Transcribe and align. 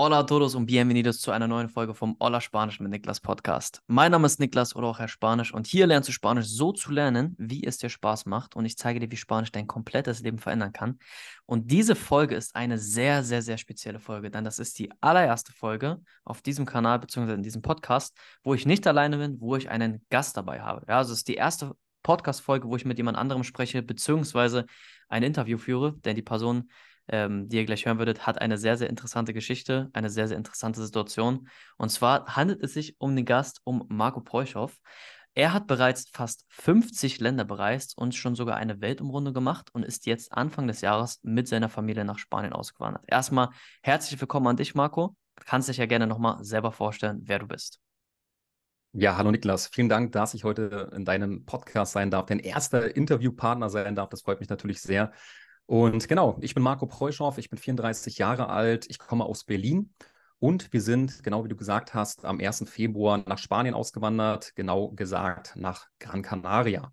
Hola 0.00 0.22
todos 0.22 0.54
und 0.54 0.66
bienvenidos 0.66 1.20
zu 1.20 1.32
einer 1.32 1.48
neuen 1.48 1.68
Folge 1.68 1.92
vom 1.92 2.16
Hola 2.20 2.40
Spanisch 2.40 2.78
mit 2.78 2.92
Niklas 2.92 3.18
Podcast. 3.18 3.82
Mein 3.88 4.12
Name 4.12 4.26
ist 4.26 4.38
Niklas 4.38 4.76
oder 4.76 4.86
auch 4.86 5.00
Herr 5.00 5.08
Spanisch 5.08 5.52
und 5.52 5.66
hier 5.66 5.88
lernst 5.88 6.08
du 6.08 6.12
Spanisch 6.12 6.46
so 6.46 6.70
zu 6.70 6.92
lernen, 6.92 7.34
wie 7.36 7.64
es 7.64 7.78
dir 7.78 7.88
Spaß 7.88 8.24
macht 8.26 8.54
und 8.54 8.64
ich 8.64 8.78
zeige 8.78 9.00
dir, 9.00 9.10
wie 9.10 9.16
Spanisch 9.16 9.50
dein 9.50 9.66
komplettes 9.66 10.20
Leben 10.20 10.38
verändern 10.38 10.72
kann. 10.72 11.00
Und 11.46 11.72
diese 11.72 11.96
Folge 11.96 12.36
ist 12.36 12.54
eine 12.54 12.78
sehr, 12.78 13.24
sehr, 13.24 13.42
sehr 13.42 13.58
spezielle 13.58 13.98
Folge, 13.98 14.30
denn 14.30 14.44
das 14.44 14.60
ist 14.60 14.78
die 14.78 14.88
allererste 15.00 15.50
Folge 15.50 16.00
auf 16.24 16.42
diesem 16.42 16.64
Kanal 16.64 17.00
bzw. 17.00 17.32
in 17.32 17.42
diesem 17.42 17.62
Podcast, 17.62 18.16
wo 18.44 18.54
ich 18.54 18.66
nicht 18.66 18.86
alleine 18.86 19.18
bin, 19.18 19.40
wo 19.40 19.56
ich 19.56 19.68
einen 19.68 20.06
Gast 20.10 20.36
dabei 20.36 20.60
habe. 20.60 20.86
Ja, 20.88 20.98
also 20.98 21.12
es 21.12 21.18
ist 21.18 21.28
die 21.28 21.34
erste 21.34 21.74
Podcast-Folge, 22.04 22.68
wo 22.68 22.76
ich 22.76 22.84
mit 22.84 22.98
jemand 22.98 23.18
anderem 23.18 23.42
spreche, 23.42 23.82
beziehungsweise 23.82 24.66
ein 25.08 25.24
Interview 25.24 25.58
führe, 25.58 25.94
denn 26.04 26.14
die 26.14 26.22
Person 26.22 26.70
ähm, 27.08 27.48
die 27.48 27.56
ihr 27.56 27.64
gleich 27.64 27.86
hören 27.86 27.98
würdet, 27.98 28.26
hat 28.26 28.40
eine 28.40 28.58
sehr, 28.58 28.76
sehr 28.76 28.90
interessante 28.90 29.34
Geschichte, 29.34 29.90
eine 29.92 30.10
sehr, 30.10 30.28
sehr 30.28 30.36
interessante 30.36 30.80
Situation. 30.82 31.48
Und 31.76 31.90
zwar 31.90 32.36
handelt 32.36 32.62
es 32.62 32.74
sich 32.74 32.96
um 32.98 33.16
den 33.16 33.24
Gast, 33.24 33.60
um 33.64 33.84
Marco 33.88 34.20
Preuchow. 34.20 34.72
Er 35.34 35.52
hat 35.52 35.66
bereits 35.66 36.08
fast 36.12 36.44
50 36.48 37.20
Länder 37.20 37.44
bereist 37.44 37.96
und 37.96 38.14
schon 38.14 38.34
sogar 38.34 38.56
eine 38.56 38.80
Weltumrunde 38.80 39.32
gemacht 39.32 39.70
und 39.72 39.84
ist 39.84 40.06
jetzt 40.06 40.32
Anfang 40.32 40.66
des 40.66 40.80
Jahres 40.80 41.20
mit 41.22 41.46
seiner 41.46 41.68
Familie 41.68 42.04
nach 42.04 42.18
Spanien 42.18 42.52
ausgewandert. 42.52 43.04
Erstmal 43.06 43.50
herzlich 43.82 44.20
willkommen 44.20 44.48
an 44.48 44.56
dich, 44.56 44.74
Marco. 44.74 45.16
Du 45.36 45.44
kannst 45.46 45.68
dich 45.68 45.76
ja 45.76 45.86
gerne 45.86 46.06
nochmal 46.06 46.42
selber 46.42 46.72
vorstellen, 46.72 47.20
wer 47.22 47.38
du 47.38 47.46
bist. 47.46 47.78
Ja, 48.92 49.16
hallo 49.16 49.30
Niklas. 49.30 49.68
Vielen 49.68 49.88
Dank, 49.88 50.12
dass 50.12 50.34
ich 50.34 50.44
heute 50.44 50.90
in 50.92 51.04
deinem 51.04 51.44
Podcast 51.44 51.92
sein 51.92 52.10
darf, 52.10 52.26
dein 52.26 52.40
erster 52.40 52.96
Interviewpartner 52.96 53.68
sein 53.70 53.94
darf. 53.94 54.08
Das 54.08 54.22
freut 54.22 54.40
mich 54.40 54.48
natürlich 54.48 54.80
sehr. 54.80 55.12
Und 55.68 56.08
genau, 56.08 56.38
ich 56.40 56.54
bin 56.54 56.62
Marco 56.62 56.86
Preuschow, 56.86 57.36
ich 57.36 57.50
bin 57.50 57.58
34 57.58 58.16
Jahre 58.16 58.48
alt, 58.48 58.86
ich 58.88 58.98
komme 58.98 59.26
aus 59.26 59.44
Berlin 59.44 59.92
und 60.38 60.72
wir 60.72 60.80
sind, 60.80 61.22
genau 61.22 61.44
wie 61.44 61.48
du 61.50 61.56
gesagt 61.56 61.92
hast, 61.92 62.24
am 62.24 62.40
1. 62.40 62.64
Februar 62.70 63.22
nach 63.26 63.36
Spanien 63.36 63.74
ausgewandert, 63.74 64.54
genau 64.56 64.88
gesagt 64.92 65.56
nach 65.56 65.88
Gran 65.98 66.22
Canaria. 66.22 66.90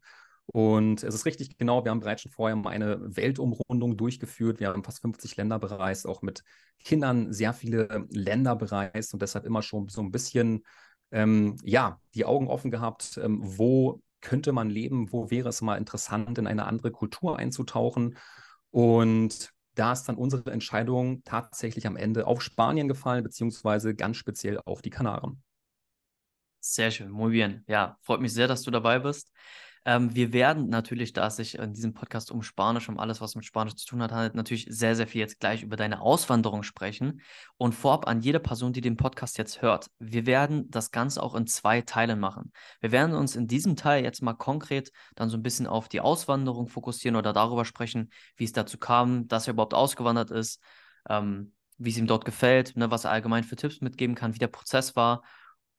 Und 0.48 1.04
es 1.04 1.16
ist 1.16 1.26
richtig 1.26 1.58
genau, 1.58 1.86
wir 1.86 1.92
haben 1.92 2.02
bereits 2.02 2.24
schon 2.24 2.34
vorher 2.34 2.58
mal 2.58 2.72
eine 2.72 3.00
Weltumrundung 3.16 3.96
durchgeführt. 3.96 4.60
Wir 4.60 4.68
haben 4.68 4.84
fast 4.84 5.00
50 5.00 5.38
Länder 5.38 5.58
bereist, 5.58 6.06
auch 6.06 6.22
mit 6.22 6.44
Kindern 6.84 7.32
sehr 7.32 7.54
viele 7.54 8.06
Länder 8.10 8.58
bereist 8.58 9.14
und 9.14 9.22
deshalb 9.22 9.46
immer 9.46 9.62
schon 9.62 9.88
so 9.88 10.02
ein 10.02 10.12
bisschen, 10.12 10.66
ähm, 11.12 11.56
ja, 11.64 12.02
die 12.14 12.26
Augen 12.26 12.50
offen 12.50 12.72
gehabt, 12.72 13.22
ähm, 13.24 13.40
wo 13.42 14.02
könnte 14.20 14.52
man 14.52 14.70
leben, 14.70 15.14
wo 15.14 15.32
wäre 15.32 15.48
es 15.48 15.62
mal 15.62 15.78
interessant, 15.78 16.38
in 16.38 16.46
eine 16.46 16.66
andere 16.66 16.92
Kultur 16.92 17.40
einzutauchen. 17.40 18.18
Und 18.76 19.54
da 19.76 19.94
ist 19.94 20.04
dann 20.04 20.18
unsere 20.18 20.52
Entscheidung 20.52 21.24
tatsächlich 21.24 21.88
am 21.88 21.96
Ende 21.96 22.28
auf 22.28 22.42
Spanien 22.42 22.90
gefallen, 22.90 23.24
beziehungsweise 23.24 23.96
ganz 23.96 24.18
speziell 24.18 24.60
auf 24.66 24.82
die 24.82 24.90
Kanaren. 24.90 25.42
Sehr 26.60 26.90
schön, 26.92 27.12
muy 27.12 27.32
bien. 27.32 27.64
Ja, 27.68 27.98
freut 28.02 28.22
mich 28.22 28.34
sehr, 28.34 28.48
dass 28.48 28.64
du 28.64 28.72
dabei 28.72 29.00
bist. 29.00 29.32
Ähm, 29.88 30.16
wir 30.16 30.34
werden 30.34 30.70
natürlich, 30.70 31.14
da 31.14 31.28
es 31.28 31.36
sich 31.36 31.60
in 31.60 31.74
diesem 31.74 31.94
Podcast 31.94 32.32
um 32.32 32.42
Spanisch, 32.42 32.90
um 32.90 32.98
alles, 32.98 33.22
was 33.22 33.36
mit 33.36 33.46
Spanisch 33.46 33.76
zu 33.76 33.86
tun 33.86 34.02
hat, 34.02 34.12
handelt, 34.12 34.34
natürlich 34.34 34.66
sehr, 34.68 34.96
sehr 34.96 35.06
viel 35.06 35.22
jetzt 35.22 35.40
gleich 35.40 35.62
über 35.62 35.76
deine 35.76 36.02
Auswanderung 36.02 36.64
sprechen. 36.64 37.22
Und 37.58 37.76
vorab 37.76 38.08
an 38.08 38.22
jede 38.22 38.40
Person, 38.40 38.74
die 38.74 38.82
den 38.82 38.98
Podcast 38.98 39.38
jetzt 39.38 39.62
hört, 39.62 39.92
wir 40.00 40.26
werden 40.26 40.70
das 40.72 40.90
Ganze 40.90 41.22
auch 41.22 41.36
in 41.36 41.46
zwei 41.46 41.82
Teilen 41.82 42.20
machen. 42.20 42.52
Wir 42.82 42.92
werden 42.92 43.16
uns 43.16 43.36
in 43.36 43.48
diesem 43.48 43.76
Teil 43.76 44.04
jetzt 44.04 44.24
mal 44.24 44.34
konkret 44.34 44.92
dann 45.14 45.30
so 45.30 45.38
ein 45.38 45.44
bisschen 45.44 45.68
auf 45.68 45.88
die 45.88 46.02
Auswanderung 46.02 46.68
fokussieren 46.68 47.16
oder 47.16 47.32
darüber 47.32 47.64
sprechen, 47.64 48.10
wie 48.38 48.46
es 48.46 48.54
dazu 48.54 48.80
kam, 48.80 49.28
dass 49.28 49.48
er 49.48 49.54
überhaupt 49.54 49.76
ausgewandert 49.76 50.32
ist, 50.32 50.60
ähm, 51.10 51.54
wie 51.78 51.92
es 51.92 51.98
ihm 51.98 52.08
dort 52.08 52.26
gefällt, 52.26 52.76
ne, 52.76 52.90
was 52.90 53.04
er 53.04 53.12
allgemein 53.12 53.44
für 53.44 53.56
Tipps 53.56 53.82
mitgeben 53.82 54.16
kann, 54.16 54.34
wie 54.34 54.40
der 54.40 54.48
Prozess 54.48 54.96
war 54.96 55.22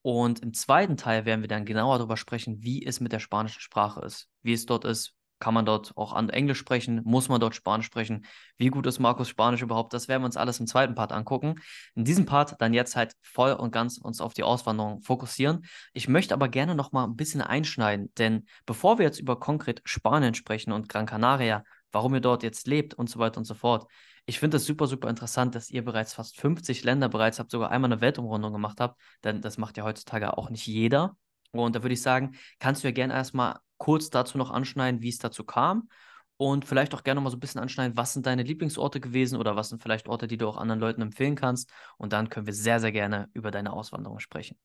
und 0.06 0.38
im 0.38 0.54
zweiten 0.54 0.96
Teil 0.96 1.24
werden 1.24 1.40
wir 1.40 1.48
dann 1.48 1.64
genauer 1.64 1.98
darüber 1.98 2.16
sprechen, 2.16 2.62
wie 2.62 2.86
es 2.86 3.00
mit 3.00 3.10
der 3.10 3.18
spanischen 3.18 3.60
Sprache 3.60 4.02
ist, 4.02 4.28
wie 4.40 4.52
es 4.52 4.64
dort 4.64 4.84
ist. 4.84 5.14
Kann 5.40 5.52
man 5.52 5.66
dort 5.66 5.96
auch 5.96 6.12
an 6.12 6.28
Englisch 6.28 6.58
sprechen? 6.58 7.00
Muss 7.02 7.28
man 7.28 7.40
dort 7.40 7.56
Spanisch 7.56 7.86
sprechen? 7.86 8.24
Wie 8.56 8.68
gut 8.68 8.86
ist 8.86 9.00
Markus 9.00 9.28
Spanisch 9.28 9.62
überhaupt? 9.62 9.92
Das 9.92 10.06
werden 10.06 10.22
wir 10.22 10.26
uns 10.26 10.36
alles 10.36 10.60
im 10.60 10.68
zweiten 10.68 10.94
Part 10.94 11.10
angucken. 11.10 11.56
In 11.96 12.04
diesem 12.04 12.24
Part 12.24 12.54
dann 12.60 12.72
jetzt 12.72 12.94
halt 12.94 13.14
voll 13.20 13.54
und 13.54 13.72
ganz 13.72 13.98
uns 13.98 14.20
auf 14.20 14.32
die 14.32 14.44
Auswanderung 14.44 15.02
fokussieren. 15.02 15.64
Ich 15.92 16.06
möchte 16.06 16.34
aber 16.34 16.48
gerne 16.48 16.76
noch 16.76 16.92
mal 16.92 17.02
ein 17.02 17.16
bisschen 17.16 17.42
einschneiden, 17.42 18.12
denn 18.16 18.46
bevor 18.64 18.98
wir 18.98 19.06
jetzt 19.06 19.18
über 19.18 19.40
konkret 19.40 19.82
Spanien 19.86 20.34
sprechen 20.34 20.70
und 20.70 20.88
Gran 20.88 21.06
Canaria, 21.06 21.64
warum 21.96 22.12
ihr 22.14 22.20
dort 22.20 22.42
jetzt 22.42 22.66
lebt 22.66 22.92
und 22.92 23.08
so 23.08 23.18
weiter 23.18 23.38
und 23.38 23.46
so 23.46 23.54
fort, 23.54 23.90
ich 24.26 24.38
finde 24.38 24.58
es 24.58 24.66
super, 24.66 24.86
super 24.86 25.08
interessant, 25.08 25.54
dass 25.54 25.70
ihr 25.70 25.82
bereits 25.82 26.12
fast 26.12 26.38
50 26.38 26.84
Länder 26.84 27.08
bereits 27.08 27.38
habt, 27.38 27.50
sogar 27.50 27.70
einmal 27.70 27.90
eine 27.90 28.02
Weltumrundung 28.02 28.52
gemacht 28.52 28.80
habt, 28.80 29.00
denn 29.24 29.40
das 29.40 29.56
macht 29.56 29.78
ja 29.78 29.84
heutzutage 29.84 30.36
auch 30.36 30.50
nicht 30.50 30.66
jeder. 30.66 31.16
Und 31.52 31.74
da 31.74 31.82
würde 31.82 31.94
ich 31.94 32.02
sagen, 32.02 32.36
kannst 32.58 32.84
du 32.84 32.88
ja 32.88 32.92
gerne 32.92 33.14
erstmal 33.14 33.60
kurz 33.78 34.10
dazu 34.10 34.36
noch 34.36 34.50
anschneiden, 34.50 35.00
wie 35.00 35.08
es 35.08 35.16
dazu 35.16 35.42
kam 35.42 35.88
und 36.36 36.66
vielleicht 36.66 36.94
auch 36.94 37.02
gerne 37.02 37.18
noch 37.18 37.24
mal 37.24 37.30
so 37.30 37.38
ein 37.38 37.40
bisschen 37.40 37.62
anschneiden, 37.62 37.96
was 37.96 38.12
sind 38.12 38.26
deine 38.26 38.42
Lieblingsorte 38.42 39.00
gewesen 39.00 39.38
oder 39.38 39.56
was 39.56 39.70
sind 39.70 39.82
vielleicht 39.82 40.06
Orte, 40.06 40.26
die 40.26 40.36
du 40.36 40.46
auch 40.48 40.58
anderen 40.58 40.80
Leuten 40.80 41.00
empfehlen 41.00 41.34
kannst. 41.34 41.70
Und 41.96 42.12
dann 42.12 42.28
können 42.28 42.44
wir 42.44 42.52
sehr, 42.52 42.78
sehr 42.78 42.92
gerne 42.92 43.30
über 43.32 43.50
deine 43.50 43.72
Auswanderung 43.72 44.18
sprechen. 44.18 44.58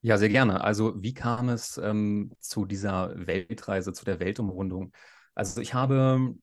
Ja, 0.00 0.18
sehr 0.18 0.28
gerne. 0.28 0.62
Also 0.62 1.00
wie 1.02 1.14
kam 1.14 1.48
es 1.48 1.76
ähm, 1.78 2.32
zu 2.40 2.66
dieser 2.66 3.14
Weltreise, 3.26 3.92
zu 3.92 4.04
der 4.04 4.20
Weltumrundung? 4.20 4.92
Also 5.34 5.60
ich 5.60 5.74
habe 5.74 6.34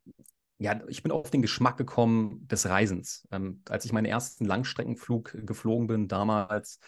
ja, 0.60 0.82
ich 0.90 1.04
bin 1.04 1.12
auf 1.14 1.30
den 1.30 1.42
Geschmack 1.42 1.78
gekommen 1.78 2.46
des 2.48 2.68
Reisens. 2.68 3.26
Ähm, 3.32 3.62
als 3.70 3.86
ich 3.86 3.94
meinen 3.94 4.06
ersten 4.06 4.44
Langstreckenflug 4.44 5.38
geflogen 5.46 5.88
bin, 5.88 6.08
damals, 6.10 6.80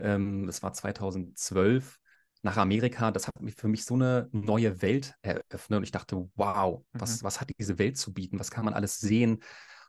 ähm, 0.00 0.46
das 0.46 0.62
war 0.64 0.72
2012, 0.72 2.00
nach 2.42 2.56
Amerika, 2.56 3.10
das 3.10 3.28
hat 3.28 3.34
für 3.56 3.68
mich 3.68 3.84
so 3.84 3.94
eine 3.94 4.28
neue 4.32 4.82
Welt 4.82 5.14
eröffnet. 5.22 5.76
Und 5.76 5.84
ich 5.84 5.92
dachte, 5.92 6.28
wow, 6.34 6.82
mhm. 6.92 7.00
was, 7.00 7.22
was 7.22 7.40
hat 7.40 7.50
diese 7.58 7.78
Welt 7.78 7.98
zu 7.98 8.12
bieten? 8.12 8.40
Was 8.40 8.50
kann 8.50 8.64
man 8.64 8.74
alles 8.74 8.98
sehen? 8.98 9.42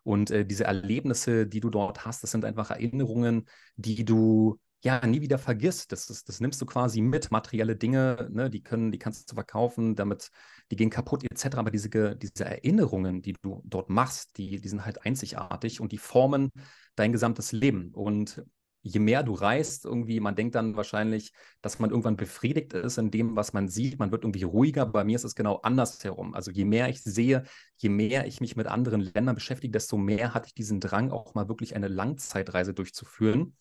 Und 0.03 0.31
äh, 0.31 0.45
diese 0.45 0.65
Erlebnisse, 0.65 1.47
die 1.47 1.61
du 1.61 1.69
dort 1.69 2.05
hast, 2.05 2.23
das 2.23 2.31
sind 2.31 2.45
einfach 2.45 2.71
Erinnerungen, 2.71 3.47
die 3.75 4.05
du 4.05 4.59
ja 4.83 5.05
nie 5.05 5.21
wieder 5.21 5.37
vergisst. 5.37 5.91
Das, 5.91 6.09
ist, 6.09 6.27
das 6.27 6.39
nimmst 6.39 6.61
du 6.61 6.65
quasi 6.65 7.01
mit. 7.01 7.31
Materielle 7.31 7.75
Dinge, 7.75 8.29
ne, 8.31 8.49
die 8.49 8.63
können, 8.63 8.91
die 8.91 8.99
kannst 8.99 9.31
du 9.31 9.35
verkaufen, 9.35 9.95
damit 9.95 10.29
die 10.71 10.75
gehen 10.75 10.89
kaputt 10.89 11.23
etc. 11.23 11.57
Aber 11.57 11.71
diese, 11.71 11.89
diese 12.15 12.45
Erinnerungen, 12.45 13.21
die 13.21 13.33
du 13.33 13.61
dort 13.65 13.89
machst, 13.89 14.37
die, 14.37 14.59
die 14.59 14.69
sind 14.69 14.85
halt 14.85 15.05
einzigartig 15.05 15.81
und 15.81 15.91
die 15.91 15.97
formen 15.97 16.51
dein 16.95 17.11
gesamtes 17.11 17.51
Leben. 17.51 17.91
Und 17.93 18.43
je 18.83 18.99
mehr 18.99 19.23
du 19.23 19.33
reist, 19.33 19.85
irgendwie, 19.85 20.19
man 20.19 20.35
denkt 20.35 20.55
dann 20.55 20.75
wahrscheinlich, 20.75 21.33
dass 21.61 21.79
man 21.79 21.91
irgendwann 21.91 22.17
befriedigt 22.17 22.73
ist 22.73 22.97
in 22.97 23.11
dem, 23.11 23.35
was 23.35 23.53
man 23.53 23.67
sieht. 23.67 23.99
Man 23.99 24.11
wird 24.11 24.23
irgendwie 24.23 24.43
ruhiger. 24.43 24.85
Bei 24.85 25.03
mir 25.03 25.15
ist 25.15 25.23
es 25.23 25.35
genau 25.35 25.57
andersherum. 25.57 26.33
Also 26.33 26.51
je 26.51 26.65
mehr 26.65 26.89
ich 26.89 27.03
sehe, 27.03 27.43
je 27.77 27.89
mehr 27.89 28.25
ich 28.25 28.41
mich 28.41 28.55
mit 28.55 28.67
anderen 28.67 29.01
Ländern 29.01 29.35
beschäftige, 29.35 29.71
desto 29.71 29.97
mehr 29.97 30.33
hatte 30.33 30.47
ich 30.47 30.55
diesen 30.55 30.79
Drang, 30.79 31.11
auch 31.11 31.35
mal 31.35 31.47
wirklich 31.47 31.75
eine 31.75 31.87
Langzeitreise 31.87 32.73
durchzuführen. 32.73 33.55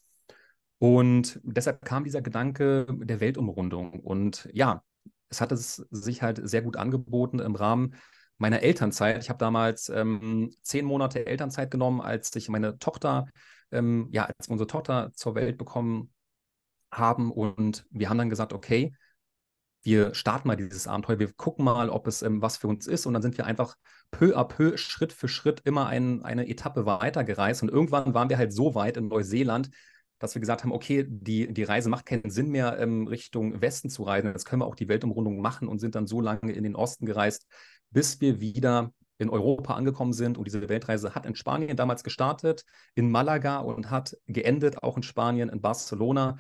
Und 0.81 1.39
deshalb 1.43 1.85
kam 1.85 2.05
dieser 2.05 2.23
Gedanke 2.23 2.87
der 2.89 3.21
Weltumrundung. 3.21 4.01
Und 4.01 4.49
ja, 4.55 4.83
es 5.29 5.43
hat 5.43 5.53
es 5.53 5.77
sich 5.91 6.23
halt 6.23 6.41
sehr 6.43 6.63
gut 6.63 6.79
angeboten 6.79 7.39
im 7.39 7.55
Rahmen 7.55 7.97
meiner 8.39 8.63
Elternzeit. 8.63 9.23
Ich 9.23 9.29
habe 9.29 9.39
damals 9.39 9.91
ähm, 9.91 10.51
zehn 10.63 10.87
Monate 10.87 11.27
Elternzeit 11.27 11.71
genommen, 11.71 12.01
als 12.01 12.35
ich 12.35 12.49
meine 12.49 12.79
Tochter, 12.79 13.27
ähm, 13.71 14.09
ja, 14.11 14.25
als 14.25 14.49
unsere 14.49 14.67
Tochter 14.67 15.13
zur 15.13 15.35
Welt 15.35 15.59
bekommen 15.59 16.15
haben. 16.91 17.31
Und 17.31 17.85
wir 17.91 18.09
haben 18.09 18.17
dann 18.17 18.31
gesagt, 18.31 18.55
okay, 18.55 18.95
wir 19.83 20.15
starten 20.15 20.49
mal 20.49 20.57
dieses 20.57 20.87
Abenteuer, 20.87 21.19
wir 21.19 21.31
gucken 21.35 21.63
mal, 21.63 21.91
ob 21.91 22.07
es 22.07 22.23
ähm, 22.23 22.41
was 22.41 22.57
für 22.57 22.69
uns 22.69 22.87
ist. 22.87 23.05
Und 23.05 23.13
dann 23.13 23.23
sind 23.23 23.37
wir 23.37 23.45
einfach 23.45 23.77
peu 24.11 24.35
à 24.35 24.45
peu, 24.45 24.79
Schritt 24.79 25.13
für 25.13 25.29
Schritt 25.29 25.61
immer 25.67 25.89
ein, 25.89 26.23
eine 26.23 26.49
Etappe 26.49 26.87
weitergereist. 26.87 27.63
Und 27.63 27.69
irgendwann 27.69 28.15
waren 28.15 28.31
wir 28.31 28.39
halt 28.39 28.55
so 28.55 28.75
weit 28.75 28.97
in 28.97 29.09
Neuseeland, 29.09 29.69
dass 30.21 30.35
wir 30.35 30.41
gesagt 30.41 30.63
haben, 30.63 30.73
okay, 30.73 31.05
die, 31.09 31.53
die 31.53 31.65
Reise 31.65 31.89
macht 31.89 32.07
keinen 32.07 32.31
Sinn 32.31 32.51
mehr, 32.51 32.79
ähm, 32.79 33.09
Richtung 33.09 33.61
Westen 33.61 33.91
zu 33.91 34.05
reisen. 34.05 34.29
Jetzt 34.29 34.45
können 34.45 34.63
wir 34.63 34.67
auch 34.67 34.77
die 34.77 34.89
Weltumrundung 34.89 35.41
machen 35.41 35.67
und 35.67 35.81
sind 35.81 35.97
dann 35.97 36.07
so 36.07 36.21
lange 36.21 36.53
in 36.53 36.63
den 36.63 36.77
Osten 36.77 37.07
gereist, 37.07 37.47
bis 37.91 38.21
wir 38.21 38.41
wieder 38.41 38.93
in 39.19 39.31
Europa 39.31 39.75
angekommen 39.75 40.13
sind. 40.13 40.39
Und 40.39 40.45
diese 40.47 40.69
Weltreise 40.69 41.15
hat 41.15 41.27
in 41.27 41.35
Spanien 41.35 41.77
damals 41.77 42.05
gestartet, 42.05 42.65
in 42.95 43.11
Malaga 43.11 43.59
und 43.59 43.91
hat 43.91 44.17
geendet, 44.27 44.83
auch 44.83 44.97
in 44.97 45.03
Spanien, 45.03 45.49
in 45.49 45.61
Barcelona. 45.61 46.39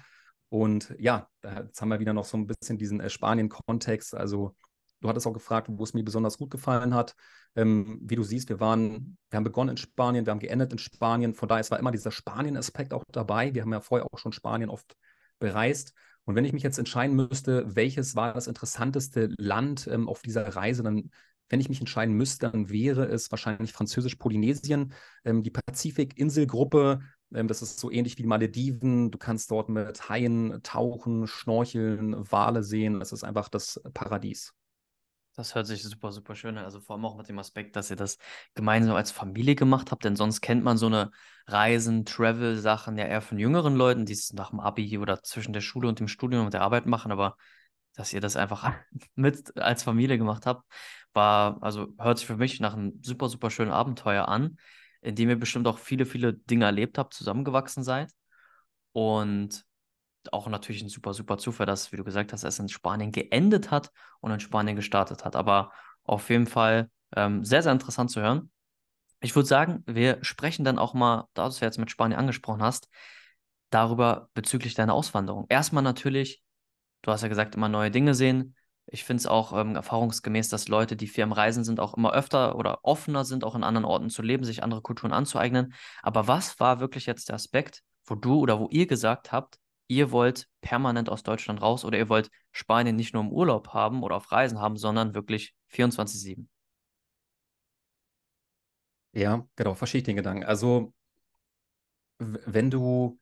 Und 0.51 0.95
ja, 0.99 1.29
jetzt 1.43 1.81
haben 1.81 1.89
wir 1.89 2.01
wieder 2.01 2.13
noch 2.13 2.25
so 2.25 2.37
ein 2.37 2.47
bisschen 2.47 2.77
diesen 2.77 3.01
äh, 3.01 3.09
Spanien-Kontext. 3.09 4.15
Also 4.15 4.55
Du 5.01 5.09
hattest 5.09 5.27
auch 5.27 5.33
gefragt, 5.33 5.69
wo 5.71 5.83
es 5.83 5.95
mir 5.95 6.05
besonders 6.05 6.39
gut 6.39 6.51
gefallen 6.51 6.95
hat. 6.95 7.15
Ähm, 7.57 8.01
wie 8.03 8.17
du 8.17 8.23
siehst, 8.23 8.49
wir 8.49 8.61
waren, 8.61 9.17
wir 9.31 9.37
haben 9.37 9.45
begonnen 9.45 9.71
in 9.71 9.77
Spanien, 9.77 10.27
wir 10.27 10.31
haben 10.31 10.41
geendet 10.41 10.73
in 10.73 10.79
Spanien. 10.79 11.35
Von 11.35 11.49
daher, 11.49 11.61
es 11.61 11.71
war 11.71 11.79
immer 11.79 11.91
dieser 11.91 12.11
Spanien-Aspekt 12.11 12.93
auch 12.93 13.05
dabei. 13.13 13.55
Wir 13.55 13.63
haben 13.63 13.73
ja 13.73 13.81
vorher 13.81 14.07
auch 14.13 14.19
schon 14.19 14.33
Spanien 14.33 14.71
oft 14.71 14.97
bereist. 15.39 15.95
Und 16.25 16.35
wenn 16.35 16.45
ich 16.45 16.53
mich 16.53 16.63
jetzt 16.63 16.79
entscheiden 16.79 17.17
müsste, 17.17 17.65
welches 17.75 18.15
war 18.15 18.35
das 18.35 18.47
interessanteste 18.47 19.35
Land 19.39 19.89
ähm, 19.91 20.09
auf 20.09 20.23
dieser 20.23 20.55
Reise, 20.55 20.83
dann, 20.83 21.11
wenn 21.49 21.61
ich 21.61 21.69
mich 21.69 21.81
entscheiden 21.81 22.15
müsste, 22.15 22.51
dann 22.51 22.69
wäre 22.69 23.07
es 23.07 23.31
wahrscheinlich 23.31 23.73
Französisch-Polynesien, 23.73 24.93
ähm, 25.25 25.43
die 25.43 25.51
Pazifik-Inselgruppe, 25.51 27.01
Ähm, 27.33 27.49
das 27.49 27.63
ist 27.63 27.79
so 27.81 27.91
ähnlich 27.91 28.19
wie 28.19 28.25
Malediven. 28.25 29.11
Du 29.11 29.19
kannst 29.19 29.51
dort 29.51 29.69
mit 29.69 30.09
Haien 30.09 30.61
tauchen, 30.63 31.27
schnorcheln, 31.27 32.15
Wale 32.31 32.63
sehen. 32.63 33.01
Es 33.01 33.13
ist 33.13 33.25
einfach 33.25 33.49
das 33.49 33.81
Paradies. 33.95 34.53
Das 35.41 35.55
hört 35.55 35.67
sich 35.67 35.83
super, 35.83 36.13
super 36.13 36.35
schön 36.35 36.59
an. 36.59 36.65
Also 36.65 36.81
vor 36.81 36.97
allem 36.97 37.05
auch 37.07 37.17
mit 37.17 37.27
dem 37.31 37.39
Aspekt, 37.39 37.75
dass 37.75 37.89
ihr 37.89 37.97
das 37.97 38.19
gemeinsam 38.55 38.95
als 38.95 39.11
Familie 39.11 39.55
gemacht 39.55 39.91
habt, 39.91 40.05
denn 40.05 40.15
sonst 40.15 40.43
kennt 40.43 40.63
man 40.63 40.77
so 40.77 40.85
eine 40.85 41.13
Reisen, 41.47 42.05
Travel-Sachen 42.05 42.99
ja 42.99 43.07
eher 43.07 43.23
von 43.23 43.39
jüngeren 43.39 43.75
Leuten, 43.75 44.05
die 44.05 44.13
es 44.13 44.35
nach 44.35 44.51
dem 44.51 44.61
Abi 44.61 44.99
oder 44.99 45.23
zwischen 45.23 45.55
der 45.55 45.63
Schule 45.63 45.89
und 45.89 45.99
dem 45.99 46.09
Studium 46.09 46.45
und 46.45 46.53
der 46.53 46.61
Arbeit 46.61 46.85
machen, 46.85 47.11
aber 47.11 47.39
dass 47.97 48.13
ihr 48.13 48.21
das 48.21 48.37
einfach 48.37 48.71
mit 49.15 49.57
als 49.57 49.83
Familie 49.83 50.19
gemacht 50.19 50.45
habt, 50.45 50.71
war, 51.15 51.57
also 51.63 51.89
hört 51.99 52.19
sich 52.19 52.27
für 52.27 52.37
mich 52.37 52.61
nach 52.61 52.75
einem 52.75 53.01
super, 53.03 53.31
super 53.31 53.49
schönen 53.49 53.71
Abenteuer 53.71 54.29
an, 54.29 54.59
in 55.01 55.15
dem 55.15 55.31
ihr 55.31 55.39
bestimmt 55.41 55.67
auch 55.67 55.79
viele, 55.79 56.05
viele 56.05 56.35
Dinge 56.35 56.67
erlebt 56.67 56.99
habt, 56.99 57.15
zusammengewachsen 57.15 57.83
seid. 57.83 58.13
Und 58.93 59.65
auch 60.33 60.49
natürlich 60.49 60.83
ein 60.83 60.89
super, 60.89 61.15
super 61.15 61.39
Zufall, 61.39 61.67
dass, 61.67 61.93
wie 61.93 61.97
du 61.97 62.05
gesagt 62.05 62.33
hast, 62.33 62.45
es 62.45 62.59
in 62.59 62.69
Spanien 62.69 63.13
geendet 63.13 63.71
hat 63.71 63.93
und 64.21 64.31
in 64.31 64.41
Spanien 64.41 64.77
gestartet 64.77 65.25
hat. 65.25 65.37
Aber 65.37 65.73
auf 66.05 66.29
jeden 66.31 66.47
Fall 66.47 66.91
ähm, 67.17 67.45
sehr, 67.45 67.63
sehr 67.63 67.73
interessant 67.73 68.11
zu 68.11 68.21
hören. 68.21 68.51
Ich 69.21 69.35
würde 69.35 69.47
sagen, 69.47 69.83
wir 69.87 70.19
sprechen 70.23 70.65
dann 70.65 70.79
auch 70.79 70.95
mal, 70.95 71.29
da 71.35 71.45
du 71.45 71.49
es 71.49 71.61
jetzt 71.61 71.79
mit 71.79 71.91
Spanien 71.91 72.19
angesprochen 72.19 72.63
hast, 72.63 72.89
darüber 73.71 74.29
bezüglich 74.35 74.75
deiner 74.75 74.95
Auswanderung. 74.95 75.47
Erstmal 75.49 75.83
natürlich, 75.83 76.43
du 77.03 77.13
hast 77.13 77.23
ja 77.23 77.29
gesagt, 77.29 77.55
immer 77.55 77.69
neue 77.69 77.91
Dinge 77.91 78.15
sehen. 78.15 78.57
Ich 78.87 79.05
finde 79.05 79.21
es 79.21 79.27
auch 79.27 79.57
ähm, 79.57 79.77
erfahrungsgemäß, 79.77 80.49
dass 80.49 80.69
Leute, 80.69 80.97
die 80.97 81.07
viel 81.07 81.23
am 81.23 81.33
Reisen 81.33 81.65
sind, 81.65 81.79
auch 81.79 81.95
immer 81.95 82.13
öfter 82.13 82.57
oder 82.57 82.81
offener 82.83 83.25
sind, 83.25 83.45
auch 83.45 83.55
in 83.55 83.63
anderen 83.63 83.85
Orten 83.85 84.11
zu 84.11 84.23
leben, 84.23 84.45
sich 84.45 84.65
andere 84.65 84.83
Kulturen 84.83 85.13
anzueignen. 85.13 85.75
Aber 86.03 86.27
was 86.27 86.59
war 86.59 86.81
wirklich 86.81 87.07
jetzt 87.07 87.29
der 87.29 87.37
Aspekt, 87.37 87.83
wo 88.05 88.17
du 88.17 88.41
oder 88.41 88.59
wo 88.59 88.69
ihr 88.71 88.87
gesagt 88.87 89.31
habt, 89.31 89.59
ihr 89.91 90.13
wollt 90.13 90.47
permanent 90.61 91.09
aus 91.09 91.25
Deutschland 91.25 91.61
raus 91.61 91.85
oder 91.85 91.99
ihr 91.99 92.09
wollt 92.09 92.31
Spanien 92.53 92.95
nicht 92.95 93.13
nur 93.13 93.25
im 93.25 93.33
Urlaub 93.33 93.69
haben 93.75 94.05
oder 94.05 94.15
auf 94.15 94.31
Reisen 94.31 94.61
haben, 94.61 94.77
sondern 94.77 95.15
wirklich 95.15 95.53
24-7? 95.67 96.49
Ja, 99.13 99.45
genau, 99.57 99.75
verstehe 99.75 99.99
ich 99.99 100.05
den 100.05 100.15
Gedanken. 100.15 100.45
Also, 100.45 100.95
wenn 102.19 102.71
du, 102.71 103.19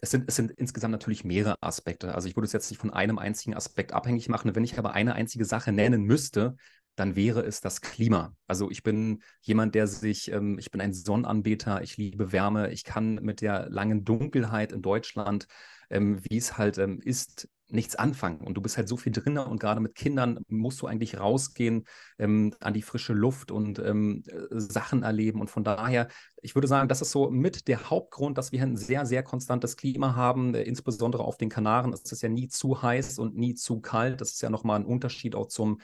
es 0.00 0.10
sind, 0.10 0.24
es 0.26 0.36
sind 0.36 0.52
insgesamt 0.52 0.92
natürlich 0.92 1.24
mehrere 1.24 1.56
Aspekte. 1.60 2.14
Also, 2.14 2.28
ich 2.28 2.36
würde 2.36 2.46
es 2.46 2.52
jetzt 2.52 2.70
nicht 2.70 2.80
von 2.80 2.94
einem 2.94 3.18
einzigen 3.18 3.54
Aspekt 3.54 3.92
abhängig 3.92 4.30
machen. 4.30 4.54
Wenn 4.54 4.64
ich 4.64 4.78
aber 4.78 4.92
eine 4.94 5.14
einzige 5.14 5.44
Sache 5.44 5.70
nennen 5.70 6.04
müsste, 6.04 6.56
dann 6.94 7.14
wäre 7.14 7.42
es 7.42 7.60
das 7.60 7.82
Klima. 7.82 8.34
Also 8.46 8.70
ich 8.70 8.82
bin 8.82 9.22
jemand, 9.42 9.74
der 9.74 9.86
sich, 9.86 10.32
ähm, 10.32 10.58
ich 10.58 10.70
bin 10.70 10.80
ein 10.80 10.94
Sonnenanbeter, 10.94 11.82
ich 11.82 11.98
liebe 11.98 12.32
Wärme, 12.32 12.70
ich 12.72 12.84
kann 12.84 13.16
mit 13.16 13.42
der 13.42 13.68
langen 13.68 14.04
Dunkelheit 14.04 14.72
in 14.72 14.80
Deutschland, 14.80 15.46
ähm, 15.90 16.20
wie 16.22 16.36
es 16.36 16.58
halt 16.58 16.78
ähm, 16.78 17.00
ist, 17.00 17.48
nichts 17.68 17.96
anfangen. 17.96 18.40
Und 18.40 18.54
du 18.54 18.60
bist 18.60 18.76
halt 18.76 18.88
so 18.88 18.96
viel 18.96 19.12
drin 19.12 19.38
und 19.38 19.58
gerade 19.58 19.80
mit 19.80 19.94
Kindern 19.94 20.38
musst 20.48 20.80
du 20.80 20.86
eigentlich 20.86 21.18
rausgehen 21.18 21.84
ähm, 22.18 22.54
an 22.60 22.74
die 22.74 22.82
frische 22.82 23.12
Luft 23.12 23.50
und 23.50 23.78
ähm, 23.78 24.22
äh, 24.26 24.60
Sachen 24.60 25.02
erleben. 25.02 25.40
Und 25.40 25.50
von 25.50 25.64
daher, 25.64 26.08
ich 26.42 26.54
würde 26.54 26.68
sagen, 26.68 26.88
das 26.88 27.02
ist 27.02 27.10
so 27.10 27.30
mit 27.30 27.66
der 27.68 27.90
Hauptgrund, 27.90 28.38
dass 28.38 28.52
wir 28.52 28.62
ein 28.62 28.76
sehr, 28.76 29.04
sehr 29.04 29.22
konstantes 29.22 29.76
Klima 29.76 30.14
haben. 30.14 30.54
Äh, 30.54 30.62
insbesondere 30.62 31.24
auf 31.24 31.38
den 31.38 31.48
Kanaren 31.48 31.92
ist 31.92 32.12
es 32.12 32.22
ja 32.22 32.28
nie 32.28 32.48
zu 32.48 32.82
heiß 32.82 33.18
und 33.18 33.36
nie 33.36 33.54
zu 33.54 33.80
kalt. 33.80 34.20
Das 34.20 34.32
ist 34.32 34.42
ja 34.42 34.50
nochmal 34.50 34.78
ein 34.78 34.86
Unterschied 34.86 35.34
auch 35.34 35.48
zum 35.48 35.80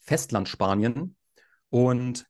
Festland 0.00 0.48
Spanien. 0.48 1.16
Und 1.68 2.26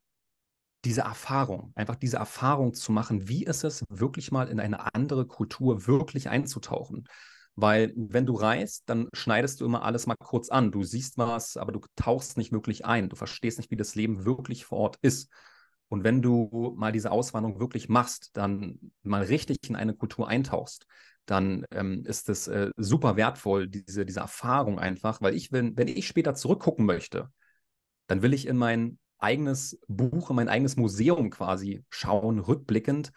diese 0.84 1.02
Erfahrung, 1.02 1.72
einfach 1.74 1.96
diese 1.96 2.18
Erfahrung 2.18 2.74
zu 2.74 2.92
machen, 2.92 3.28
wie 3.28 3.44
ist 3.44 3.64
es 3.64 3.84
wirklich 3.88 4.32
mal 4.32 4.48
in 4.48 4.60
eine 4.60 4.94
andere 4.94 5.26
Kultur 5.26 5.86
wirklich 5.86 6.28
einzutauchen. 6.28 7.08
Weil 7.56 7.92
wenn 7.96 8.26
du 8.26 8.34
reist, 8.34 8.82
dann 8.86 9.08
schneidest 9.12 9.60
du 9.60 9.64
immer 9.64 9.84
alles 9.84 10.06
mal 10.06 10.16
kurz 10.16 10.48
an. 10.48 10.72
Du 10.72 10.82
siehst 10.82 11.18
was, 11.18 11.56
aber 11.56 11.72
du 11.72 11.80
tauchst 11.94 12.36
nicht 12.36 12.52
wirklich 12.52 12.84
ein. 12.84 13.08
Du 13.08 13.16
verstehst 13.16 13.58
nicht, 13.58 13.70
wie 13.70 13.76
das 13.76 13.94
Leben 13.94 14.24
wirklich 14.24 14.64
vor 14.64 14.78
Ort 14.78 14.98
ist. 15.02 15.30
Und 15.88 16.02
wenn 16.02 16.20
du 16.20 16.74
mal 16.76 16.90
diese 16.90 17.12
Auswanderung 17.12 17.60
wirklich 17.60 17.88
machst, 17.88 18.30
dann 18.32 18.78
mal 19.02 19.22
richtig 19.22 19.58
in 19.68 19.76
eine 19.76 19.94
Kultur 19.94 20.28
eintauchst, 20.28 20.86
dann 21.26 21.64
ähm, 21.70 22.04
ist 22.04 22.28
es 22.28 22.48
äh, 22.48 22.70
super 22.76 23.16
wertvoll, 23.16 23.68
diese, 23.68 24.04
diese 24.04 24.20
Erfahrung 24.20 24.78
einfach, 24.78 25.20
weil 25.22 25.34
ich, 25.34 25.52
wenn, 25.52 25.76
wenn 25.76 25.88
ich 25.88 26.08
später 26.08 26.34
zurückgucken 26.34 26.84
möchte, 26.84 27.30
dann 28.08 28.22
will 28.22 28.34
ich 28.34 28.46
in 28.46 28.56
mein 28.56 28.98
eigenes 29.24 29.80
Buch, 29.88 30.30
in 30.30 30.36
mein 30.36 30.48
eigenes 30.48 30.76
Museum 30.76 31.30
quasi 31.30 31.84
schauen, 31.88 32.38
rückblickend 32.38 33.10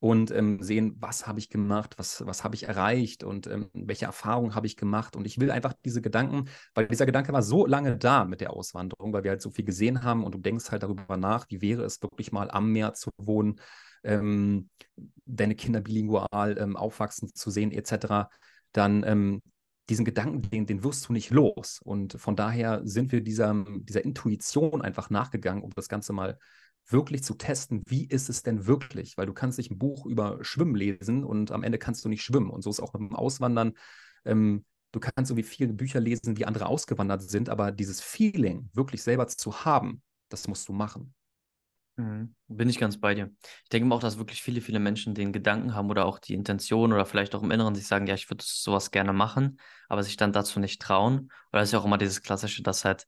und 0.00 0.32
ähm, 0.32 0.60
sehen, 0.60 0.96
was 0.98 1.28
habe 1.28 1.38
ich 1.38 1.48
gemacht, 1.48 1.94
was, 1.96 2.26
was 2.26 2.42
habe 2.42 2.56
ich 2.56 2.64
erreicht 2.64 3.22
und 3.22 3.46
ähm, 3.46 3.70
welche 3.72 4.06
Erfahrungen 4.06 4.56
habe 4.56 4.66
ich 4.66 4.76
gemacht. 4.76 5.14
Und 5.14 5.26
ich 5.28 5.38
will 5.38 5.52
einfach 5.52 5.74
diese 5.84 6.02
Gedanken, 6.02 6.46
weil 6.74 6.88
dieser 6.88 7.06
Gedanke 7.06 7.32
war 7.32 7.44
so 7.44 7.66
lange 7.66 7.96
da 7.96 8.24
mit 8.24 8.40
der 8.40 8.52
Auswanderung, 8.52 9.12
weil 9.12 9.22
wir 9.22 9.30
halt 9.30 9.42
so 9.42 9.50
viel 9.52 9.64
gesehen 9.64 10.02
haben 10.02 10.24
und 10.24 10.34
du 10.34 10.38
denkst 10.38 10.72
halt 10.72 10.82
darüber 10.82 11.16
nach, 11.16 11.46
wie 11.50 11.60
wäre 11.60 11.84
es 11.84 12.02
wirklich 12.02 12.32
mal 12.32 12.50
am 12.50 12.72
Meer 12.72 12.94
zu 12.94 13.10
wohnen, 13.16 13.60
ähm, 14.02 14.70
deine 15.24 15.54
Kinder 15.54 15.80
bilingual 15.80 16.56
ähm, 16.58 16.76
aufwachsen 16.76 17.32
zu 17.32 17.50
sehen, 17.50 17.70
etc. 17.70 18.28
Dann 18.72 19.04
ähm, 19.06 19.40
diesen 19.88 20.04
Gedanken, 20.04 20.42
den, 20.42 20.66
den 20.66 20.84
wirst 20.84 21.08
du 21.08 21.12
nicht 21.12 21.30
los. 21.30 21.80
Und 21.82 22.14
von 22.14 22.36
daher 22.36 22.82
sind 22.84 23.12
wir 23.12 23.20
dieser, 23.20 23.64
dieser 23.80 24.04
Intuition 24.04 24.82
einfach 24.82 25.10
nachgegangen, 25.10 25.62
um 25.62 25.70
das 25.74 25.88
Ganze 25.88 26.12
mal 26.12 26.38
wirklich 26.88 27.22
zu 27.22 27.34
testen, 27.34 27.82
wie 27.86 28.06
ist 28.06 28.28
es 28.28 28.42
denn 28.42 28.66
wirklich? 28.66 29.16
Weil 29.16 29.26
du 29.26 29.32
kannst 29.32 29.58
nicht 29.58 29.70
ein 29.70 29.78
Buch 29.78 30.06
über 30.06 30.38
Schwimmen 30.42 30.74
lesen 30.74 31.24
und 31.24 31.52
am 31.52 31.62
Ende 31.62 31.78
kannst 31.78 32.04
du 32.04 32.08
nicht 32.08 32.22
schwimmen. 32.22 32.50
Und 32.50 32.62
so 32.62 32.70
ist 32.70 32.80
auch 32.80 32.92
mit 32.92 33.10
dem 33.10 33.16
Auswandern. 33.16 33.74
Ähm, 34.24 34.64
du 34.92 35.00
kannst 35.00 35.30
irgendwie 35.30 35.48
viele 35.48 35.72
Bücher 35.72 36.00
lesen, 36.00 36.36
wie 36.36 36.44
andere 36.44 36.66
ausgewandert 36.66 37.22
sind, 37.22 37.48
aber 37.48 37.72
dieses 37.72 38.00
Feeling 38.00 38.68
wirklich 38.72 39.02
selber 39.02 39.26
zu 39.26 39.64
haben, 39.64 40.02
das 40.28 40.48
musst 40.48 40.68
du 40.68 40.72
machen. 40.72 41.14
Mhm. 42.02 42.34
Bin 42.48 42.68
ich 42.68 42.78
ganz 42.78 42.98
bei 42.98 43.14
dir. 43.14 43.30
Ich 43.64 43.68
denke 43.70 43.94
auch, 43.94 44.00
dass 44.00 44.18
wirklich 44.18 44.42
viele, 44.42 44.60
viele 44.60 44.78
Menschen 44.80 45.14
den 45.14 45.32
Gedanken 45.32 45.74
haben 45.74 45.88
oder 45.90 46.04
auch 46.06 46.18
die 46.18 46.34
Intention 46.34 46.92
oder 46.92 47.06
vielleicht 47.06 47.34
auch 47.34 47.42
im 47.42 47.50
Inneren 47.50 47.74
sich 47.74 47.86
sagen, 47.86 48.06
ja, 48.06 48.14
ich 48.14 48.28
würde 48.30 48.44
sowas 48.46 48.90
gerne 48.90 49.12
machen, 49.12 49.58
aber 49.88 50.02
sich 50.02 50.16
dann 50.16 50.32
dazu 50.32 50.60
nicht 50.60 50.80
trauen. 50.82 51.30
Weil 51.50 51.60
das 51.60 51.68
ist 51.68 51.72
ja 51.72 51.78
auch 51.78 51.84
immer 51.84 51.98
dieses 51.98 52.22
Klassische, 52.22 52.62
dass 52.62 52.84
halt 52.84 53.06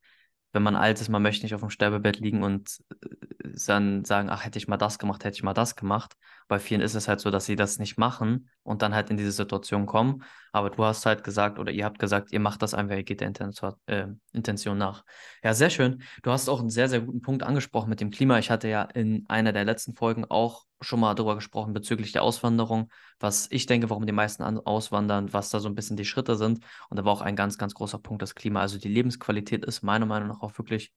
wenn 0.52 0.62
man 0.62 0.76
alt 0.76 1.00
ist, 1.00 1.08
man 1.08 1.23
möchte 1.23 1.44
nicht 1.44 1.55
auf 1.55 1.62
dem 1.62 1.70
Sterbebett 1.70 2.20
liegen 2.20 2.44
und 2.44 2.79
äh, 3.02 3.49
dann 3.67 4.05
sagen, 4.05 4.31
ach, 4.31 4.44
hätte 4.44 4.58
ich 4.58 4.69
mal 4.69 4.76
das 4.76 4.99
gemacht, 5.00 5.25
hätte 5.25 5.35
ich 5.37 5.43
mal 5.43 5.52
das 5.55 5.75
gemacht. 5.76 6.14
Bei 6.46 6.58
vielen 6.58 6.81
ist 6.81 6.94
es 6.94 7.08
halt 7.08 7.20
so, 7.20 7.31
dass 7.31 7.46
sie 7.46 7.56
das 7.56 7.79
nicht 7.79 7.96
machen 7.96 8.49
und 8.62 8.82
dann 8.82 8.94
halt 8.94 9.11
in 9.11 9.17
diese 9.17 9.32
Situation 9.32 9.87
kommen. 9.87 10.23
Aber 10.52 10.71
du 10.71 10.85
hast 10.85 11.07
halt 11.07 11.25
gesagt 11.25 11.59
oder 11.59 11.73
ihr 11.73 11.85
habt 11.85 11.99
gesagt, 11.99 12.33
ihr 12.33 12.40
macht 12.40 12.62
das 12.62 12.75
einfach, 12.75 12.97
ihr 12.97 13.02
geht 13.02 13.21
der 13.21 13.28
Intention, 13.28 13.73
äh, 13.87 14.07
Intention 14.33 14.76
nach. 14.78 15.04
Ja, 15.42 15.54
sehr 15.54 15.71
schön. 15.71 16.02
Du 16.23 16.30
hast 16.30 16.49
auch 16.49 16.61
einen 16.61 16.71
sehr, 16.71 16.88
sehr 16.88 17.00
guten 17.00 17.23
Punkt 17.23 17.42
angesprochen 17.42 17.88
mit 17.88 18.00
dem 18.00 18.11
Klima. 18.11 18.38
Ich 18.38 18.50
hatte 18.50 18.68
ja 18.68 18.83
in 18.83 19.25
einer 19.28 19.52
der 19.52 19.64
letzten 19.64 19.95
Folgen 19.95 20.25
auch 20.26 20.64
schon 20.80 21.00
mal 21.00 21.14
darüber 21.14 21.35
gesprochen 21.35 21.73
bezüglich 21.73 22.12
der 22.12 22.23
Auswanderung, 22.23 22.90
was 23.18 23.49
ich 23.50 23.66
denke, 23.66 23.90
warum 23.90 24.07
die 24.07 24.12
meisten 24.12 24.42
auswandern, 24.42 25.33
was 25.33 25.50
da 25.50 25.61
so 25.61 25.68
ein 25.68 25.75
bisschen 25.75 25.97
die 25.97 26.04
Schritte 26.04 26.37
sind. 26.37 26.61
Und 26.90 26.99
da 26.99 27.04
war 27.04 27.12
auch 27.12 27.23
ein 27.23 27.37
ganz, 27.37 27.59
ganz 27.59 27.75
großer 27.75 27.99
Punkt 27.99 28.23
das 28.23 28.35
Klima. 28.35 28.61
Also 28.61 28.78
die 28.78 28.88
Lebensqualität 28.88 29.64
ist 29.64 29.83
meiner 29.83 30.07
Meinung 30.07 30.28
nach 30.28 30.40
auch 30.40 30.57
wirklich 30.59 30.92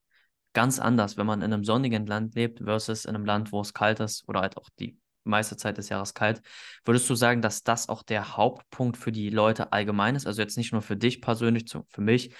ganz 0.54 0.80
anders, 0.80 1.18
wenn 1.18 1.26
man 1.28 1.42
in 1.42 1.54
einem 1.54 1.64
sonnigen 1.64 2.06
Land 2.06 2.36
lebt 2.36 2.60
versus 2.64 3.06
in 3.06 3.16
einem 3.16 3.26
Land, 3.26 3.52
wo 3.52 3.62
es 3.62 3.74
kalt 3.74 4.00
ist 4.00 4.28
oder 4.28 4.42
halt 4.42 4.58
auch 4.58 4.70
die 4.80 4.98
meiste 5.28 5.58
Zeit 5.58 5.78
des 5.78 5.90
Jahres 5.90 6.14
kalt. 6.14 6.42
Würdest 6.86 7.10
du 7.10 7.16
sagen, 7.16 7.42
dass 7.42 7.64
das 7.64 7.90
auch 7.90 8.04
der 8.04 8.38
Hauptpunkt 8.38 8.98
für 8.98 9.12
die 9.12 9.30
Leute 9.30 9.72
allgemein 9.72 10.16
ist? 10.16 10.28
Also 10.28 10.42
jetzt 10.42 10.58
nicht 10.58 10.72
nur 10.72 10.82
für 10.82 10.98
dich 10.98 11.22
persönlich, 11.22 11.66
für 11.90 12.02
mich, 12.02 12.36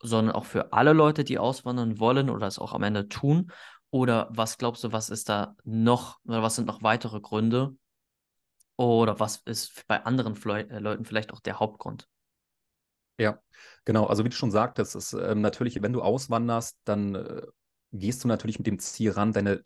sondern 0.00 0.34
auch 0.34 0.44
für 0.44 0.72
alle 0.72 0.92
Leute, 0.92 1.24
die 1.24 1.38
auswandern 1.38 1.98
wollen 1.98 2.30
oder 2.30 2.46
es 2.46 2.58
auch 2.58 2.72
am 2.72 2.82
Ende 2.82 3.08
tun? 3.08 3.50
Oder 3.90 4.28
was 4.30 4.58
glaubst 4.58 4.82
du, 4.84 4.92
was 4.92 5.08
ist 5.08 5.28
da 5.28 5.54
noch, 5.64 6.18
oder 6.24 6.42
was 6.42 6.56
sind 6.56 6.66
noch 6.66 6.82
weitere 6.82 7.20
Gründe? 7.20 7.76
Oder 8.76 9.20
was 9.20 9.36
ist 9.44 9.86
bei 9.86 10.04
anderen 10.04 10.34
Fle 10.34 10.68
äh, 10.68 10.78
Leuten 10.80 11.04
vielleicht 11.04 11.32
auch 11.32 11.40
der 11.40 11.60
Hauptgrund? 11.60 12.08
Ja, 13.18 13.40
genau. 13.84 14.06
Also 14.06 14.24
wie 14.24 14.28
du 14.28 14.34
schon 14.34 14.50
sagtest, 14.50 14.96
ist 14.96 15.12
ähm, 15.12 15.40
natürlich, 15.40 15.80
wenn 15.80 15.92
du 15.92 16.02
auswanderst, 16.02 16.76
dann 16.84 17.14
äh, 17.14 17.42
gehst 17.92 18.24
du 18.24 18.28
natürlich 18.28 18.58
mit 18.58 18.66
dem 18.66 18.80
Ziel 18.80 19.12
ran, 19.12 19.32
deine 19.32 19.62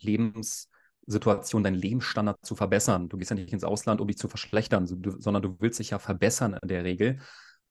Lebenssituation, 1.09 1.65
deinen 1.65 1.75
Lebensstandard 1.75 2.45
zu 2.45 2.55
verbessern. 2.55 3.09
Du 3.09 3.17
gehst 3.17 3.31
ja 3.31 3.37
nicht 3.37 3.53
ins 3.53 3.65
Ausland, 3.65 4.01
um 4.01 4.07
dich 4.07 4.19
zu 4.19 4.29
verschlechtern, 4.29 4.87
so, 4.87 4.97
sondern 5.19 5.43
du 5.43 5.57
willst 5.59 5.79
dich 5.79 5.91
ja 5.91 5.99
verbessern 5.99 6.57
in 6.61 6.69
der 6.69 6.85
Regel. 6.85 7.19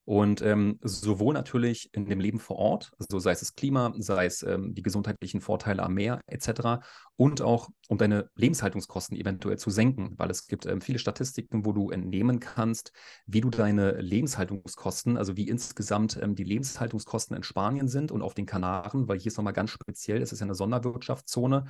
Und 0.05 0.41
ähm, 0.41 0.79
sowohl 0.81 1.33
natürlich 1.33 1.89
in 1.93 2.05
dem 2.05 2.21
Leben 2.21 2.39
vor 2.39 2.55
Ort, 2.55 2.91
also 2.97 3.19
sei 3.19 3.31
es 3.31 3.41
das 3.41 3.55
Klima, 3.55 3.93
sei 3.97 4.25
es 4.25 4.41
ähm, 4.41 4.73
die 4.73 4.81
gesundheitlichen 4.81 5.41
Vorteile 5.41 5.83
am 5.83 5.95
Meer 5.95 6.21
etc. 6.27 6.79
und 7.17 7.41
auch 7.41 7.67
um 7.89 7.97
deine 7.97 8.29
Lebenshaltungskosten 8.35 9.17
eventuell 9.17 9.57
zu 9.57 9.69
senken, 9.69 10.13
weil 10.15 10.31
es 10.31 10.47
gibt 10.47 10.65
ähm, 10.65 10.79
viele 10.79 10.97
Statistiken, 10.97 11.65
wo 11.65 11.73
du 11.73 11.89
entnehmen 11.89 12.39
kannst, 12.39 12.93
wie 13.25 13.41
du 13.41 13.49
deine 13.49 13.99
Lebenshaltungskosten, 13.99 15.17
also 15.17 15.35
wie 15.35 15.49
insgesamt 15.49 16.17
ähm, 16.21 16.35
die 16.35 16.45
Lebenshaltungskosten 16.45 17.35
in 17.35 17.43
Spanien 17.43 17.89
sind 17.89 18.09
und 18.09 18.21
auf 18.21 18.33
den 18.33 18.45
Kanaren, 18.45 19.09
weil 19.09 19.19
hier 19.19 19.27
ist 19.27 19.35
nochmal 19.35 19.51
ganz 19.51 19.71
speziell, 19.71 20.21
es 20.21 20.31
ist 20.31 20.39
ja 20.39 20.45
eine 20.45 20.55
Sonderwirtschaftszone, 20.55 21.65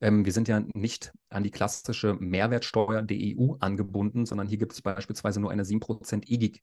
Ähm, 0.00 0.24
wir 0.24 0.32
sind 0.32 0.48
ja 0.48 0.60
nicht 0.74 1.12
an 1.28 1.42
die 1.42 1.50
klassische 1.50 2.14
Mehrwertsteuer 2.14 3.02
der 3.02 3.16
EU 3.18 3.54
angebunden, 3.60 4.26
sondern 4.26 4.46
hier 4.48 4.58
gibt 4.58 4.72
es 4.72 4.82
beispielsweise 4.82 5.40
nur 5.40 5.50
eine 5.50 5.64
7% 5.64 6.28
EGIG 6.28 6.62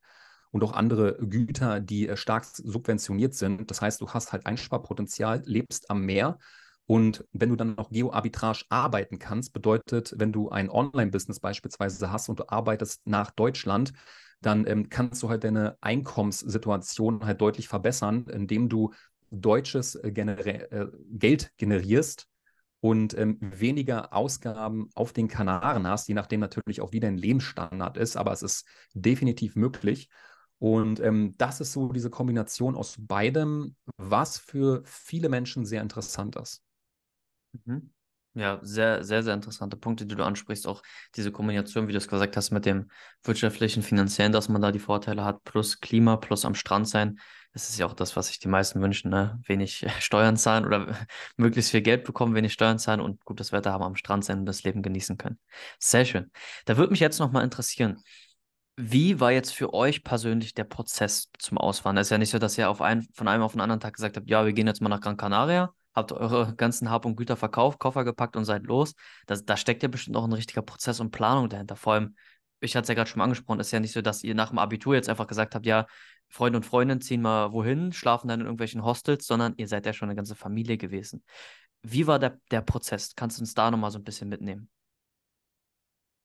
und 0.50 0.64
auch 0.64 0.72
andere 0.72 1.16
Güter, 1.20 1.80
die 1.80 2.08
äh, 2.08 2.16
stark 2.16 2.44
subventioniert 2.44 3.34
sind. 3.34 3.70
Das 3.70 3.80
heißt, 3.80 4.00
du 4.00 4.08
hast 4.08 4.32
halt 4.32 4.46
Einsparpotenzial, 4.46 5.42
lebst 5.44 5.90
am 5.90 6.04
Meer 6.04 6.38
und 6.88 7.22
wenn 7.32 7.50
du 7.50 7.56
dann 7.56 7.74
noch 7.74 7.90
Geo-Arbitrage 7.90 8.64
arbeiten 8.70 9.18
kannst, 9.18 9.52
bedeutet, 9.52 10.14
wenn 10.16 10.32
du 10.32 10.48
ein 10.48 10.70
Online-Business 10.70 11.38
beispielsweise 11.38 12.10
hast 12.10 12.30
und 12.30 12.40
du 12.40 12.48
arbeitest 12.48 13.06
nach 13.06 13.30
Deutschland, 13.30 13.92
dann 14.40 14.66
ähm, 14.66 14.88
kannst 14.88 15.22
du 15.22 15.28
halt 15.28 15.44
deine 15.44 15.76
Einkommenssituation 15.82 17.26
halt 17.26 17.42
deutlich 17.42 17.68
verbessern, 17.68 18.26
indem 18.28 18.70
du 18.70 18.94
deutsches 19.30 19.96
äh, 19.96 20.12
gener 20.12 20.38
äh, 20.46 20.86
Geld 21.10 21.52
generierst 21.58 22.26
und 22.80 23.16
ähm, 23.18 23.38
weniger 23.40 24.12
Ausgaben 24.12 24.88
auf 24.94 25.12
den 25.12 25.28
Kanaren 25.28 25.86
hast, 25.86 26.08
je 26.08 26.14
nachdem 26.14 26.40
natürlich 26.40 26.80
auch 26.80 26.92
wie 26.92 27.00
dein 27.00 27.16
Lebensstandard 27.16 27.96
ist, 27.96 28.16
aber 28.16 28.32
es 28.32 28.42
ist 28.42 28.66
definitiv 28.94 29.56
möglich. 29.56 30.08
Und 30.58 31.00
ähm, 31.00 31.34
das 31.38 31.60
ist 31.60 31.72
so 31.72 31.92
diese 31.92 32.10
Kombination 32.10 32.74
aus 32.74 32.96
beidem, 32.98 33.76
was 33.96 34.38
für 34.38 34.82
viele 34.84 35.28
Menschen 35.28 35.64
sehr 35.64 35.82
interessant 35.82 36.36
ist. 36.36 36.62
Mhm. 37.64 37.90
Ja, 38.38 38.60
sehr, 38.62 39.02
sehr, 39.02 39.24
sehr 39.24 39.34
interessante 39.34 39.76
Punkte, 39.76 40.06
die 40.06 40.14
du 40.14 40.22
ansprichst. 40.22 40.68
Auch 40.68 40.84
diese 41.16 41.32
Kombination, 41.32 41.88
wie 41.88 41.92
du 41.92 41.98
es 41.98 42.06
gesagt 42.06 42.36
hast, 42.36 42.52
mit 42.52 42.66
dem 42.66 42.88
wirtschaftlichen, 43.24 43.82
finanziellen, 43.82 44.30
dass 44.30 44.48
man 44.48 44.62
da 44.62 44.70
die 44.70 44.78
Vorteile 44.78 45.24
hat, 45.24 45.42
plus 45.42 45.80
Klima, 45.80 46.16
plus 46.18 46.44
am 46.44 46.54
Strand 46.54 46.88
sein. 46.88 47.18
Das 47.52 47.68
ist 47.68 47.80
ja 47.80 47.86
auch 47.86 47.94
das, 47.94 48.14
was 48.14 48.28
sich 48.28 48.38
die 48.38 48.46
meisten 48.46 48.80
wünschen, 48.80 49.10
ne? 49.10 49.40
Wenig 49.46 49.84
Steuern 49.98 50.36
zahlen 50.36 50.64
oder 50.66 50.86
möglichst 51.36 51.72
viel 51.72 51.82
Geld 51.82 52.04
bekommen, 52.04 52.36
wenig 52.36 52.52
Steuern 52.52 52.78
zahlen 52.78 53.00
und 53.00 53.24
gutes 53.24 53.50
Wetter 53.50 53.72
haben, 53.72 53.82
am 53.82 53.96
Strand 53.96 54.24
sein 54.24 54.38
und 54.38 54.46
das 54.46 54.62
Leben 54.62 54.82
genießen 54.82 55.16
können. 55.16 55.40
Sehr 55.80 56.04
schön. 56.04 56.30
Da 56.64 56.76
würde 56.76 56.92
mich 56.92 57.00
jetzt 57.00 57.18
nochmal 57.18 57.42
interessieren, 57.42 58.04
wie 58.76 59.18
war 59.18 59.32
jetzt 59.32 59.52
für 59.52 59.74
euch 59.74 60.04
persönlich 60.04 60.54
der 60.54 60.62
Prozess 60.62 61.32
zum 61.40 61.58
Auswandern? 61.58 62.02
Es 62.02 62.06
ist 62.06 62.12
ja 62.12 62.18
nicht 62.18 62.30
so, 62.30 62.38
dass 62.38 62.56
ihr 62.56 62.70
auf 62.70 62.82
einen, 62.82 63.02
von 63.14 63.26
einem 63.26 63.42
auf 63.42 63.52
den 63.52 63.62
anderen 63.62 63.80
Tag 63.80 63.94
gesagt 63.94 64.16
habt, 64.16 64.30
ja, 64.30 64.46
wir 64.46 64.52
gehen 64.52 64.68
jetzt 64.68 64.80
mal 64.80 64.88
nach 64.90 65.00
Gran 65.00 65.16
Canaria, 65.16 65.74
habt 65.98 66.12
eure 66.12 66.54
ganzen 66.56 66.90
Hab 66.90 67.04
und 67.04 67.16
Güter 67.16 67.36
verkauft, 67.36 67.78
Koffer 67.78 68.04
gepackt 68.04 68.36
und 68.36 68.44
seid 68.44 68.64
los. 68.64 68.94
Das, 69.26 69.44
da 69.44 69.56
steckt 69.56 69.82
ja 69.82 69.88
bestimmt 69.88 70.16
auch 70.16 70.24
ein 70.24 70.32
richtiger 70.32 70.62
Prozess 70.62 71.00
und 71.00 71.10
Planung 71.10 71.48
dahinter. 71.48 71.76
Vor 71.76 71.94
allem, 71.94 72.16
ich 72.60 72.74
hatte 72.74 72.84
es 72.84 72.88
ja 72.88 72.94
gerade 72.94 73.10
schon 73.10 73.22
angesprochen, 73.22 73.60
ist 73.60 73.70
ja 73.70 73.80
nicht 73.80 73.92
so, 73.92 74.02
dass 74.02 74.24
ihr 74.24 74.34
nach 74.34 74.48
dem 74.50 74.58
Abitur 74.58 74.94
jetzt 74.94 75.08
einfach 75.08 75.26
gesagt 75.26 75.54
habt, 75.54 75.66
ja, 75.66 75.86
Freunde 76.28 76.58
und 76.58 76.64
Freundinnen 76.64 77.00
ziehen 77.00 77.22
mal 77.22 77.52
wohin, 77.52 77.92
schlafen 77.92 78.28
dann 78.28 78.40
in 78.40 78.46
irgendwelchen 78.46 78.84
Hostels, 78.84 79.26
sondern 79.26 79.54
ihr 79.56 79.68
seid 79.68 79.86
ja 79.86 79.92
schon 79.92 80.08
eine 80.08 80.16
ganze 80.16 80.34
Familie 80.34 80.76
gewesen. 80.76 81.22
Wie 81.82 82.06
war 82.06 82.18
der, 82.18 82.38
der 82.50 82.60
Prozess? 82.60 83.14
Kannst 83.14 83.38
du 83.38 83.42
uns 83.42 83.54
da 83.54 83.70
nochmal 83.70 83.90
so 83.90 83.98
ein 83.98 84.04
bisschen 84.04 84.28
mitnehmen? 84.28 84.68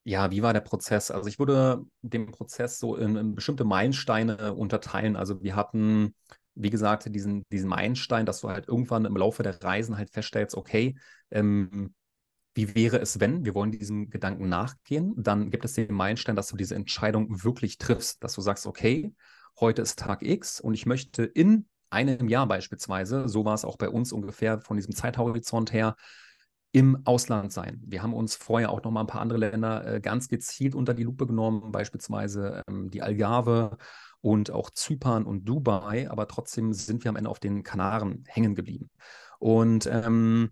Ja, 0.06 0.32
wie 0.32 0.42
war 0.42 0.52
der 0.52 0.60
Prozess? 0.60 1.12
Also 1.12 1.30
ich 1.30 1.40
würde 1.40 1.86
den 2.02 2.30
Prozess 2.32 2.80
so 2.80 2.98
in, 2.98 3.16
in 3.16 3.36
bestimmte 3.36 3.64
Meilensteine 3.64 4.54
unterteilen. 4.54 5.16
Also 5.16 5.42
wir 5.42 5.56
hatten, 5.56 6.14
wie 6.56 6.70
gesagt, 6.70 7.14
diesen, 7.14 7.44
diesen 7.52 7.70
Meilenstein, 7.70 8.26
dass 8.26 8.42
du 8.42 8.50
halt 8.50 8.68
irgendwann 8.68 9.06
im 9.06 9.18
Laufe 9.18 9.44
der 9.44 9.62
Reisen 9.64 9.98
halt 9.98 10.10
feststellst, 10.10 10.56
okay, 10.56 10.96
ähm, 11.32 11.94
wie 12.56 12.76
wäre 12.76 13.00
es, 13.00 13.20
wenn 13.20 13.46
wir 13.46 13.56
wollen 13.56 13.72
diesem 13.72 14.10
Gedanken 14.10 14.48
nachgehen? 14.48 15.14
Dann 15.18 15.50
gibt 15.50 15.66
es 15.66 15.74
den 15.74 15.94
Meilenstein, 15.94 16.36
dass 16.36 16.50
du 16.50 16.56
diese 16.56 16.76
Entscheidung 16.76 17.44
wirklich 17.44 17.78
triffst, 17.78 18.24
dass 18.24 18.34
du 18.34 18.42
sagst, 18.42 18.68
okay, 18.68 19.14
heute 19.60 19.82
ist 19.82 19.98
Tag 19.98 20.22
X 20.22 20.60
und 20.60 20.74
ich 20.74 20.86
möchte 20.86 21.24
in 21.24 21.66
einem 21.90 22.28
Jahr 22.28 22.48
beispielsweise, 22.48 23.28
so 23.28 23.46
war 23.46 23.54
es 23.54 23.66
auch 23.66 23.78
bei 23.78 23.90
uns 23.90 24.12
ungefähr 24.12 24.60
von 24.60 24.78
diesem 24.78 24.96
Zeithorizont 24.96 25.74
her, 25.74 25.96
im 26.76 27.06
Ausland 27.06 27.54
sein. 27.54 27.80
Wir 27.86 28.02
haben 28.02 28.16
uns 28.16 28.36
vorher 28.36 28.72
auch 28.72 28.84
noch 28.84 28.90
mal 28.90 29.02
ein 29.02 29.08
paar 29.08 29.22
andere 29.22 29.38
Länder 29.38 29.86
äh, 29.86 30.02
ganz 30.02 30.28
gezielt 30.28 30.74
unter 30.74 30.96
die 30.96 31.04
Lupe 31.04 31.28
genommen, 31.28 31.72
beispielsweise 31.72 32.64
ähm, 32.68 32.90
die 32.90 33.04
Algarve 33.04 33.78
und 34.24 34.52
auch 34.52 34.70
Zypern 34.72 35.26
und 35.26 35.44
Dubai, 35.46 36.10
aber 36.10 36.28
trotzdem 36.28 36.74
sind 36.74 37.04
wir 37.04 37.10
am 37.10 37.18
Ende 37.18 37.30
auf 37.30 37.40
den 37.40 37.62
Kanaren 37.64 38.24
hängen 38.28 38.56
geblieben. 38.56 38.90
Und 39.38 39.86
ähm, 39.86 40.50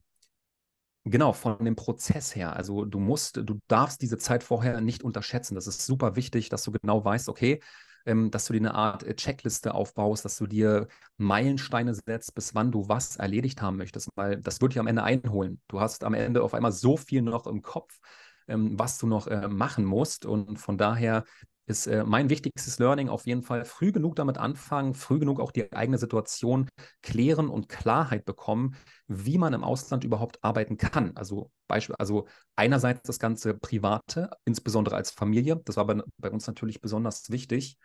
Genau, 1.04 1.34
von 1.34 1.66
dem 1.66 1.76
Prozess 1.76 2.36
her. 2.36 2.56
Also 2.56 2.86
du 2.86 3.00
musst, 3.00 3.38
du 3.38 3.60
darfst 3.68 4.02
diese 4.04 4.20
Zeit 4.20 4.44
vorher 4.44 4.82
nicht 4.82 5.04
unterschätzen. 5.04 5.56
Das 5.56 5.66
ist 5.66 5.84
super 5.86 6.16
wichtig, 6.16 6.50
dass 6.50 6.62
du 6.64 6.72
genau 6.72 7.04
weißt, 7.04 7.28
okay, 7.28 7.60
ähm, 8.06 8.30
dass 8.30 8.46
du 8.46 8.54
dir 8.54 8.60
eine 8.60 8.76
Art 8.76 9.04
äh, 9.04 9.16
Checkliste 9.16 9.74
aufbaust, 9.74 10.26
dass 10.26 10.38
du 10.38 10.46
dir 10.46 10.88
Meilensteine 11.18 11.96
setzt, 11.96 12.36
bis 12.36 12.54
wann 12.54 12.72
du 12.72 12.88
was 12.88 13.16
erledigt 13.16 13.62
haben 13.64 13.78
möchtest, 13.78 14.10
weil 14.16 14.38
das 14.42 14.62
wird 14.62 14.74
dich 14.74 14.80
am 14.80 14.88
Ende 14.88 15.04
einholen. 15.04 15.60
Du 15.68 15.80
hast 15.80 16.04
am 16.04 16.14
Ende 16.14 16.44
auf 16.44 16.54
einmal 16.54 16.72
so 16.72 16.98
viel 16.98 17.24
noch 17.24 17.48
im 17.48 17.64
Kopf, 17.64 18.00
ähm, 18.48 18.78
was 18.78 19.00
du 19.00 19.08
noch 19.08 19.26
äh, 19.26 19.48
machen 19.48 19.86
musst 19.86 20.26
und 20.26 20.60
von 20.60 20.78
daher 20.78 21.24
ist 21.72 21.88
äh, 21.88 22.04
mein 22.04 22.30
wichtigstes 22.30 22.78
Learning 22.78 23.10
auf 23.10 23.26
jeden 23.26 23.42
Fall 23.42 23.66
früh 23.66 23.92
genug 23.92 24.16
damit 24.16 24.38
anfangen, 24.38 24.94
früh 24.94 25.18
genug 25.18 25.40
auch 25.40 25.52
die 25.52 25.72
eigene 25.74 25.98
Situation 25.98 26.70
klären 27.02 27.50
und 27.50 27.70
Klarheit 27.70 28.26
bekommen, 28.26 28.76
wie 29.08 29.38
man 29.40 29.54
im 29.54 29.64
Ausland 29.64 30.04
überhaupt 30.04 30.44
arbeiten 30.44 30.78
kann. 30.78 31.16
Also 31.16 31.50
Beispiel, 31.68 31.96
also 31.98 32.28
einerseits 32.56 33.02
das 33.04 33.18
ganze 33.18 33.56
Private, 33.56 34.30
insbesondere 34.46 34.96
als 34.96 35.12
Familie, 35.12 35.62
das 35.66 35.78
war 35.78 35.88
bei, 35.88 36.02
bei 36.18 36.30
uns 36.30 36.46
natürlich 36.46 36.82
besonders 36.82 37.32
wichtig, 37.32 37.78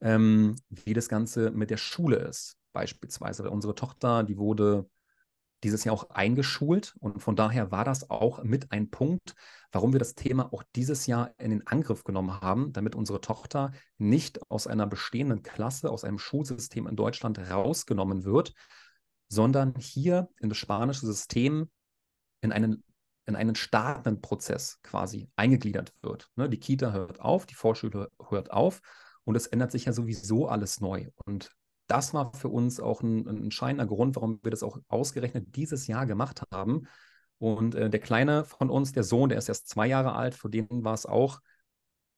ähm, 0.00 0.54
wie 0.68 0.94
das 0.94 1.08
Ganze 1.08 1.50
mit 1.50 1.70
der 1.70 1.78
Schule 1.78 2.16
ist. 2.16 2.56
Beispielsweise 2.72 3.50
unsere 3.50 3.74
Tochter, 3.74 4.22
die 4.22 4.36
wurde 4.36 4.88
dieses 5.64 5.84
Jahr 5.84 5.94
auch 5.94 6.10
eingeschult 6.10 6.94
und 7.00 7.20
von 7.22 7.36
daher 7.36 7.70
war 7.70 7.84
das 7.84 8.10
auch 8.10 8.42
mit 8.44 8.70
ein 8.70 8.90
Punkt, 8.90 9.34
warum 9.72 9.92
wir 9.92 9.98
das 9.98 10.14
Thema 10.14 10.52
auch 10.52 10.62
dieses 10.76 11.06
Jahr 11.06 11.34
in 11.38 11.50
den 11.50 11.66
Angriff 11.66 12.04
genommen 12.04 12.40
haben, 12.40 12.72
damit 12.72 12.94
unsere 12.94 13.20
Tochter 13.20 13.72
nicht 13.98 14.50
aus 14.50 14.66
einer 14.66 14.86
bestehenden 14.86 15.42
Klasse, 15.42 15.90
aus 15.90 16.04
einem 16.04 16.18
Schulsystem 16.18 16.86
in 16.86 16.96
Deutschland 16.96 17.38
rausgenommen 17.38 18.24
wird, 18.24 18.54
sondern 19.28 19.74
hier 19.78 20.28
in 20.38 20.48
das 20.48 20.58
spanische 20.58 21.06
System 21.06 21.70
in 22.40 22.52
einen 22.52 22.84
in 23.26 23.36
einen 23.36 23.54
startenden 23.54 24.20
Prozess 24.20 24.80
quasi 24.82 25.30
eingegliedert 25.36 25.94
wird. 26.02 26.28
Ne, 26.36 26.48
die 26.48 26.60
Kita 26.60 26.92
hört 26.92 27.20
auf, 27.20 27.46
die 27.46 27.54
Vorschule 27.54 28.10
hört 28.28 28.50
auf 28.50 28.82
und 29.24 29.34
es 29.34 29.46
ändert 29.46 29.72
sich 29.72 29.86
ja 29.86 29.92
sowieso 29.92 30.46
alles 30.46 30.80
neu. 30.80 31.08
Und 31.24 31.50
das 31.86 32.14
war 32.14 32.32
für 32.32 32.48
uns 32.48 32.80
auch 32.80 33.02
ein, 33.02 33.28
ein 33.28 33.44
entscheidender 33.44 33.86
Grund, 33.86 34.16
warum 34.16 34.40
wir 34.42 34.50
das 34.50 34.62
auch 34.62 34.78
ausgerechnet 34.88 35.54
dieses 35.56 35.86
Jahr 35.86 36.06
gemacht 36.06 36.42
haben. 36.52 36.86
Und 37.38 37.74
äh, 37.74 37.90
der 37.90 38.00
Kleine 38.00 38.44
von 38.44 38.70
uns, 38.70 38.92
der 38.92 39.04
Sohn, 39.04 39.28
der 39.28 39.38
ist 39.38 39.48
erst 39.48 39.68
zwei 39.68 39.86
Jahre 39.86 40.14
alt, 40.14 40.34
für 40.34 40.48
den 40.48 40.68
war 40.84 40.94
es 40.94 41.04
auch 41.06 41.40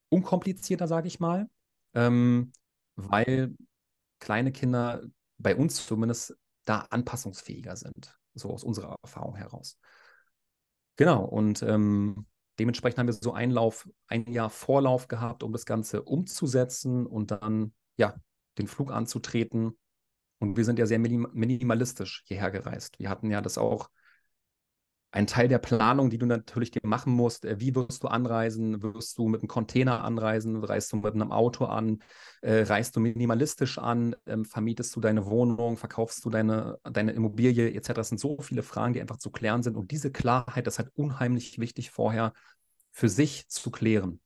unkomplizierter, 0.08 0.86
sage 0.86 1.08
ich 1.08 1.20
mal, 1.20 1.48
ähm, 1.94 2.52
weil 2.94 3.56
kleine 4.20 4.52
Kinder 4.52 5.02
bei 5.38 5.56
uns 5.56 5.84
zumindest 5.86 6.36
da 6.64 6.80
anpassungsfähiger 6.90 7.76
sind, 7.76 8.18
so 8.34 8.50
aus 8.50 8.64
unserer 8.64 8.96
Erfahrung 9.02 9.34
heraus. 9.34 9.78
Genau, 10.96 11.24
und 11.24 11.62
ähm, 11.62 12.26
dementsprechend 12.58 12.98
haben 12.98 13.06
wir 13.06 13.12
so 13.12 13.32
einen 13.32 13.52
Lauf, 13.52 13.88
ein 14.06 14.30
Jahr 14.32 14.50
Vorlauf 14.50 15.08
gehabt, 15.08 15.42
um 15.42 15.52
das 15.52 15.66
Ganze 15.66 16.02
umzusetzen 16.02 17.06
und 17.06 17.30
dann, 17.30 17.74
ja, 17.96 18.14
den 18.58 18.66
Flug 18.66 18.92
anzutreten. 18.92 19.76
Und 20.38 20.56
wir 20.56 20.64
sind 20.64 20.78
ja 20.78 20.86
sehr 20.86 20.98
minimalistisch 20.98 22.22
hierher 22.26 22.50
gereist. 22.50 22.98
Wir 22.98 23.08
hatten 23.08 23.30
ja 23.30 23.40
das 23.40 23.58
auch 23.58 23.88
ein 25.16 25.26
Teil 25.26 25.48
der 25.48 25.58
Planung, 25.58 26.10
die 26.10 26.18
du 26.18 26.26
natürlich 26.26 26.70
dir 26.70 26.80
machen 26.84 27.12
musst. 27.12 27.46
Äh, 27.46 27.58
wie 27.58 27.74
wirst 27.74 28.02
du 28.02 28.08
anreisen? 28.08 28.82
Wirst 28.82 29.16
du 29.16 29.28
mit 29.28 29.40
einem 29.40 29.48
Container 29.48 30.04
anreisen? 30.04 30.62
Reist 30.62 30.92
du 30.92 30.96
mit 30.96 31.14
einem 31.14 31.32
Auto 31.32 31.64
an? 31.64 32.02
Äh, 32.42 32.64
reist 32.64 32.94
du 32.96 33.00
minimalistisch 33.00 33.78
an? 33.78 34.14
Ähm, 34.26 34.44
vermietest 34.44 34.94
du 34.94 35.00
deine 35.00 35.24
Wohnung? 35.24 35.78
Verkaufst 35.78 36.22
du 36.24 36.30
deine, 36.30 36.78
deine 36.84 37.12
Immobilie 37.12 37.72
etc.? 37.72 37.94
Das 37.94 38.08
sind 38.10 38.18
so 38.18 38.38
viele 38.42 38.62
Fragen, 38.62 38.92
die 38.92 39.00
einfach 39.00 39.16
zu 39.16 39.30
klären 39.30 39.62
sind. 39.62 39.76
Und 39.76 39.90
diese 39.90 40.12
Klarheit, 40.12 40.66
das 40.66 40.74
ist 40.74 40.78
halt 40.80 40.92
unheimlich 40.96 41.58
wichtig 41.58 41.90
vorher 41.90 42.34
für 42.92 43.08
sich 43.08 43.48
zu 43.48 43.70
klären. 43.70 44.20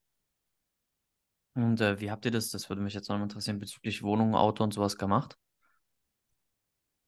Und 1.55 1.81
äh, 1.81 2.01
wie 2.01 2.11
habt 2.11 2.25
ihr 2.25 2.31
das, 2.31 2.51
das 2.51 2.69
würde 2.69 2.83
mich 2.83 2.95
jetzt 2.95 3.09
noch 3.09 3.21
interessieren, 3.21 3.59
bezüglich 3.59 4.03
Wohnung, 4.03 4.35
Auto 4.35 4.63
und 4.63 4.73
sowas 4.73 4.97
gemacht? 4.97 5.37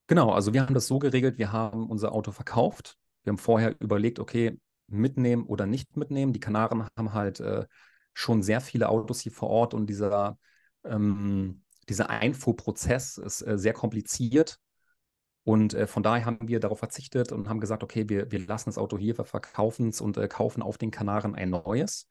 Genau, 0.08 0.30
also 0.32 0.52
wir 0.52 0.62
haben 0.62 0.74
das 0.74 0.88
so 0.88 0.98
geregelt, 0.98 1.38
wir 1.38 1.52
haben 1.52 1.88
unser 1.88 2.12
Auto 2.12 2.32
verkauft. 2.32 2.96
Wir 3.22 3.30
haben 3.30 3.38
vorher 3.38 3.74
überlegt, 3.80 4.18
okay, 4.18 4.58
mitnehmen 4.88 5.44
oder 5.46 5.66
nicht 5.66 5.96
mitnehmen. 5.96 6.32
Die 6.32 6.40
Kanaren 6.40 6.86
haben 6.96 7.12
halt 7.12 7.40
äh, 7.40 7.66
schon 8.12 8.42
sehr 8.42 8.60
viele 8.60 8.88
Autos 8.88 9.20
hier 9.20 9.32
vor 9.32 9.48
Ort 9.48 9.74
und 9.74 9.86
dieser, 9.86 10.38
ähm, 10.84 11.62
dieser 11.88 12.10
Einfuhrprozess 12.10 13.18
ist 13.18 13.42
äh, 13.42 13.58
sehr 13.58 13.72
kompliziert. 13.72 14.58
Und 15.44 15.74
äh, 15.74 15.86
von 15.86 16.02
daher 16.02 16.24
haben 16.24 16.46
wir 16.46 16.60
darauf 16.60 16.78
verzichtet 16.78 17.32
und 17.32 17.48
haben 17.48 17.60
gesagt, 17.60 17.82
okay, 17.82 18.08
wir, 18.08 18.30
wir 18.30 18.46
lassen 18.46 18.68
das 18.68 18.78
Auto 18.78 18.98
hier, 18.98 19.18
wir 19.18 19.24
verkaufen 19.24 19.88
es 19.88 20.00
und 20.00 20.16
äh, 20.16 20.28
kaufen 20.28 20.62
auf 20.62 20.78
den 20.78 20.90
Kanaren 20.90 21.34
ein 21.34 21.50
neues. 21.50 22.06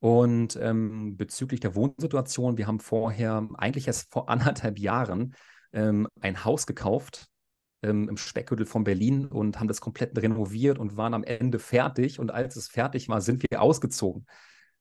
Und 0.00 0.56
ähm, 0.56 1.16
bezüglich 1.16 1.60
der 1.60 1.74
Wohnsituation, 1.74 2.56
wir 2.56 2.66
haben 2.66 2.80
vorher, 2.80 3.46
eigentlich 3.54 3.86
erst 3.86 4.12
vor 4.12 4.28
anderthalb 4.28 4.78
Jahren, 4.78 5.34
ähm, 5.72 6.08
ein 6.20 6.44
Haus 6.44 6.66
gekauft 6.66 7.28
ähm, 7.82 8.08
im 8.08 8.16
Speckgürtel 8.16 8.66
von 8.66 8.84
Berlin 8.84 9.26
und 9.26 9.60
haben 9.60 9.68
das 9.68 9.80
komplett 9.80 10.16
renoviert 10.18 10.78
und 10.78 10.96
waren 10.96 11.14
am 11.14 11.24
Ende 11.24 11.58
fertig. 11.58 12.18
Und 12.18 12.30
als 12.30 12.56
es 12.56 12.68
fertig 12.68 13.08
war, 13.08 13.20
sind 13.20 13.44
wir 13.50 13.60
ausgezogen. 13.60 14.26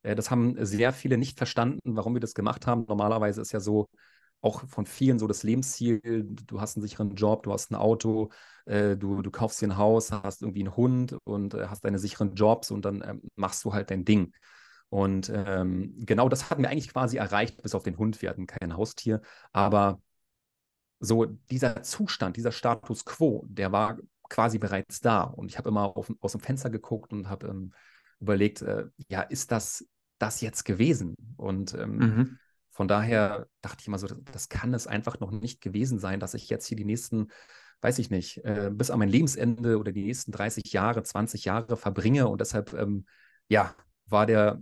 Äh, 0.03 0.15
das 0.15 0.31
haben 0.31 0.55
sehr 0.65 0.93
viele 0.93 1.17
nicht 1.17 1.37
verstanden, 1.37 1.95
warum 1.97 2.13
wir 2.13 2.21
das 2.21 2.33
gemacht 2.33 2.65
haben. 2.65 2.85
Normalerweise 2.87 3.41
ist 3.41 3.51
ja 3.51 3.59
so, 3.59 3.89
auch 4.41 4.67
von 4.67 4.85
vielen 4.85 5.19
so 5.19 5.27
das 5.27 5.43
Lebensziel, 5.43 5.99
du 6.01 6.61
hast 6.61 6.77
einen 6.77 6.81
sicheren 6.87 7.15
Job, 7.15 7.43
du 7.43 7.51
hast 7.51 7.71
ein 7.71 7.75
Auto, 7.75 8.29
äh, 8.65 8.95
du, 8.95 9.21
du 9.21 9.31
kaufst 9.31 9.61
dir 9.61 9.67
ein 9.67 9.77
Haus, 9.77 10.11
hast 10.11 10.41
irgendwie 10.41 10.61
einen 10.61 10.75
Hund 10.77 11.17
und 11.25 11.53
äh, 11.53 11.67
hast 11.67 11.83
deine 11.83 11.99
sicheren 11.99 12.35
Jobs 12.35 12.71
und 12.71 12.85
dann 12.85 13.03
ähm, 13.05 13.21
machst 13.35 13.65
du 13.65 13.73
halt 13.73 13.91
dein 13.91 14.05
Ding. 14.05 14.31
Und 14.89 15.31
ähm, 15.33 15.93
genau 15.99 16.29
das 16.29 16.49
hatten 16.49 16.63
wir 16.63 16.69
eigentlich 16.69 16.91
quasi 16.91 17.17
erreicht, 17.17 17.61
bis 17.61 17.75
auf 17.75 17.83
den 17.83 17.97
Hund. 17.97 18.21
Wir 18.21 18.29
hatten 18.29 18.47
kein 18.47 18.75
Haustier, 18.75 19.21
aber 19.51 20.01
so 20.99 21.25
dieser 21.25 21.83
Zustand, 21.83 22.37
dieser 22.37 22.51
Status 22.51 23.05
quo, 23.05 23.45
der 23.47 23.71
war 23.71 23.97
quasi 24.29 24.57
bereits 24.57 24.99
da. 24.99 25.21
Und 25.21 25.49
ich 25.49 25.57
habe 25.57 25.69
immer 25.69 25.95
auf, 25.95 26.11
aus 26.19 26.33
dem 26.33 26.41
Fenster 26.41 26.69
geguckt 26.69 27.13
und 27.13 27.29
habe 27.29 27.47
ähm, 27.47 27.73
überlegt, 28.19 28.61
äh, 28.61 28.85
ja, 29.07 29.21
ist 29.21 29.51
das 29.51 29.85
das 30.19 30.41
jetzt 30.41 30.65
gewesen? 30.65 31.15
Und 31.37 31.73
ähm, 31.73 31.97
mhm. 31.97 32.39
von 32.69 32.87
daher 32.87 33.47
dachte 33.61 33.77
ich 33.81 33.87
immer 33.87 33.97
so, 33.97 34.07
das, 34.07 34.17
das, 34.31 34.49
kann 34.49 34.73
es 34.73 34.85
einfach 34.85 35.19
noch 35.19 35.31
nicht 35.31 35.61
gewesen 35.61 35.97
sein, 35.97 36.19
dass 36.19 36.33
ich 36.33 36.49
jetzt 36.49 36.67
hier 36.67 36.77
die 36.77 36.85
nächsten, 36.85 37.29
weiß 37.81 37.99
ich 37.99 38.09
nicht, 38.09 38.43
äh, 38.43 38.69
bis 38.71 38.91
an 38.91 38.99
mein 38.99 39.09
Lebensende 39.09 39.79
oder 39.79 39.91
die 39.91 40.03
nächsten 40.03 40.31
30 40.31 40.71
Jahre, 40.73 41.01
20 41.01 41.45
Jahre 41.45 41.77
verbringe. 41.77 42.27
Und 42.27 42.41
deshalb, 42.41 42.73
ähm, 42.73 43.05
ja, 43.47 43.73
war 44.05 44.25
der 44.25 44.61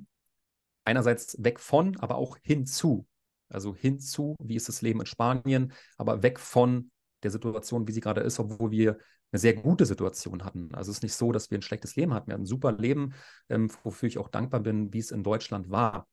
einerseits 0.87 1.41
weg 1.43 1.59
von, 1.59 1.97
aber 1.97 2.15
auch 2.15 2.37
hinzu. 2.41 3.05
Also 3.49 3.75
hinzu, 3.75 4.35
wie 4.39 4.55
ist 4.55 4.67
das 4.67 4.81
Leben 4.81 5.01
in 5.01 5.05
Spanien, 5.05 5.73
aber 5.97 6.23
weg 6.23 6.39
von 6.39 6.91
der 7.23 7.31
Situation, 7.31 7.87
wie 7.87 7.91
sie 7.91 8.01
gerade 8.01 8.21
ist, 8.21 8.39
obwohl 8.39 8.71
wir 8.71 8.97
eine 9.31 9.39
sehr 9.39 9.53
gute 9.53 9.85
Situation 9.85 10.43
hatten. 10.43 10.73
Also 10.73 10.91
es 10.91 10.97
ist 10.97 11.03
nicht 11.03 11.13
so, 11.13 11.31
dass 11.31 11.51
wir 11.51 11.57
ein 11.57 11.61
schlechtes 11.61 11.95
Leben 11.95 12.13
hatten. 12.13 12.27
Wir 12.27 12.33
hatten 12.33 12.43
ein 12.43 12.47
super 12.47 12.71
Leben, 12.71 13.13
ähm, 13.49 13.69
wofür 13.83 14.07
ich 14.07 14.17
auch 14.17 14.29
dankbar 14.29 14.61
bin, 14.61 14.93
wie 14.93 14.99
es 14.99 15.11
in 15.11 15.23
Deutschland 15.23 15.69
war. 15.69 16.07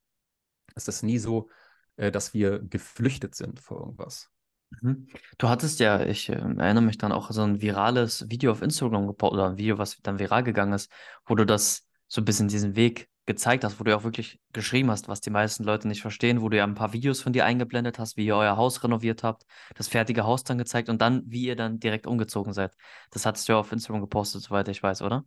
Es 0.74 0.88
ist 0.88 1.02
nie 1.02 1.18
so, 1.18 1.48
äh, 1.96 2.10
dass 2.10 2.34
wir 2.34 2.58
geflüchtet 2.58 3.34
sind 3.34 3.60
vor 3.60 3.80
irgendwas. 3.80 4.30
Mhm. 4.80 5.06
Du 5.38 5.48
hattest 5.48 5.78
ja, 5.78 6.04
ich 6.04 6.28
äh, 6.28 6.32
erinnere 6.32 6.82
mich 6.82 6.98
dann 6.98 7.12
auch 7.12 7.30
so 7.30 7.42
ein 7.42 7.60
virales 7.60 8.28
Video 8.28 8.50
auf 8.50 8.62
Instagram 8.62 9.06
gepostet 9.06 9.38
oder 9.38 9.50
ein 9.50 9.58
Video, 9.58 9.78
was 9.78 9.98
dann 10.02 10.18
viral 10.18 10.42
gegangen 10.42 10.72
ist, 10.72 10.90
wo 11.26 11.36
du 11.36 11.46
das 11.46 11.86
so 12.08 12.20
ein 12.20 12.24
bisschen 12.24 12.48
diesen 12.48 12.74
Weg 12.74 13.08
gezeigt 13.26 13.64
hast, 13.64 13.80
wo 13.80 13.84
du 13.84 13.96
auch 13.96 14.04
wirklich 14.04 14.40
geschrieben 14.52 14.90
hast, 14.90 15.08
was 15.08 15.20
die 15.20 15.30
meisten 15.30 15.64
Leute 15.64 15.88
nicht 15.88 16.02
verstehen, 16.02 16.42
wo 16.42 16.48
du 16.48 16.56
ja 16.56 16.64
ein 16.64 16.74
paar 16.74 16.92
Videos 16.92 17.20
von 17.22 17.32
dir 17.32 17.44
eingeblendet 17.44 17.98
hast, 17.98 18.16
wie 18.16 18.26
ihr 18.26 18.36
euer 18.36 18.56
Haus 18.56 18.82
renoviert 18.84 19.22
habt, 19.22 19.44
das 19.74 19.88
fertige 19.88 20.24
Haus 20.24 20.44
dann 20.44 20.58
gezeigt 20.58 20.88
und 20.88 21.00
dann, 21.00 21.22
wie 21.26 21.44
ihr 21.44 21.56
dann 21.56 21.80
direkt 21.80 22.06
umgezogen 22.06 22.52
seid. 22.52 22.74
Das 23.10 23.24
hattest 23.24 23.48
du 23.48 23.54
ja 23.54 23.58
auf 23.58 23.72
Instagram 23.72 24.02
gepostet, 24.02 24.42
soweit 24.42 24.68
ich 24.68 24.82
weiß, 24.82 25.02
oder? 25.02 25.24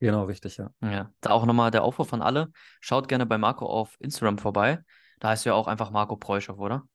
Genau, 0.00 0.24
richtig, 0.24 0.56
ja. 0.56 0.70
Ja, 0.82 1.12
da 1.20 1.30
auch 1.30 1.46
nochmal 1.46 1.70
der 1.70 1.84
Aufruf 1.84 2.08
von 2.08 2.20
alle. 2.20 2.50
Schaut 2.80 3.08
gerne 3.08 3.26
bei 3.26 3.38
Marco 3.38 3.66
auf 3.66 3.96
Instagram 4.00 4.38
vorbei. 4.38 4.80
Da 5.20 5.28
heißt 5.28 5.44
du 5.44 5.50
ja 5.50 5.54
auch 5.54 5.68
einfach 5.68 5.90
Marco 5.90 6.16
Preuschow, 6.16 6.58
oder? 6.58 6.88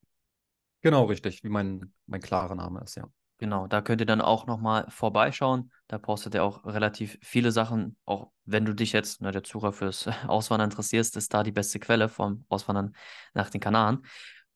Genau, 0.82 1.06
richtig, 1.06 1.44
wie 1.44 1.50
mein, 1.50 1.94
mein 2.06 2.22
klarer 2.22 2.56
Name 2.56 2.82
ist, 2.82 2.96
ja. 2.96 3.10
Genau, 3.40 3.68
da 3.68 3.82
könnt 3.82 4.02
ihr 4.02 4.06
dann 4.06 4.20
auch 4.20 4.48
nochmal 4.48 4.86
vorbeischauen. 4.90 5.72
Da 5.88 5.98
postet 5.98 6.36
er 6.36 6.44
auch 6.44 6.66
relativ 6.66 7.18
viele 7.22 7.54
Sachen. 7.54 7.96
Auch 8.04 8.32
wenn 8.44 8.66
du 8.66 8.74
dich 8.76 8.92
jetzt, 8.92 9.22
ne, 9.22 9.32
der 9.32 9.44
Zuhörer 9.44 9.72
fürs 9.72 10.08
Auswandern 10.28 10.70
interessierst, 10.70 11.16
ist 11.16 11.34
da 11.34 11.42
die 11.44 11.54
beste 11.54 11.80
Quelle 11.80 12.10
vom 12.10 12.44
Auswandern 12.50 12.94
nach 13.34 13.50
den 13.50 13.62
Kanaren. 13.62 14.06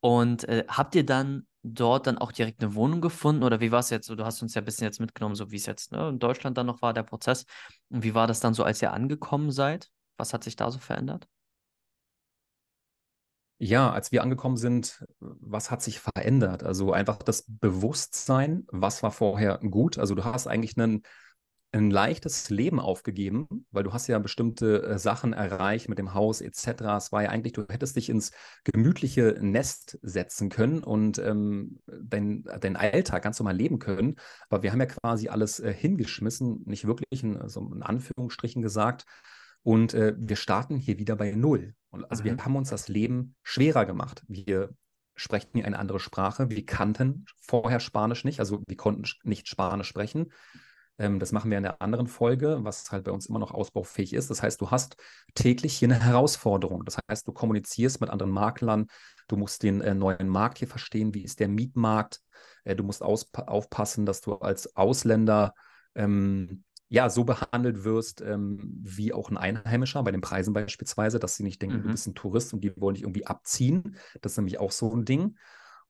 Und 0.01 0.43
äh, 0.49 0.65
habt 0.67 0.95
ihr 0.95 1.05
dann 1.05 1.47
dort 1.63 2.07
dann 2.07 2.17
auch 2.17 2.33
direkt 2.33 2.61
eine 2.61 2.75
Wohnung 2.75 2.99
gefunden 2.99 3.43
oder 3.43 3.61
wie 3.61 3.71
war 3.71 3.79
es 3.79 3.89
jetzt 3.89 4.07
so? 4.07 4.15
Du 4.15 4.25
hast 4.25 4.41
uns 4.41 4.53
ja 4.53 4.61
ein 4.61 4.65
bisschen 4.65 4.83
jetzt 4.83 4.99
mitgenommen, 4.99 5.35
so 5.35 5.49
wie 5.49 5.55
es 5.55 5.65
jetzt 5.65 5.93
ne, 5.93 6.09
in 6.09 6.19
Deutschland 6.19 6.57
dann 6.57 6.65
noch 6.65 6.81
war, 6.81 6.93
der 6.93 7.03
Prozess. 7.03 7.45
Und 7.89 8.03
wie 8.03 8.13
war 8.13 8.27
das 8.27 8.41
dann 8.41 8.53
so, 8.53 8.65
als 8.65 8.81
ihr 8.81 8.91
angekommen 8.91 9.51
seid? 9.51 9.89
Was 10.17 10.33
hat 10.33 10.43
sich 10.43 10.57
da 10.57 10.69
so 10.71 10.79
verändert? 10.79 11.27
Ja, 13.65 13.93
als 13.93 14.11
wir 14.11 14.23
angekommen 14.23 14.57
sind, 14.57 15.05
was 15.21 15.71
hat 15.71 15.81
sich 15.81 16.01
verändert? 16.01 16.63
Also 16.63 16.91
einfach 16.91 17.19
das 17.19 17.45
Bewusstsein, 17.47 18.65
was 18.67 19.03
war 19.03 19.11
vorher 19.11 19.57
gut? 19.59 19.97
Also 19.97 20.15
du 20.15 20.25
hast 20.25 20.47
eigentlich 20.47 20.77
einen, 20.77 21.03
ein 21.71 21.89
leichtes 21.89 22.49
Leben 22.49 22.81
aufgegeben, 22.81 23.47
weil 23.71 23.85
du 23.85 23.93
hast 23.93 24.07
ja 24.07 24.19
bestimmte 24.19 24.83
äh, 24.83 24.99
Sachen 24.99 25.31
erreicht 25.31 25.87
mit 25.87 25.97
dem 25.97 26.13
Haus 26.13 26.41
etc. 26.41 26.97
Es 26.97 27.13
war 27.13 27.23
ja 27.23 27.29
eigentlich, 27.29 27.53
du 27.53 27.65
hättest 27.69 27.95
dich 27.95 28.09
ins 28.09 28.31
gemütliche 28.65 29.37
Nest 29.39 29.97
setzen 30.01 30.49
können 30.49 30.83
und 30.83 31.17
ähm, 31.19 31.79
dein, 31.87 32.43
dein 32.59 32.75
Alltag 32.75 33.23
ganz 33.23 33.39
normal 33.39 33.55
leben 33.55 33.79
können. 33.79 34.17
Aber 34.49 34.61
wir 34.61 34.73
haben 34.73 34.81
ja 34.81 34.87
quasi 34.87 35.29
alles 35.29 35.61
äh, 35.61 35.73
hingeschmissen, 35.73 36.63
nicht 36.65 36.85
wirklich 36.85 37.23
in, 37.23 37.37
also 37.37 37.61
in 37.73 37.81
Anführungsstrichen 37.81 38.61
gesagt. 38.61 39.05
Und 39.63 39.93
äh, 39.93 40.13
wir 40.17 40.35
starten 40.35 40.77
hier 40.77 40.99
wieder 40.99 41.15
bei 41.15 41.31
Null. 41.31 41.73
Und 41.89 42.09
also 42.11 42.23
mhm. 42.23 42.27
wir 42.27 42.45
haben 42.45 42.55
uns 42.55 42.69
das 42.69 42.87
Leben 42.87 43.35
schwerer 43.43 43.85
gemacht. 43.85 44.23
Wir 44.27 44.69
sprechen 45.15 45.51
hier 45.53 45.65
eine 45.65 45.79
andere 45.79 45.99
Sprache. 45.99 46.49
Wir 46.49 46.65
kannten 46.65 47.25
vorher 47.39 47.79
Spanisch 47.79 48.25
nicht, 48.25 48.39
also 48.39 48.61
wir 48.67 48.77
konnten 48.77 49.03
nicht 49.23 49.47
Spanisch 49.47 49.87
sprechen. 49.87 50.31
Ähm, 50.97 51.19
das 51.19 51.31
machen 51.31 51.49
wir 51.49 51.57
in 51.57 51.63
der 51.63 51.81
anderen 51.81 52.07
Folge, 52.07 52.59
was 52.61 52.91
halt 52.91 53.05
bei 53.05 53.11
uns 53.11 53.27
immer 53.27 53.39
noch 53.39 53.51
ausbaufähig 53.51 54.13
ist. 54.13 54.29
Das 54.29 54.43
heißt, 54.43 54.59
du 54.61 54.71
hast 54.71 54.97
täglich 55.33 55.75
hier 55.75 55.87
eine 55.87 56.03
Herausforderung. 56.03 56.83
Das 56.85 56.97
heißt, 57.09 57.27
du 57.27 57.31
kommunizierst 57.31 58.01
mit 58.01 58.09
anderen 58.09 58.31
Maklern, 58.31 58.87
du 59.27 59.37
musst 59.37 59.63
den 59.63 59.81
äh, 59.81 59.95
neuen 59.95 60.27
Markt 60.27 60.59
hier 60.59 60.67
verstehen, 60.67 61.13
wie 61.13 61.23
ist 61.23 61.39
der 61.39 61.47
Mietmarkt. 61.47 62.21
Äh, 62.63 62.75
du 62.75 62.83
musst 62.83 63.01
aufpassen, 63.01 64.05
dass 64.05 64.21
du 64.21 64.35
als 64.35 64.75
Ausländer 64.75 65.53
ähm, 65.95 66.63
ja, 66.93 67.09
so 67.09 67.23
behandelt 67.23 67.83
wirst 67.85 68.21
ähm, 68.21 68.59
wie 68.61 69.13
auch 69.13 69.31
ein 69.31 69.37
Einheimischer, 69.37 70.03
bei 70.03 70.11
den 70.11 70.21
Preisen 70.21 70.53
beispielsweise, 70.53 71.17
dass 71.17 71.35
sie 71.35 71.41
nicht 71.41 71.59
denken, 71.59 71.77
mhm. 71.77 71.81
du 71.81 71.89
bist 71.89 72.05
ein 72.05 72.13
Tourist 72.13 72.53
und 72.53 72.63
die 72.63 72.71
wollen 72.79 72.93
dich 72.93 73.01
irgendwie 73.01 73.25
abziehen. 73.25 73.97
Das 74.21 74.33
ist 74.33 74.37
nämlich 74.37 74.59
auch 74.59 74.71
so 74.71 74.95
ein 74.95 75.03
Ding. 75.03 75.35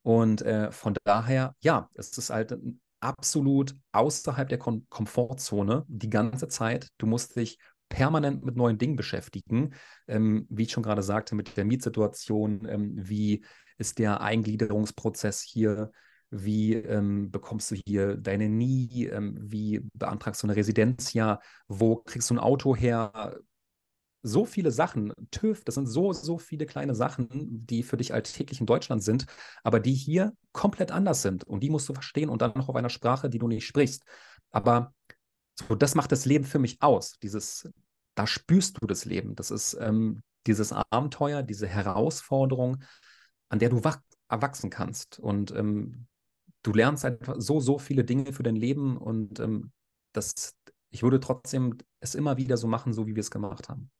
Und 0.02 0.44
äh, 0.44 0.72
von 0.72 0.96
daher, 1.04 1.58
ja, 1.60 1.90
es 1.96 2.18
ist 2.18 2.30
halt 2.30 2.58
absolut 3.02 3.76
außerhalb 3.92 4.48
der 4.48 4.60
Kom 4.60 4.86
Komfortzone 4.88 5.84
die 5.90 6.10
ganze 6.10 6.48
Zeit. 6.48 6.88
Du 6.98 7.06
musst 7.06 7.36
dich 7.36 7.58
permanent 7.90 8.46
mit 8.46 8.56
neuen 8.56 8.78
Dingen 8.78 8.96
beschäftigen. 8.96 9.74
Ähm, 10.08 10.48
wie 10.50 10.64
ich 10.64 10.72
schon 10.72 10.84
gerade 10.84 11.04
sagte, 11.04 11.36
mit 11.36 11.58
der 11.58 11.66
Mietsituation, 11.66 12.66
ähm, 12.66 12.94
wie 12.96 13.44
ist 13.78 14.00
der 14.00 14.22
Eingliederungsprozess 14.22 15.42
hier, 15.42 15.92
wie 16.34 16.74
ähm, 16.74 17.30
bekommst 17.30 17.70
du 17.70 17.76
hier 17.76 18.18
deine 18.18 18.50
Nie? 18.50 19.06
Ähm, 19.06 19.38
wie 19.40 19.88
beantragst 19.94 20.42
du 20.42 20.48
eine 20.48 20.56
Residenz? 20.56 21.14
Ja, 21.14 21.40
wo 21.68 21.98
kriegst 21.98 22.30
du 22.30 22.34
ein 22.34 22.40
Auto 22.40 22.76
her? 22.76 23.40
So 24.24 24.46
viele 24.46 24.72
Sachen. 24.72 25.14
TÜV, 25.30 25.64
das 25.64 25.76
sind 25.76 25.86
so, 25.86 26.12
so 26.12 26.40
viele 26.40 26.66
kleine 26.66 26.96
Sachen, 26.96 27.28
die 27.66 27.84
für 27.84 27.98
dich 27.98 28.14
alltäglich 28.14 28.60
in 28.60 28.66
Deutschland 28.66 29.04
sind, 29.04 29.26
aber 29.64 29.80
die 29.80 29.94
hier 29.94 30.34
komplett 30.54 30.92
anders 30.92 31.22
sind. 31.22 31.44
Und 31.44 31.62
die 31.62 31.70
musst 31.70 31.88
du 31.88 31.94
verstehen 31.94 32.30
und 32.30 32.42
dann 32.42 32.54
noch 32.56 32.70
auf 32.70 32.76
einer 32.76 32.90
Sprache, 32.90 33.30
die 33.30 33.38
du 33.38 33.48
nicht 33.48 33.68
sprichst. 33.68 34.04
Aber 34.50 34.94
so, 35.56 35.76
das 35.76 35.94
macht 35.94 36.12
das 36.12 36.26
Leben 36.26 36.46
für 36.46 36.60
mich 36.60 36.82
aus. 36.82 37.20
Dieses, 37.22 37.70
da 38.16 38.26
spürst 38.26 38.82
du 38.82 38.88
das 38.88 39.06
Leben. 39.06 39.36
Das 39.36 39.52
ist 39.52 39.78
ähm, 39.80 40.24
dieses 40.48 40.74
Abenteuer, 40.74 41.44
diese 41.44 41.68
Herausforderung, 41.68 42.84
an 43.50 43.60
der 43.60 43.70
du 43.70 43.82
erwachsen 44.30 44.70
kannst. 44.72 45.20
Und 45.20 45.52
ähm, 45.52 46.08
du 46.64 46.72
lernst 46.72 47.06
einfach 47.06 47.36
so, 47.38 47.60
so 47.60 47.78
viele 47.78 48.04
Dinge 48.04 48.34
für 48.34 48.44
dein 48.44 48.56
Leben 48.56 48.98
und 48.98 49.40
ähm, 49.40 49.72
das, 50.14 50.56
ich 50.90 51.04
würde 51.04 51.20
trotzdem 51.20 51.78
es 52.00 52.16
immer 52.16 52.38
wieder 52.38 52.58
so 52.58 52.68
machen, 52.68 52.94
so 52.94 53.06
wie 53.06 53.16
wir 53.16 53.22
es 53.22 53.32
gemacht 53.32 53.70
haben. 53.70 53.92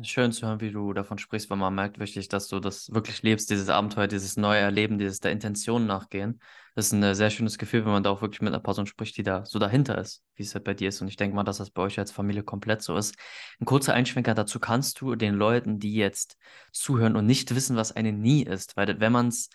Schön 0.00 0.32
zu 0.32 0.46
hören, 0.46 0.60
wie 0.62 0.70
du 0.70 0.94
davon 0.94 1.18
sprichst, 1.18 1.50
weil 1.50 1.58
man 1.58 1.74
merkt 1.74 1.98
wirklich, 1.98 2.26
dass 2.26 2.48
du 2.48 2.60
das 2.60 2.90
wirklich 2.92 3.22
lebst, 3.22 3.50
dieses 3.50 3.68
Abenteuer, 3.68 4.06
dieses 4.06 4.38
neue 4.38 4.58
Erleben, 4.58 4.98
dieses 4.98 5.20
der 5.20 5.32
Intention 5.32 5.86
nachgehen. 5.86 6.40
Das 6.74 6.86
ist 6.86 6.92
ein 6.92 7.02
äh, 7.02 7.14
sehr 7.14 7.28
schönes 7.28 7.58
Gefühl, 7.58 7.84
wenn 7.84 7.92
man 7.92 8.02
da 8.02 8.08
auch 8.08 8.22
wirklich 8.22 8.40
mit 8.40 8.54
einer 8.54 8.62
Person 8.62 8.86
spricht, 8.86 9.18
die 9.18 9.22
da 9.22 9.44
so 9.44 9.58
dahinter 9.58 9.98
ist, 9.98 10.22
wie 10.34 10.44
es 10.44 10.54
halt 10.54 10.64
bei 10.64 10.72
dir 10.72 10.88
ist. 10.88 11.02
Und 11.02 11.08
ich 11.08 11.16
denke 11.16 11.36
mal, 11.36 11.44
dass 11.44 11.58
das 11.58 11.70
bei 11.70 11.82
euch 11.82 11.98
als 11.98 12.10
Familie 12.10 12.42
komplett 12.42 12.80
so 12.80 12.96
ist. 12.96 13.16
Ein 13.60 13.66
kurzer 13.66 13.92
Einschwenker 13.92 14.32
dazu 14.32 14.58
kannst 14.58 14.98
du 15.02 15.14
den 15.14 15.34
Leuten, 15.34 15.78
die 15.78 15.94
jetzt 15.94 16.38
zuhören 16.72 17.14
und 17.14 17.26
nicht 17.26 17.54
wissen, 17.54 17.76
was 17.76 17.92
eine 17.92 18.12
Nie 18.12 18.44
ist, 18.44 18.78
weil 18.78 18.98
wenn 18.98 19.12
man 19.12 19.28
es 19.28 19.50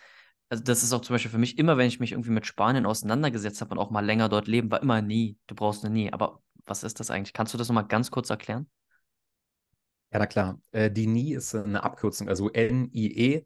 also 0.49 0.63
das 0.63 0.83
ist 0.83 0.93
auch 0.93 1.01
zum 1.01 1.13
Beispiel 1.13 1.31
für 1.31 1.37
mich 1.37 1.57
immer, 1.57 1.77
wenn 1.77 1.87
ich 1.87 1.99
mich 1.99 2.13
irgendwie 2.13 2.31
mit 2.31 2.45
Spanien 2.45 2.85
auseinandergesetzt 2.85 3.61
habe 3.61 3.71
und 3.71 3.79
auch 3.79 3.89
mal 3.89 4.05
länger 4.05 4.29
dort 4.29 4.47
leben, 4.47 4.71
war 4.71 4.81
immer 4.81 5.01
nie, 5.01 5.37
du 5.47 5.55
brauchst 5.55 5.83
eine 5.83 5.93
nie. 5.93 6.13
Aber 6.13 6.41
was 6.65 6.83
ist 6.83 6.99
das 6.99 7.11
eigentlich? 7.11 7.33
Kannst 7.33 7.53
du 7.53 7.57
das 7.57 7.67
nochmal 7.67 7.87
ganz 7.87 8.11
kurz 8.11 8.29
erklären? 8.29 8.69
Ja, 10.11 10.19
na 10.19 10.25
klar. 10.25 10.61
Äh, 10.71 10.89
die 10.89 11.05
NIE 11.07 11.33
ist 11.33 11.53
eine 11.53 11.83
Abkürzung, 11.83 12.29
also 12.29 12.49
NIE 12.49 13.43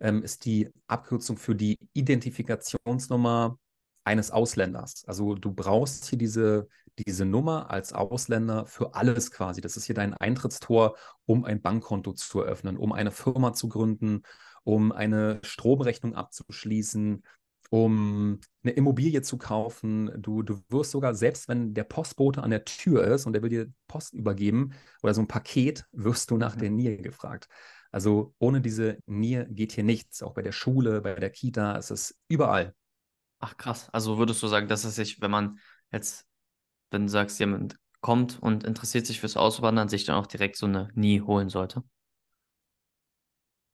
ähm, 0.00 0.22
ist 0.22 0.44
die 0.44 0.70
Abkürzung 0.86 1.38
für 1.38 1.54
die 1.54 1.78
Identifikationsnummer 1.94 3.58
eines 4.04 4.30
Ausländers. 4.30 5.04
Also 5.06 5.34
du 5.34 5.52
brauchst 5.52 6.04
hier 6.10 6.18
diese, 6.18 6.68
diese 7.06 7.24
Nummer 7.24 7.70
als 7.70 7.94
Ausländer 7.94 8.66
für 8.66 8.94
alles 8.94 9.30
quasi. 9.30 9.62
Das 9.62 9.78
ist 9.78 9.86
hier 9.86 9.94
dein 9.94 10.12
Eintrittstor, 10.12 10.96
um 11.24 11.44
ein 11.44 11.62
Bankkonto 11.62 12.12
zu 12.12 12.40
eröffnen, 12.40 12.76
um 12.76 12.92
eine 12.92 13.10
Firma 13.10 13.54
zu 13.54 13.68
gründen, 13.68 14.22
um 14.64 14.92
eine 14.92 15.40
Stromrechnung 15.44 16.14
abzuschließen, 16.14 17.22
um 17.70 18.40
eine 18.62 18.72
Immobilie 18.72 19.22
zu 19.22 19.38
kaufen. 19.38 20.10
Du, 20.20 20.42
du 20.42 20.60
wirst 20.68 20.90
sogar, 20.92 21.14
selbst 21.14 21.48
wenn 21.48 21.74
der 21.74 21.84
Postbote 21.84 22.42
an 22.42 22.50
der 22.50 22.64
Tür 22.64 23.04
ist 23.04 23.26
und 23.26 23.32
der 23.32 23.42
will 23.42 23.50
dir 23.50 23.72
Post 23.88 24.14
übergeben 24.14 24.72
oder 25.02 25.14
so 25.14 25.20
ein 25.20 25.28
Paket, 25.28 25.84
wirst 25.92 26.30
du 26.30 26.36
nach 26.36 26.56
der 26.56 26.70
NIE 26.70 26.98
gefragt. 26.98 27.48
Also 27.90 28.34
ohne 28.38 28.60
diese 28.60 28.98
NIE 29.06 29.46
geht 29.50 29.72
hier 29.72 29.84
nichts. 29.84 30.22
Auch 30.22 30.34
bei 30.34 30.42
der 30.42 30.52
Schule, 30.52 31.00
bei 31.00 31.14
der 31.14 31.30
Kita, 31.30 31.76
es 31.76 31.90
ist 31.90 32.16
überall. 32.28 32.74
Ach 33.38 33.56
krass. 33.56 33.88
Also 33.92 34.18
würdest 34.18 34.42
du 34.42 34.48
sagen, 34.48 34.68
dass 34.68 34.84
es 34.84 34.94
sich, 34.94 35.20
wenn 35.20 35.30
man 35.30 35.58
jetzt, 35.92 36.26
wenn 36.90 37.02
du 37.02 37.08
sagst, 37.08 37.38
jemand 37.38 37.76
kommt 38.00 38.40
und 38.42 38.64
interessiert 38.64 39.06
sich 39.06 39.20
fürs 39.20 39.36
Auswandern, 39.36 39.88
sich 39.88 40.04
dann 40.04 40.16
auch 40.16 40.26
direkt 40.26 40.56
so 40.56 40.66
eine 40.66 40.90
NIE 40.94 41.22
holen 41.22 41.48
sollte? 41.48 41.82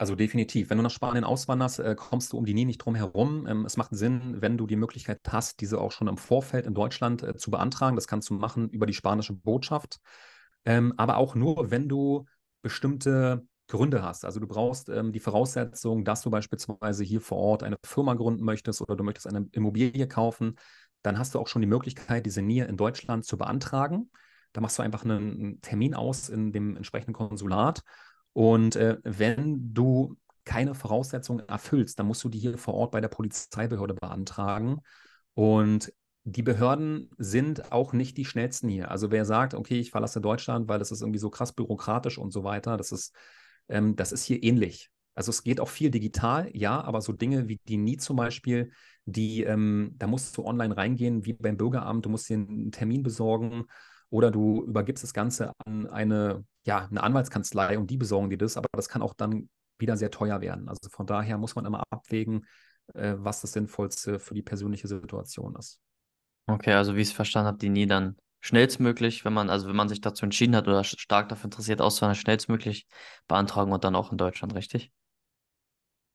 Also 0.00 0.14
definitiv. 0.14 0.70
Wenn 0.70 0.78
du 0.78 0.82
nach 0.82 0.90
Spanien 0.90 1.24
auswanderst, 1.24 1.80
äh, 1.80 1.94
kommst 1.94 2.32
du 2.32 2.38
um 2.38 2.46
die 2.46 2.54
nie 2.54 2.64
nicht 2.64 2.78
drum 2.78 2.94
herum. 2.94 3.46
Ähm, 3.46 3.66
es 3.66 3.76
macht 3.76 3.94
Sinn, 3.94 4.40
wenn 4.40 4.56
du 4.56 4.66
die 4.66 4.76
Möglichkeit 4.76 5.20
hast, 5.28 5.60
diese 5.60 5.78
auch 5.78 5.92
schon 5.92 6.08
im 6.08 6.16
Vorfeld 6.16 6.64
in 6.64 6.72
Deutschland 6.72 7.22
äh, 7.22 7.36
zu 7.36 7.50
beantragen. 7.50 7.96
Das 7.96 8.06
kannst 8.06 8.30
du 8.30 8.34
machen 8.34 8.70
über 8.70 8.86
die 8.86 8.94
spanische 8.94 9.34
Botschaft. 9.34 9.98
Ähm, 10.64 10.94
aber 10.96 11.18
auch 11.18 11.34
nur, 11.34 11.70
wenn 11.70 11.86
du 11.86 12.24
bestimmte 12.62 13.46
Gründe 13.68 14.02
hast. 14.02 14.24
Also 14.24 14.40
du 14.40 14.46
brauchst 14.46 14.88
ähm, 14.88 15.12
die 15.12 15.20
Voraussetzung, 15.20 16.02
dass 16.02 16.22
du 16.22 16.30
beispielsweise 16.30 17.04
hier 17.04 17.20
vor 17.20 17.36
Ort 17.36 17.62
eine 17.62 17.76
Firma 17.84 18.14
gründen 18.14 18.42
möchtest 18.42 18.80
oder 18.80 18.96
du 18.96 19.04
möchtest 19.04 19.26
eine 19.26 19.48
Immobilie 19.52 20.08
kaufen. 20.08 20.56
Dann 21.02 21.18
hast 21.18 21.34
du 21.34 21.38
auch 21.38 21.46
schon 21.46 21.60
die 21.60 21.68
Möglichkeit, 21.68 22.24
diese 22.24 22.40
NIE 22.40 22.60
in 22.60 22.78
Deutschland 22.78 23.26
zu 23.26 23.36
beantragen. 23.36 24.10
Da 24.54 24.62
machst 24.62 24.78
du 24.78 24.82
einfach 24.82 25.04
einen 25.04 25.60
Termin 25.60 25.94
aus 25.94 26.30
in 26.30 26.52
dem 26.52 26.78
entsprechenden 26.78 27.12
Konsulat 27.12 27.82
und 28.32 28.76
äh, 28.76 28.98
wenn 29.02 29.74
du 29.74 30.16
keine 30.44 30.74
Voraussetzungen 30.74 31.46
erfüllst, 31.48 31.98
dann 31.98 32.06
musst 32.06 32.24
du 32.24 32.28
die 32.28 32.38
hier 32.38 32.58
vor 32.58 32.74
Ort 32.74 32.92
bei 32.92 33.00
der 33.00 33.08
Polizeibehörde 33.08 33.94
beantragen. 33.94 34.80
Und 35.34 35.92
die 36.24 36.42
Behörden 36.42 37.10
sind 37.18 37.72
auch 37.72 37.92
nicht 37.92 38.16
die 38.16 38.24
schnellsten 38.24 38.68
hier. 38.68 38.90
Also 38.90 39.10
wer 39.10 39.24
sagt, 39.24 39.54
okay, 39.54 39.78
ich 39.78 39.90
verlasse 39.90 40.20
Deutschland, 40.20 40.68
weil 40.68 40.78
das 40.78 40.90
ist 40.92 41.02
irgendwie 41.02 41.18
so 41.18 41.30
krass 41.30 41.52
bürokratisch 41.52 42.18
und 42.18 42.32
so 42.32 42.44
weiter, 42.44 42.76
das 42.76 42.92
ist, 42.92 43.14
ähm, 43.68 43.96
das 43.96 44.12
ist 44.12 44.24
hier 44.24 44.42
ähnlich. 44.42 44.90
Also 45.14 45.30
es 45.30 45.42
geht 45.42 45.60
auch 45.60 45.68
viel 45.68 45.90
digital, 45.90 46.50
ja, 46.52 46.80
aber 46.80 47.00
so 47.00 47.12
Dinge 47.12 47.48
wie 47.48 47.60
die 47.68 47.76
NIE 47.76 47.96
zum 47.98 48.16
Beispiel, 48.16 48.72
die, 49.04 49.42
ähm, 49.42 49.94
da 49.98 50.06
musst 50.06 50.36
du 50.36 50.44
online 50.44 50.76
reingehen, 50.76 51.24
wie 51.24 51.32
beim 51.34 51.56
Bürgeramt, 51.56 52.04
du 52.04 52.10
musst 52.10 52.28
dir 52.28 52.34
einen 52.34 52.72
Termin 52.72 53.02
besorgen 53.02 53.66
oder 54.10 54.30
du 54.30 54.64
übergibst 54.64 55.04
das 55.04 55.14
Ganze 55.14 55.52
an 55.64 55.86
eine, 55.86 56.44
ja, 56.64 56.86
eine 56.90 57.02
Anwaltskanzlei 57.02 57.78
und 57.78 57.90
die 57.90 57.96
besorgen 57.96 58.30
dir 58.30 58.38
das, 58.38 58.56
aber 58.56 58.68
das 58.72 58.88
kann 58.88 59.02
auch 59.02 59.14
dann 59.14 59.48
wieder 59.78 59.96
sehr 59.96 60.10
teuer 60.10 60.40
werden. 60.40 60.68
Also 60.68 60.90
von 60.90 61.06
daher 61.06 61.38
muss 61.38 61.54
man 61.54 61.64
immer 61.64 61.82
abwägen, 61.90 62.46
äh, 62.94 63.14
was 63.16 63.40
das 63.40 63.52
Sinnvollste 63.52 64.18
für 64.18 64.34
die 64.34 64.42
persönliche 64.42 64.88
Situation 64.88 65.56
ist. 65.56 65.80
Okay, 66.46 66.72
also 66.72 66.96
wie 66.96 67.00
ich 67.00 67.08
es 67.08 67.14
verstanden 67.14 67.48
habe, 67.48 67.58
die 67.58 67.70
nie 67.70 67.86
dann 67.86 68.16
schnellstmöglich, 68.40 69.24
wenn 69.24 69.32
man, 69.32 69.50
also 69.50 69.68
wenn 69.68 69.76
man 69.76 69.88
sich 69.88 70.00
dazu 70.00 70.24
entschieden 70.24 70.56
hat 70.56 70.66
oder 70.66 70.82
stark 70.82 71.28
dafür 71.28 71.44
interessiert, 71.46 71.80
auszuwandern, 71.80 72.16
schnellstmöglich 72.16 72.86
beantragen 73.28 73.72
und 73.72 73.84
dann 73.84 73.94
auch 73.94 74.10
in 74.10 74.18
Deutschland, 74.18 74.54
richtig? 74.54 74.92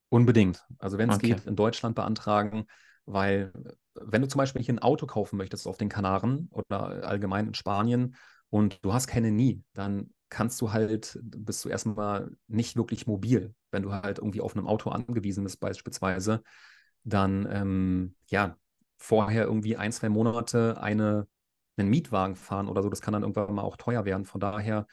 Unbedingt. 0.10 0.64
Also 0.80 0.98
wenn 0.98 1.10
es 1.10 1.18
okay. 1.18 1.34
geht, 1.34 1.46
in 1.46 1.56
Deutschland 1.56 1.96
beantragen, 1.96 2.66
weil 3.06 3.52
wenn 3.96 4.22
du 4.22 4.28
zum 4.28 4.40
Beispiel 4.40 4.62
hier 4.62 4.74
ein 4.76 4.80
Auto 4.80 5.06
kaufen 5.06 5.38
möchtest 5.38 5.68
auf 5.68 5.78
den 5.78 5.90
Kanaren 5.90 6.48
oder 6.52 7.08
allgemein 7.08 7.48
in 7.48 7.54
Spanien 7.54 8.16
und 8.50 8.84
du 8.84 8.94
hast 8.94 9.08
keine 9.08 9.32
Nie, 9.32 9.64
dann 9.74 10.12
kannst 10.30 10.60
du 10.62 10.74
halt, 10.74 11.20
bist 11.24 11.64
du 11.64 11.70
erstmal 11.70 12.32
nicht 12.48 12.76
wirklich 12.76 13.08
mobil. 13.08 13.54
Wenn 13.72 13.84
du 13.84 13.92
halt 13.94 14.18
irgendwie 14.20 14.42
auf 14.42 14.56
einem 14.56 14.68
Auto 14.68 14.90
angewiesen 14.90 15.44
bist, 15.44 15.60
beispielsweise, 15.60 16.44
dann 17.04 17.48
ähm, 17.52 18.16
ja, 18.28 18.58
vorher 18.98 19.46
irgendwie 19.46 19.78
ein, 19.78 19.92
zwei 19.92 20.10
Monate 20.10 20.82
eine, 20.82 21.28
einen 21.78 21.90
Mietwagen 21.90 22.36
fahren 22.36 22.68
oder 22.68 22.82
so, 22.82 22.90
das 22.90 23.02
kann 23.02 23.14
dann 23.14 23.24
irgendwann 23.24 23.54
mal 23.54 23.62
auch 23.64 23.78
teuer 23.78 24.06
werden. 24.06 24.26
Von 24.26 24.42
daher 24.42 24.88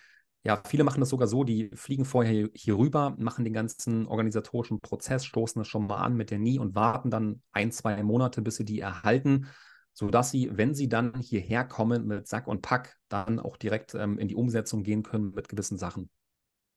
ja, 0.44 0.60
viele 0.66 0.82
machen 0.82 1.00
das 1.00 1.10
sogar 1.10 1.28
so, 1.28 1.44
die 1.44 1.70
fliegen 1.74 2.04
vorher 2.04 2.48
hier 2.52 2.76
rüber, 2.76 3.14
machen 3.18 3.44
den 3.44 3.54
ganzen 3.54 4.06
organisatorischen 4.06 4.80
Prozess, 4.80 5.24
stoßen 5.24 5.60
das 5.60 5.68
schon 5.68 5.86
mal 5.86 5.98
an 5.98 6.16
mit 6.16 6.30
der 6.30 6.38
Nie 6.38 6.58
und 6.58 6.74
warten 6.74 7.10
dann 7.10 7.42
ein, 7.52 7.70
zwei 7.70 8.02
Monate, 8.02 8.42
bis 8.42 8.56
sie 8.56 8.64
die 8.64 8.80
erhalten, 8.80 9.46
sodass 9.92 10.30
sie, 10.32 10.50
wenn 10.52 10.74
sie 10.74 10.88
dann 10.88 11.18
hierher 11.20 11.64
kommen 11.64 12.06
mit 12.06 12.26
Sack 12.26 12.48
und 12.48 12.60
Pack, 12.60 12.96
dann 13.08 13.38
auch 13.38 13.56
direkt 13.56 13.94
ähm, 13.94 14.18
in 14.18 14.26
die 14.26 14.34
Umsetzung 14.34 14.82
gehen 14.82 15.04
können 15.04 15.32
mit 15.32 15.48
gewissen 15.48 15.78
Sachen. 15.78 16.10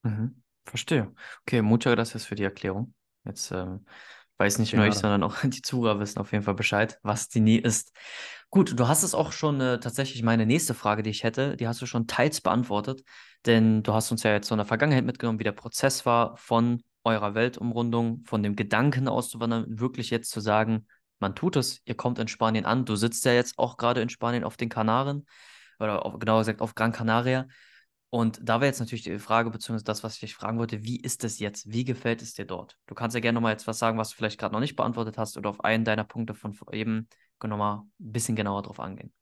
Mhm. 0.04 0.44
Verstehe. 0.66 1.12
Okay, 1.42 1.62
muchas 1.62 1.96
gracias 1.96 2.26
für 2.26 2.36
die 2.36 2.44
Erklärung. 2.44 2.94
Jetzt 3.24 3.52
ähm, 3.52 3.86
weiß 4.38 4.60
nicht 4.60 4.74
nur 4.74 4.86
ich, 4.86 4.96
sondern 4.96 5.24
auch 5.24 5.38
die 5.44 5.62
Zuhörer 5.62 6.00
wissen 6.00 6.20
auf 6.20 6.32
jeden 6.32 6.44
Fall 6.44 6.56
Bescheid, 6.56 7.00
was 7.02 7.30
die 7.30 7.40
Nie 7.40 7.58
ist. 7.58 7.94
Gut, 8.56 8.80
du 8.80 8.88
hast 8.88 9.04
es 9.04 9.14
auch 9.14 9.34
schon 9.34 9.60
äh, 9.60 9.82
tatsächlich 9.82 10.24
meine 10.24 10.46
nächste 10.46 10.74
Frage, 10.74 11.04
die 11.04 11.10
ich 11.10 11.26
hätte, 11.26 11.58
die 11.58 11.68
hast 11.68 11.82
du 11.82 11.86
schon 11.86 12.08
teils 12.08 12.40
beantwortet, 12.40 13.04
denn 13.46 13.84
du 13.84 13.94
hast 13.94 14.12
uns 14.12 14.24
ja 14.24 14.32
jetzt 14.32 14.48
so 14.48 14.56
in 14.56 14.60
der 14.60 14.66
Vergangenheit 14.66 15.04
mitgenommen, 15.04 15.40
wie 15.40 15.44
der 15.44 15.52
Prozess 15.52 16.06
war 16.06 16.38
von 16.38 16.82
eurer 17.04 17.36
Weltumrundung, 17.36 18.24
von 18.24 18.44
dem 18.44 18.56
Gedanken 18.56 19.10
auszuwandern, 19.10 19.66
wirklich 19.78 20.10
jetzt 20.10 20.32
zu 20.32 20.40
sagen, 20.40 20.88
man 21.20 21.36
tut 21.36 21.58
es, 21.58 21.82
ihr 21.84 21.96
kommt 21.96 22.18
in 22.18 22.30
Spanien 22.30 22.64
an, 22.64 22.86
du 22.86 22.96
sitzt 22.96 23.26
ja 23.26 23.34
jetzt 23.34 23.60
auch 23.60 23.76
gerade 23.76 24.00
in 24.00 24.08
Spanien 24.08 24.46
auf 24.46 24.56
den 24.56 24.70
Kanaren 24.70 25.26
oder 25.78 26.06
auf, 26.06 26.18
genauer 26.18 26.40
gesagt 26.40 26.62
auf 26.62 26.76
Gran 26.76 26.94
Canaria 26.94 27.48
und 28.10 28.40
da 28.42 28.62
wäre 28.62 28.68
jetzt 28.68 28.80
natürlich 28.80 29.04
die 29.04 29.20
Frage, 29.20 29.50
beziehungsweise 29.50 29.84
das, 29.84 30.02
was 30.02 30.14
ich 30.14 30.22
dich 30.22 30.36
fragen 30.36 30.60
wollte, 30.60 30.82
wie 30.82 31.02
ist 31.02 31.26
es 31.26 31.40
jetzt? 31.40 31.74
Wie 31.74 31.84
gefällt 31.84 32.22
es 32.22 32.36
dir 32.36 32.46
dort? 32.46 32.78
Du 32.88 32.96
kannst 32.96 33.16
ja 33.16 33.20
gerne 33.20 33.36
nochmal 33.36 33.52
jetzt 33.52 33.68
was 33.68 33.80
sagen, 33.80 33.98
was 33.98 34.12
du 34.12 34.16
vielleicht 34.16 34.40
gerade 34.40 34.54
noch 34.54 34.62
nicht 34.62 34.78
beantwortet 34.78 35.18
hast 35.18 35.36
oder 35.36 35.50
auf 35.50 35.62
einen 35.66 35.84
deiner 35.84 36.06
Punkte 36.06 36.34
von 36.34 36.56
eben 36.72 37.10
nochmal 37.44 37.78
ein 37.80 37.92
bisschen 37.98 38.36
genauer 38.36 38.64
drauf 38.64 38.80
angehen. 38.80 39.14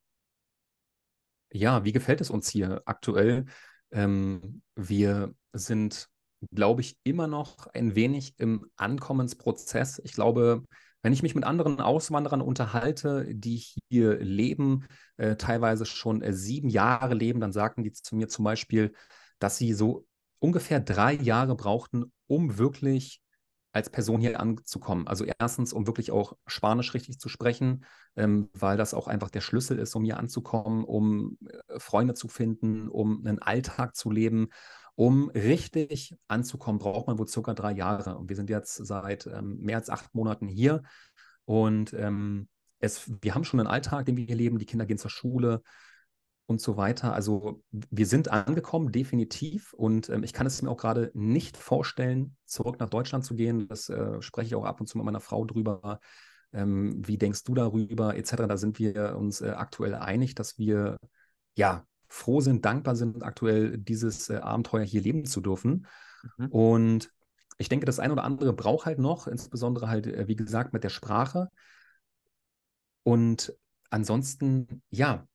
Ja, 1.51 1.83
wie 1.83 1.91
gefällt 1.91 2.21
es 2.21 2.29
uns 2.29 2.49
hier 2.49 2.81
aktuell? 2.85 3.45
Ähm, 3.91 4.63
wir 4.75 5.35
sind, 5.53 6.09
glaube 6.51 6.81
ich, 6.81 6.97
immer 7.03 7.27
noch 7.27 7.67
ein 7.67 7.95
wenig 7.95 8.33
im 8.37 8.65
Ankommensprozess. 8.75 10.01
Ich 10.03 10.13
glaube, 10.13 10.63
wenn 11.03 11.13
ich 11.13 11.21
mich 11.21 11.35
mit 11.35 11.43
anderen 11.43 11.79
Auswanderern 11.79 12.41
unterhalte, 12.41 13.27
die 13.35 13.63
hier 13.89 14.17
leben, 14.17 14.87
äh, 15.17 15.35
teilweise 15.35 15.85
schon 15.85 16.21
äh, 16.21 16.33
sieben 16.33 16.69
Jahre 16.69 17.13
leben, 17.13 17.39
dann 17.39 17.51
sagten 17.51 17.83
die 17.83 17.91
zu 17.91 18.15
mir 18.15 18.29
zum 18.29 18.45
Beispiel, 18.45 18.93
dass 19.37 19.57
sie 19.57 19.73
so 19.73 20.07
ungefähr 20.39 20.79
drei 20.79 21.13
Jahre 21.13 21.55
brauchten, 21.55 22.11
um 22.27 22.57
wirklich 22.57 23.21
als 23.73 23.89
Person 23.89 24.21
hier 24.21 24.39
anzukommen. 24.39 25.07
Also 25.07 25.25
erstens, 25.25 25.73
um 25.73 25.87
wirklich 25.87 26.11
auch 26.11 26.37
Spanisch 26.47 26.93
richtig 26.93 27.19
zu 27.19 27.27
sprechen, 27.27 27.83
ähm, 28.15 28.49
weil 28.53 28.77
das 28.77 28.93
auch 28.93 29.07
einfach 29.07 29.29
der 29.29 29.41
Schlüssel 29.41 29.79
ist, 29.79 29.95
um 29.95 30.05
hier 30.05 30.17
anzukommen, 30.17 30.85
um 30.85 31.37
äh, 31.45 31.79
Freunde 31.79 32.13
zu 32.13 32.27
finden, 32.27 32.87
um 32.87 33.25
einen 33.25 33.39
Alltag 33.39 33.95
zu 33.95 34.11
leben 34.11 34.49
um 34.95 35.29
richtig 35.29 36.15
anzukommen, 36.27 36.79
braucht 36.79 37.07
man 37.07 37.17
wohl 37.17 37.27
circa 37.27 37.53
drei 37.53 37.71
Jahre. 37.71 38.15
Und 38.15 38.29
wir 38.29 38.35
sind 38.35 38.49
jetzt 38.49 38.75
seit 38.75 39.25
ähm, 39.25 39.57
mehr 39.57 39.77
als 39.77 39.89
acht 39.89 40.13
Monaten 40.13 40.47
hier. 40.47 40.83
Und 41.45 41.93
ähm, 41.93 42.47
es, 42.79 43.11
wir 43.21 43.33
haben 43.33 43.43
schon 43.43 43.59
einen 43.59 43.67
Alltag, 43.67 44.05
den 44.05 44.17
wir 44.17 44.25
hier 44.25 44.35
leben. 44.35 44.59
Die 44.59 44.65
Kinder 44.65 44.85
gehen 44.85 44.97
zur 44.97 45.09
Schule 45.09 45.63
und 46.45 46.61
so 46.61 46.77
weiter. 46.77 47.13
Also 47.13 47.63
wir 47.71 48.05
sind 48.05 48.29
angekommen, 48.29 48.91
definitiv. 48.91 49.73
Und 49.73 50.09
ähm, 50.09 50.23
ich 50.23 50.33
kann 50.33 50.45
es 50.45 50.61
mir 50.61 50.69
auch 50.69 50.77
gerade 50.77 51.11
nicht 51.13 51.57
vorstellen, 51.57 52.35
zurück 52.45 52.79
nach 52.79 52.89
Deutschland 52.89 53.25
zu 53.25 53.35
gehen. 53.35 53.67
Das 53.67 53.89
äh, 53.89 54.21
spreche 54.21 54.47
ich 54.47 54.55
auch 54.55 54.65
ab 54.65 54.79
und 54.81 54.87
zu 54.87 54.97
mit 54.97 55.05
meiner 55.05 55.21
Frau 55.21 55.45
drüber. 55.45 55.99
Ähm, 56.51 57.07
wie 57.07 57.17
denkst 57.17 57.43
du 57.45 57.53
darüber, 57.53 58.15
etc. 58.15 58.47
Da 58.47 58.57
sind 58.57 58.77
wir 58.77 59.15
uns 59.17 59.41
äh, 59.41 59.49
aktuell 59.49 59.95
einig, 59.95 60.35
dass 60.35 60.57
wir 60.57 60.97
ja 61.55 61.85
froh 62.09 62.41
sind, 62.41 62.63
dankbar 62.65 62.95
sind, 62.95 63.23
aktuell 63.23 63.77
dieses 63.77 64.29
äh, 64.29 64.35
Abenteuer 64.35 64.83
hier 64.83 65.01
leben 65.01 65.25
zu 65.25 65.41
dürfen. 65.41 65.87
Mhm. 66.37 66.47
Und 66.47 67.09
ich 67.57 67.69
denke, 67.69 67.85
das 67.85 67.99
eine 67.99 68.13
oder 68.13 68.23
andere 68.23 68.53
braucht 68.53 68.85
halt 68.85 68.99
noch, 68.99 69.27
insbesondere 69.27 69.87
halt, 69.87 70.07
äh, 70.07 70.27
wie 70.27 70.35
gesagt, 70.35 70.73
mit 70.73 70.83
der 70.83 70.89
Sprache. 70.89 71.49
Und 73.03 73.53
ansonsten, 73.89 74.83
ja, 74.89 75.27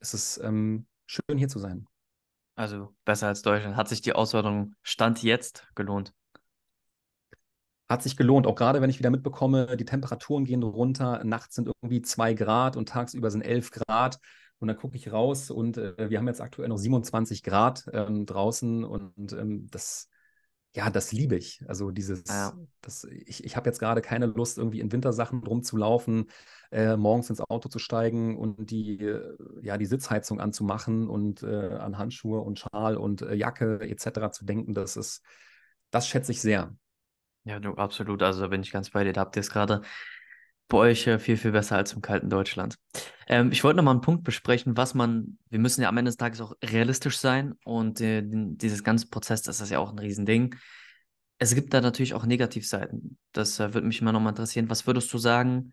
es 0.00 0.14
ist 0.14 0.40
ähm, 0.42 0.86
schön 1.06 1.38
hier 1.38 1.48
zu 1.48 1.58
sein. 1.58 1.86
Also 2.56 2.94
besser 3.04 3.28
als 3.28 3.42
Deutschland. 3.42 3.76
Hat 3.76 3.88
sich 3.88 4.02
die 4.02 4.12
Auswanderung 4.12 4.74
Stand 4.82 5.22
jetzt 5.22 5.66
gelohnt? 5.74 6.12
Hat 7.88 8.02
sich 8.02 8.16
gelohnt, 8.16 8.46
auch 8.46 8.54
gerade 8.54 8.80
wenn 8.80 8.90
ich 8.90 8.98
wieder 8.98 9.10
mitbekomme, 9.10 9.76
die 9.76 9.84
Temperaturen 9.84 10.44
gehen 10.44 10.62
runter, 10.62 11.24
nachts 11.24 11.56
sind 11.56 11.68
irgendwie 11.68 12.02
zwei 12.02 12.34
Grad 12.34 12.76
und 12.76 12.88
tagsüber 12.88 13.30
sind 13.30 13.42
elf 13.42 13.70
Grad. 13.70 14.18
Und 14.58 14.68
dann 14.68 14.76
gucke 14.76 14.96
ich 14.96 15.10
raus 15.10 15.50
und 15.50 15.78
äh, 15.78 16.10
wir 16.10 16.18
haben 16.18 16.28
jetzt 16.28 16.42
aktuell 16.42 16.68
noch 16.68 16.76
27 16.76 17.42
Grad 17.42 17.86
ähm, 17.94 18.26
draußen 18.26 18.84
und 18.84 19.32
ähm, 19.32 19.66
das, 19.70 20.10
ja, 20.74 20.88
das 20.88 21.12
liebe 21.12 21.36
ich. 21.36 21.62
Also 21.66 21.90
dieses, 21.90 22.24
ja. 22.28 22.52
das, 22.80 23.04
ich, 23.04 23.44
ich 23.44 23.56
habe 23.56 23.68
jetzt 23.68 23.80
gerade 23.80 24.00
keine 24.02 24.26
Lust, 24.26 24.58
irgendwie 24.58 24.80
in 24.80 24.92
Wintersachen 24.92 25.42
rumzulaufen, 25.42 26.30
äh, 26.70 26.96
morgens 26.96 27.28
ins 27.28 27.40
Auto 27.40 27.68
zu 27.68 27.80
steigen 27.80 28.38
und 28.38 28.70
die, 28.70 29.00
äh, 29.00 29.36
ja, 29.62 29.76
die 29.78 29.86
Sitzheizung 29.86 30.40
anzumachen 30.40 31.08
und 31.08 31.42
äh, 31.42 31.74
an 31.74 31.98
Handschuhe 31.98 32.40
und 32.40 32.60
Schal 32.60 32.96
und 32.96 33.22
äh, 33.22 33.34
Jacke 33.34 33.80
etc. 33.80 34.30
zu 34.30 34.44
denken. 34.44 34.72
Das 34.74 34.96
ist, 34.96 35.22
das 35.90 36.06
schätze 36.06 36.30
ich 36.30 36.40
sehr. 36.40 36.72
Ja, 37.44 37.58
du, 37.58 37.74
absolut. 37.74 38.22
Also 38.22 38.42
da 38.42 38.46
bin 38.46 38.62
ich 38.62 38.70
ganz 38.70 38.90
bei 38.90 39.02
dir. 39.02 39.12
Da 39.12 39.22
habt 39.22 39.36
ihr 39.36 39.40
es 39.40 39.50
gerade 39.50 39.82
bei 40.70 40.78
euch 40.78 41.10
viel, 41.18 41.36
viel 41.36 41.52
besser 41.52 41.76
als 41.76 41.92
im 41.92 42.00
kalten 42.00 42.30
Deutschland. 42.30 42.76
Ähm, 43.28 43.52
ich 43.52 43.62
wollte 43.62 43.76
noch 43.76 43.84
mal 43.84 43.90
einen 43.90 44.00
Punkt 44.00 44.24
besprechen, 44.24 44.76
was 44.76 44.94
man, 44.94 45.38
wir 45.50 45.58
müssen 45.58 45.82
ja 45.82 45.88
am 45.88 45.98
Ende 45.98 46.08
des 46.08 46.16
Tages 46.16 46.40
auch 46.40 46.54
realistisch 46.64 47.18
sein 47.18 47.54
und 47.64 48.00
äh, 48.00 48.22
dieses 48.24 48.82
ganze 48.82 49.08
Prozess, 49.08 49.42
das 49.42 49.60
ist 49.60 49.70
ja 49.70 49.78
auch 49.78 49.92
ein 49.92 49.98
Riesending. 49.98 50.54
Es 51.38 51.54
gibt 51.54 51.74
da 51.74 51.80
natürlich 51.80 52.14
auch 52.14 52.24
Negativseiten. 52.24 53.18
Das 53.32 53.60
äh, 53.60 53.74
würde 53.74 53.86
mich 53.86 54.00
immer 54.00 54.12
noch 54.12 54.20
mal 54.20 54.30
interessieren. 54.30 54.70
Was 54.70 54.86
würdest 54.86 55.12
du 55.12 55.18
sagen, 55.18 55.72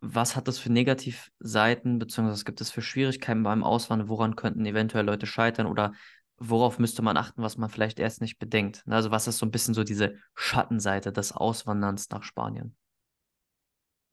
was 0.00 0.36
hat 0.36 0.48
das 0.48 0.58
für 0.58 0.72
Negativseiten, 0.72 1.98
beziehungsweise 1.98 2.34
was 2.34 2.44
gibt 2.44 2.60
es 2.60 2.70
für 2.70 2.82
Schwierigkeiten 2.82 3.42
beim 3.44 3.62
Auswandern? 3.62 4.08
Woran 4.08 4.36
könnten 4.36 4.66
eventuell 4.66 5.04
Leute 5.04 5.26
scheitern 5.26 5.66
oder 5.66 5.92
worauf 6.36 6.78
müsste 6.78 7.02
man 7.02 7.16
achten, 7.16 7.42
was 7.42 7.56
man 7.56 7.70
vielleicht 7.70 8.00
erst 8.00 8.20
nicht 8.20 8.38
bedenkt? 8.38 8.82
Also 8.88 9.10
was 9.12 9.28
ist 9.28 9.38
so 9.38 9.46
ein 9.46 9.52
bisschen 9.52 9.74
so 9.74 9.84
diese 9.84 10.16
Schattenseite 10.34 11.12
des 11.12 11.32
Auswanderns 11.32 12.10
nach 12.10 12.24
Spanien? 12.24 12.76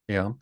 Ja, 0.10 0.36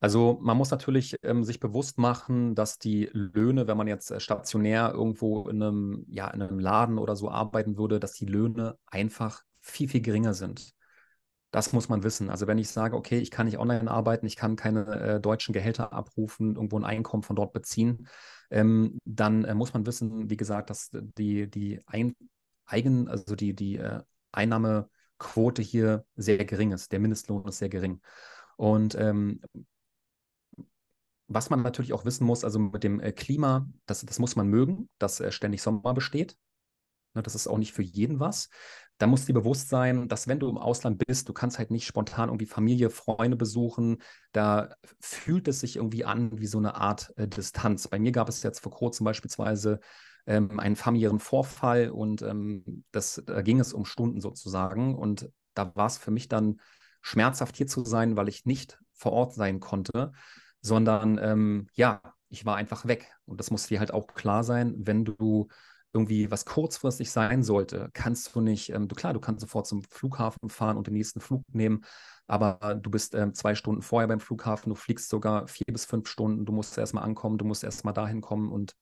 also 0.00 0.38
man 0.42 0.56
muss 0.56 0.70
natürlich 0.72 1.16
ähm, 1.22 1.44
sich 1.44 1.60
bewusst 1.60 1.98
machen, 1.98 2.54
dass 2.56 2.78
die 2.78 3.08
Löhne, 3.12 3.68
wenn 3.68 3.76
man 3.76 3.86
jetzt 3.88 4.10
äh, 4.10 4.20
stationär 4.20 4.92
irgendwo 4.92 5.48
in 5.48 5.62
einem, 5.62 6.04
ja, 6.08 6.28
in 6.30 6.42
einem 6.42 6.58
Laden 6.58 6.98
oder 6.98 7.16
so 7.16 7.30
arbeiten 7.30 7.78
würde, 7.78 8.00
dass 8.00 8.14
die 8.14 8.26
Löhne 8.26 8.76
einfach 8.86 9.42
viel, 9.60 9.88
viel 9.88 10.02
geringer 10.02 10.34
sind. 10.34 10.74
Das 11.52 11.72
muss 11.72 11.88
man 11.88 12.02
wissen. 12.02 12.30
Also 12.30 12.48
wenn 12.48 12.58
ich 12.58 12.70
sage, 12.70 12.96
okay, 12.96 13.18
ich 13.18 13.30
kann 13.30 13.46
nicht 13.46 13.58
online 13.58 13.90
arbeiten, 13.90 14.26
ich 14.26 14.36
kann 14.36 14.56
keine 14.56 14.86
äh, 14.88 15.20
deutschen 15.20 15.52
Gehälter 15.52 15.92
abrufen, 15.92 16.56
irgendwo 16.56 16.78
ein 16.78 16.84
Einkommen 16.84 17.22
von 17.22 17.36
dort 17.36 17.52
beziehen, 17.52 18.08
ähm, 18.50 18.98
dann 19.04 19.44
äh, 19.44 19.54
muss 19.54 19.74
man 19.74 19.86
wissen, 19.86 20.30
wie 20.30 20.36
gesagt, 20.36 20.70
dass 20.70 20.90
die, 20.92 21.48
die 21.50 21.80
ein, 21.86 22.16
eigen, 22.66 23.08
also 23.08 23.36
die, 23.36 23.54
die 23.54 23.76
äh, 23.76 24.02
Einnahmequote 24.32 25.62
hier 25.62 26.04
sehr 26.16 26.44
gering 26.44 26.72
ist. 26.72 26.92
Der 26.92 27.00
Mindestlohn 27.00 27.46
ist 27.46 27.58
sehr 27.58 27.68
gering. 27.68 28.00
Und 28.56 28.94
ähm, 28.94 29.40
was 31.26 31.50
man 31.50 31.62
natürlich 31.62 31.92
auch 31.92 32.04
wissen 32.04 32.26
muss, 32.26 32.44
also 32.44 32.58
mit 32.58 32.84
dem 32.84 33.00
äh, 33.00 33.12
Klima, 33.12 33.68
das, 33.86 34.04
das 34.04 34.18
muss 34.18 34.36
man 34.36 34.48
mögen, 34.48 34.88
dass 34.98 35.20
äh, 35.20 35.32
ständig 35.32 35.62
Sommer 35.62 35.94
besteht. 35.94 36.36
Ne, 37.14 37.22
das 37.22 37.34
ist 37.34 37.46
auch 37.46 37.58
nicht 37.58 37.72
für 37.72 37.82
jeden 37.82 38.20
was. 38.20 38.50
Da 38.98 39.06
muss 39.06 39.24
dir 39.24 39.32
bewusst 39.32 39.68
sein, 39.68 40.08
dass 40.08 40.28
wenn 40.28 40.38
du 40.38 40.48
im 40.48 40.58
Ausland 40.58 41.02
bist, 41.04 41.28
du 41.28 41.32
kannst 41.32 41.58
halt 41.58 41.70
nicht 41.70 41.86
spontan 41.86 42.28
irgendwie 42.28 42.46
Familie, 42.46 42.90
Freunde 42.90 43.36
besuchen. 43.36 44.02
Da 44.32 44.74
fühlt 45.00 45.48
es 45.48 45.60
sich 45.60 45.76
irgendwie 45.76 46.04
an 46.04 46.38
wie 46.38 46.46
so 46.46 46.58
eine 46.58 46.76
Art 46.76 47.12
äh, 47.16 47.26
Distanz. 47.26 47.88
Bei 47.88 47.98
mir 47.98 48.12
gab 48.12 48.28
es 48.28 48.42
jetzt 48.42 48.60
vor 48.60 48.72
kurzem 48.72 49.04
beispielsweise 49.04 49.80
ähm, 50.26 50.58
einen 50.60 50.76
familiären 50.76 51.18
Vorfall 51.20 51.90
und 51.90 52.22
ähm, 52.22 52.84
das, 52.92 53.22
da 53.26 53.42
ging 53.42 53.60
es 53.60 53.72
um 53.72 53.84
Stunden 53.84 54.20
sozusagen. 54.20 54.94
Und 54.94 55.30
da 55.54 55.74
war 55.74 55.86
es 55.86 55.98
für 55.98 56.10
mich 56.10 56.28
dann 56.28 56.60
schmerzhaft 57.04 57.56
hier 57.56 57.66
zu 57.66 57.84
sein, 57.84 58.16
weil 58.16 58.28
ich 58.28 58.46
nicht 58.46 58.78
vor 58.94 59.12
Ort 59.12 59.34
sein 59.34 59.60
konnte, 59.60 60.12
sondern 60.62 61.18
ähm, 61.22 61.68
ja, 61.74 62.00
ich 62.30 62.46
war 62.46 62.56
einfach 62.56 62.86
weg. 62.86 63.12
Und 63.26 63.38
das 63.38 63.50
muss 63.50 63.66
dir 63.66 63.78
halt 63.78 63.92
auch 63.92 64.06
klar 64.06 64.42
sein, 64.42 64.74
wenn 64.78 65.04
du 65.04 65.48
irgendwie 65.92 66.30
was 66.30 66.46
kurzfristig 66.46 67.10
sein 67.12 67.42
sollte, 67.42 67.90
kannst 67.92 68.34
du 68.34 68.40
nicht, 68.40 68.70
ähm, 68.70 68.88
du 68.88 68.94
klar, 68.96 69.12
du 69.12 69.20
kannst 69.20 69.42
sofort 69.42 69.66
zum 69.66 69.84
Flughafen 69.84 70.48
fahren 70.48 70.76
und 70.78 70.86
den 70.86 70.94
nächsten 70.94 71.20
Flug 71.20 71.42
nehmen, 71.52 71.84
aber 72.26 72.74
du 72.80 72.90
bist 72.90 73.14
ähm, 73.14 73.34
zwei 73.34 73.54
Stunden 73.54 73.82
vorher 73.82 74.08
beim 74.08 74.18
Flughafen, 74.18 74.70
du 74.70 74.74
fliegst 74.74 75.10
sogar 75.10 75.46
vier 75.46 75.66
bis 75.70 75.84
fünf 75.84 76.08
Stunden, 76.08 76.46
du 76.46 76.52
musst 76.52 76.78
erstmal 76.78 77.04
ankommen, 77.04 77.38
du 77.38 77.44
musst 77.44 77.62
erstmal 77.62 77.94
dahin 77.94 78.22
kommen 78.22 78.50
und 78.50 78.74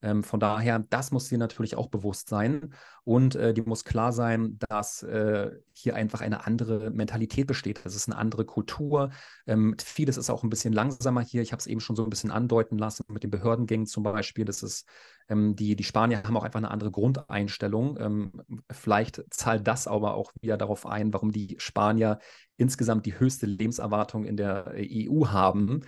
ähm, 0.00 0.22
von 0.22 0.38
daher, 0.38 0.78
das 0.78 1.10
muss 1.10 1.28
dir 1.28 1.38
natürlich 1.38 1.76
auch 1.76 1.88
bewusst 1.88 2.28
sein 2.28 2.72
und 3.02 3.34
äh, 3.34 3.52
dir 3.52 3.64
muss 3.66 3.84
klar 3.84 4.12
sein, 4.12 4.58
dass 4.68 5.02
äh, 5.02 5.50
hier 5.72 5.96
einfach 5.96 6.20
eine 6.20 6.46
andere 6.46 6.90
Mentalität 6.90 7.48
besteht. 7.48 7.80
Das 7.84 7.96
ist 7.96 8.08
eine 8.08 8.16
andere 8.16 8.44
Kultur. 8.44 9.10
Ähm, 9.46 9.74
vieles 9.82 10.16
ist 10.16 10.30
auch 10.30 10.44
ein 10.44 10.50
bisschen 10.50 10.72
langsamer 10.72 11.20
hier. 11.20 11.42
Ich 11.42 11.50
habe 11.50 11.58
es 11.58 11.66
eben 11.66 11.80
schon 11.80 11.96
so 11.96 12.04
ein 12.04 12.10
bisschen 12.10 12.30
andeuten 12.30 12.78
lassen 12.78 13.04
mit 13.08 13.24
den 13.24 13.30
Behördengängen 13.30 13.86
zum 13.86 14.04
Beispiel. 14.04 14.44
Das 14.44 14.62
ist, 14.62 14.88
ähm, 15.28 15.56
die, 15.56 15.74
die 15.74 15.84
Spanier 15.84 16.22
haben 16.22 16.36
auch 16.36 16.44
einfach 16.44 16.58
eine 16.58 16.70
andere 16.70 16.92
Grundeinstellung. 16.92 17.98
Ähm, 17.98 18.42
vielleicht 18.70 19.24
zahlt 19.30 19.66
das 19.66 19.88
aber 19.88 20.14
auch 20.14 20.32
wieder 20.40 20.56
darauf 20.56 20.86
ein, 20.86 21.12
warum 21.12 21.32
die 21.32 21.56
Spanier 21.58 22.20
insgesamt 22.56 23.04
die 23.04 23.18
höchste 23.18 23.46
Lebenserwartung 23.46 24.24
in 24.24 24.36
der 24.36 24.74
äh, 24.74 25.08
EU 25.08 25.26
haben. 25.26 25.80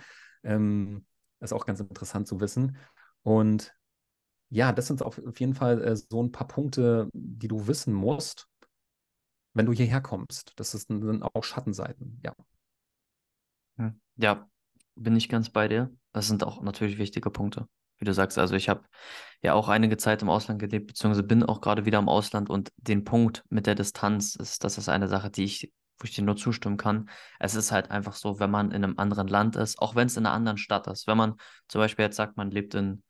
Ähm, 0.43 1.05
das 1.39 1.51
ist 1.51 1.57
auch 1.57 1.65
ganz 1.65 1.79
interessant 1.79 2.27
zu 2.27 2.41
wissen. 2.41 2.75
Und 3.23 3.73
ja, 4.51 4.73
das 4.73 4.87
sind 4.87 5.01
auf, 5.01 5.17
jeden 5.39 5.55
Fall 5.55 5.81
äh, 5.81 5.95
so 5.95 6.21
ein 6.21 6.31
paar 6.31 6.47
Punkte, 6.47 7.09
die 7.13 7.47
du 7.47 7.67
wissen 7.67 7.93
musst, 7.93 8.47
wenn 9.53 9.65
du 9.65 9.71
hierher 9.71 10.01
kommst. 10.01 10.51
Das 10.57 10.75
ist, 10.75 10.87
sind 10.89 11.23
auch 11.23 11.43
Schattenseiten, 11.43 12.19
ja. 12.23 12.35
Hm. 13.77 13.99
Ja, 14.17 14.49
bin 14.95 15.15
ich 15.15 15.29
ganz 15.29 15.49
bei 15.49 15.69
dir. 15.69 15.89
Das 16.11 16.27
sind 16.27 16.43
auch 16.43 16.61
natürlich 16.61 16.97
wichtige 16.97 17.31
Punkte, 17.31 17.67
wie 17.97 18.05
du 18.05 18.13
sagst. 18.13 18.37
Also 18.37 18.55
ich 18.55 18.67
habe 18.67 18.83
ja 19.41 19.53
auch 19.53 19.69
einige 19.69 19.95
Zeit 19.95 20.21
im 20.21 20.29
Ausland 20.29 20.59
gelebt, 20.59 20.87
beziehungsweise 20.87 21.23
bin 21.23 21.43
auch 21.43 21.61
gerade 21.61 21.85
wieder 21.85 21.99
im 21.99 22.09
Ausland 22.09 22.49
und 22.49 22.73
den 22.75 23.05
Punkt 23.05 23.45
mit 23.49 23.67
der 23.67 23.75
Distanz 23.75 24.35
ist, 24.35 24.65
das 24.65 24.77
ist 24.77 24.89
eine 24.89 25.07
Sache, 25.07 25.29
die 25.29 25.45
ich, 25.45 25.71
wo 25.97 26.03
ich 26.03 26.13
dir 26.13 26.25
nur 26.25 26.35
zustimmen 26.35 26.75
kann. 26.75 27.09
Es 27.39 27.55
ist 27.55 27.71
halt 27.71 27.89
einfach 27.89 28.15
so, 28.15 28.41
wenn 28.41 28.51
man 28.51 28.71
in 28.71 28.83
einem 28.83 28.99
anderen 28.99 29.29
Land 29.29 29.55
ist, 29.55 29.79
auch 29.79 29.95
wenn 29.95 30.07
es 30.07 30.17
in 30.17 30.25
einer 30.25 30.35
anderen 30.35 30.57
Stadt 30.57 30.87
ist. 30.87 31.07
Wenn 31.07 31.17
man 31.17 31.35
zum 31.69 31.79
Beispiel 31.79 32.03
jetzt 32.03 32.17
sagt, 32.17 32.35
man 32.35 32.51
lebt 32.51 32.75
in 32.75 33.01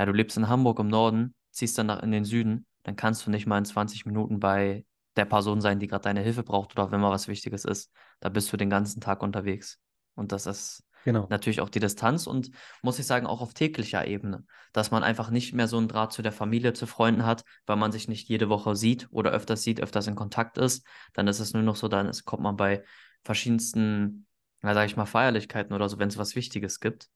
ja, 0.00 0.06
du 0.06 0.12
lebst 0.12 0.38
in 0.38 0.48
Hamburg 0.48 0.78
im 0.78 0.88
Norden, 0.88 1.34
ziehst 1.50 1.76
dann 1.76 1.88
nach 1.88 2.02
in 2.02 2.10
den 2.10 2.24
Süden, 2.24 2.64
dann 2.84 2.96
kannst 2.96 3.26
du 3.26 3.30
nicht 3.30 3.46
mal 3.46 3.58
in 3.58 3.66
20 3.66 4.06
Minuten 4.06 4.40
bei 4.40 4.86
der 5.14 5.26
Person 5.26 5.60
sein, 5.60 5.78
die 5.78 5.88
gerade 5.88 6.04
deine 6.04 6.22
Hilfe 6.22 6.42
braucht 6.42 6.72
oder 6.72 6.90
wenn 6.90 7.00
mal 7.00 7.10
was 7.10 7.28
Wichtiges 7.28 7.66
ist. 7.66 7.92
Da 8.20 8.30
bist 8.30 8.50
du 8.50 8.56
den 8.56 8.70
ganzen 8.70 9.02
Tag 9.02 9.22
unterwegs. 9.22 9.78
Und 10.14 10.32
das 10.32 10.46
ist 10.46 10.84
genau. 11.04 11.26
natürlich 11.28 11.60
auch 11.60 11.68
die 11.68 11.80
Distanz 11.80 12.26
und 12.26 12.50
muss 12.80 12.98
ich 12.98 13.04
sagen, 13.04 13.26
auch 13.26 13.42
auf 13.42 13.52
täglicher 13.52 14.06
Ebene, 14.06 14.46
dass 14.72 14.90
man 14.90 15.02
einfach 15.02 15.28
nicht 15.28 15.52
mehr 15.52 15.68
so 15.68 15.76
einen 15.76 15.88
Draht 15.88 16.14
zu 16.14 16.22
der 16.22 16.32
Familie, 16.32 16.72
zu 16.72 16.86
Freunden 16.86 17.26
hat, 17.26 17.44
weil 17.66 17.76
man 17.76 17.92
sich 17.92 18.08
nicht 18.08 18.26
jede 18.26 18.48
Woche 18.48 18.76
sieht 18.76 19.06
oder 19.10 19.32
öfters 19.32 19.62
sieht, 19.62 19.82
öfters 19.82 20.06
in 20.06 20.14
Kontakt 20.14 20.56
ist. 20.56 20.86
Dann 21.12 21.28
ist 21.28 21.40
es 21.40 21.52
nur 21.52 21.62
noch 21.62 21.76
so, 21.76 21.88
dann 21.88 22.06
ist, 22.06 22.24
kommt 22.24 22.42
man 22.42 22.56
bei 22.56 22.84
verschiedensten, 23.22 24.26
ja, 24.62 24.72
sage 24.72 24.86
ich 24.86 24.96
mal, 24.96 25.04
Feierlichkeiten 25.04 25.74
oder 25.74 25.90
so, 25.90 25.98
wenn 25.98 26.08
es 26.08 26.16
was 26.16 26.36
Wichtiges 26.36 26.80
gibt. 26.80 27.10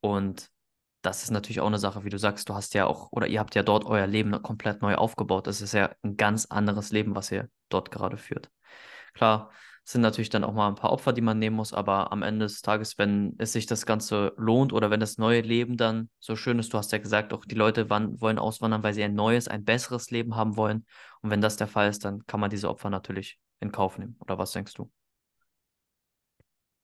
Und 0.00 0.50
das 1.02 1.22
ist 1.22 1.30
natürlich 1.30 1.60
auch 1.60 1.66
eine 1.66 1.78
Sache, 1.78 2.04
wie 2.04 2.10
du 2.10 2.18
sagst, 2.18 2.48
du 2.48 2.54
hast 2.54 2.74
ja 2.74 2.86
auch, 2.86 3.12
oder 3.12 3.26
ihr 3.26 3.40
habt 3.40 3.54
ja 3.54 3.62
dort 3.62 3.84
euer 3.84 4.06
Leben 4.06 4.42
komplett 4.42 4.82
neu 4.82 4.96
aufgebaut. 4.96 5.46
Das 5.46 5.60
ist 5.60 5.72
ja 5.72 5.94
ein 6.02 6.16
ganz 6.16 6.46
anderes 6.46 6.90
Leben, 6.90 7.14
was 7.14 7.30
ihr 7.30 7.48
dort 7.68 7.90
gerade 7.90 8.16
führt. 8.16 8.50
Klar, 9.14 9.50
sind 9.84 10.02
natürlich 10.02 10.28
dann 10.28 10.44
auch 10.44 10.52
mal 10.52 10.68
ein 10.68 10.74
paar 10.74 10.92
Opfer, 10.92 11.14
die 11.14 11.22
man 11.22 11.38
nehmen 11.38 11.56
muss, 11.56 11.72
aber 11.72 12.12
am 12.12 12.22
Ende 12.22 12.44
des 12.44 12.60
Tages, 12.60 12.98
wenn 12.98 13.34
es 13.38 13.52
sich 13.52 13.64
das 13.64 13.86
Ganze 13.86 14.34
lohnt 14.36 14.72
oder 14.72 14.90
wenn 14.90 15.00
das 15.00 15.16
neue 15.16 15.40
Leben 15.40 15.78
dann 15.78 16.10
so 16.18 16.36
schön 16.36 16.58
ist, 16.58 16.74
du 16.74 16.78
hast 16.78 16.92
ja 16.92 16.98
gesagt, 16.98 17.32
auch 17.32 17.46
die 17.46 17.54
Leute 17.54 17.88
wollen 17.88 18.38
auswandern, 18.38 18.82
weil 18.82 18.92
sie 18.92 19.02
ein 19.02 19.14
neues, 19.14 19.48
ein 19.48 19.64
besseres 19.64 20.10
Leben 20.10 20.36
haben 20.36 20.56
wollen. 20.56 20.84
Und 21.22 21.30
wenn 21.30 21.40
das 21.40 21.56
der 21.56 21.68
Fall 21.68 21.88
ist, 21.88 22.04
dann 22.04 22.26
kann 22.26 22.40
man 22.40 22.50
diese 22.50 22.68
Opfer 22.68 22.90
natürlich 22.90 23.38
in 23.60 23.72
Kauf 23.72 23.96
nehmen. 23.98 24.16
Oder 24.20 24.36
was 24.36 24.52
denkst 24.52 24.74
du? 24.74 24.90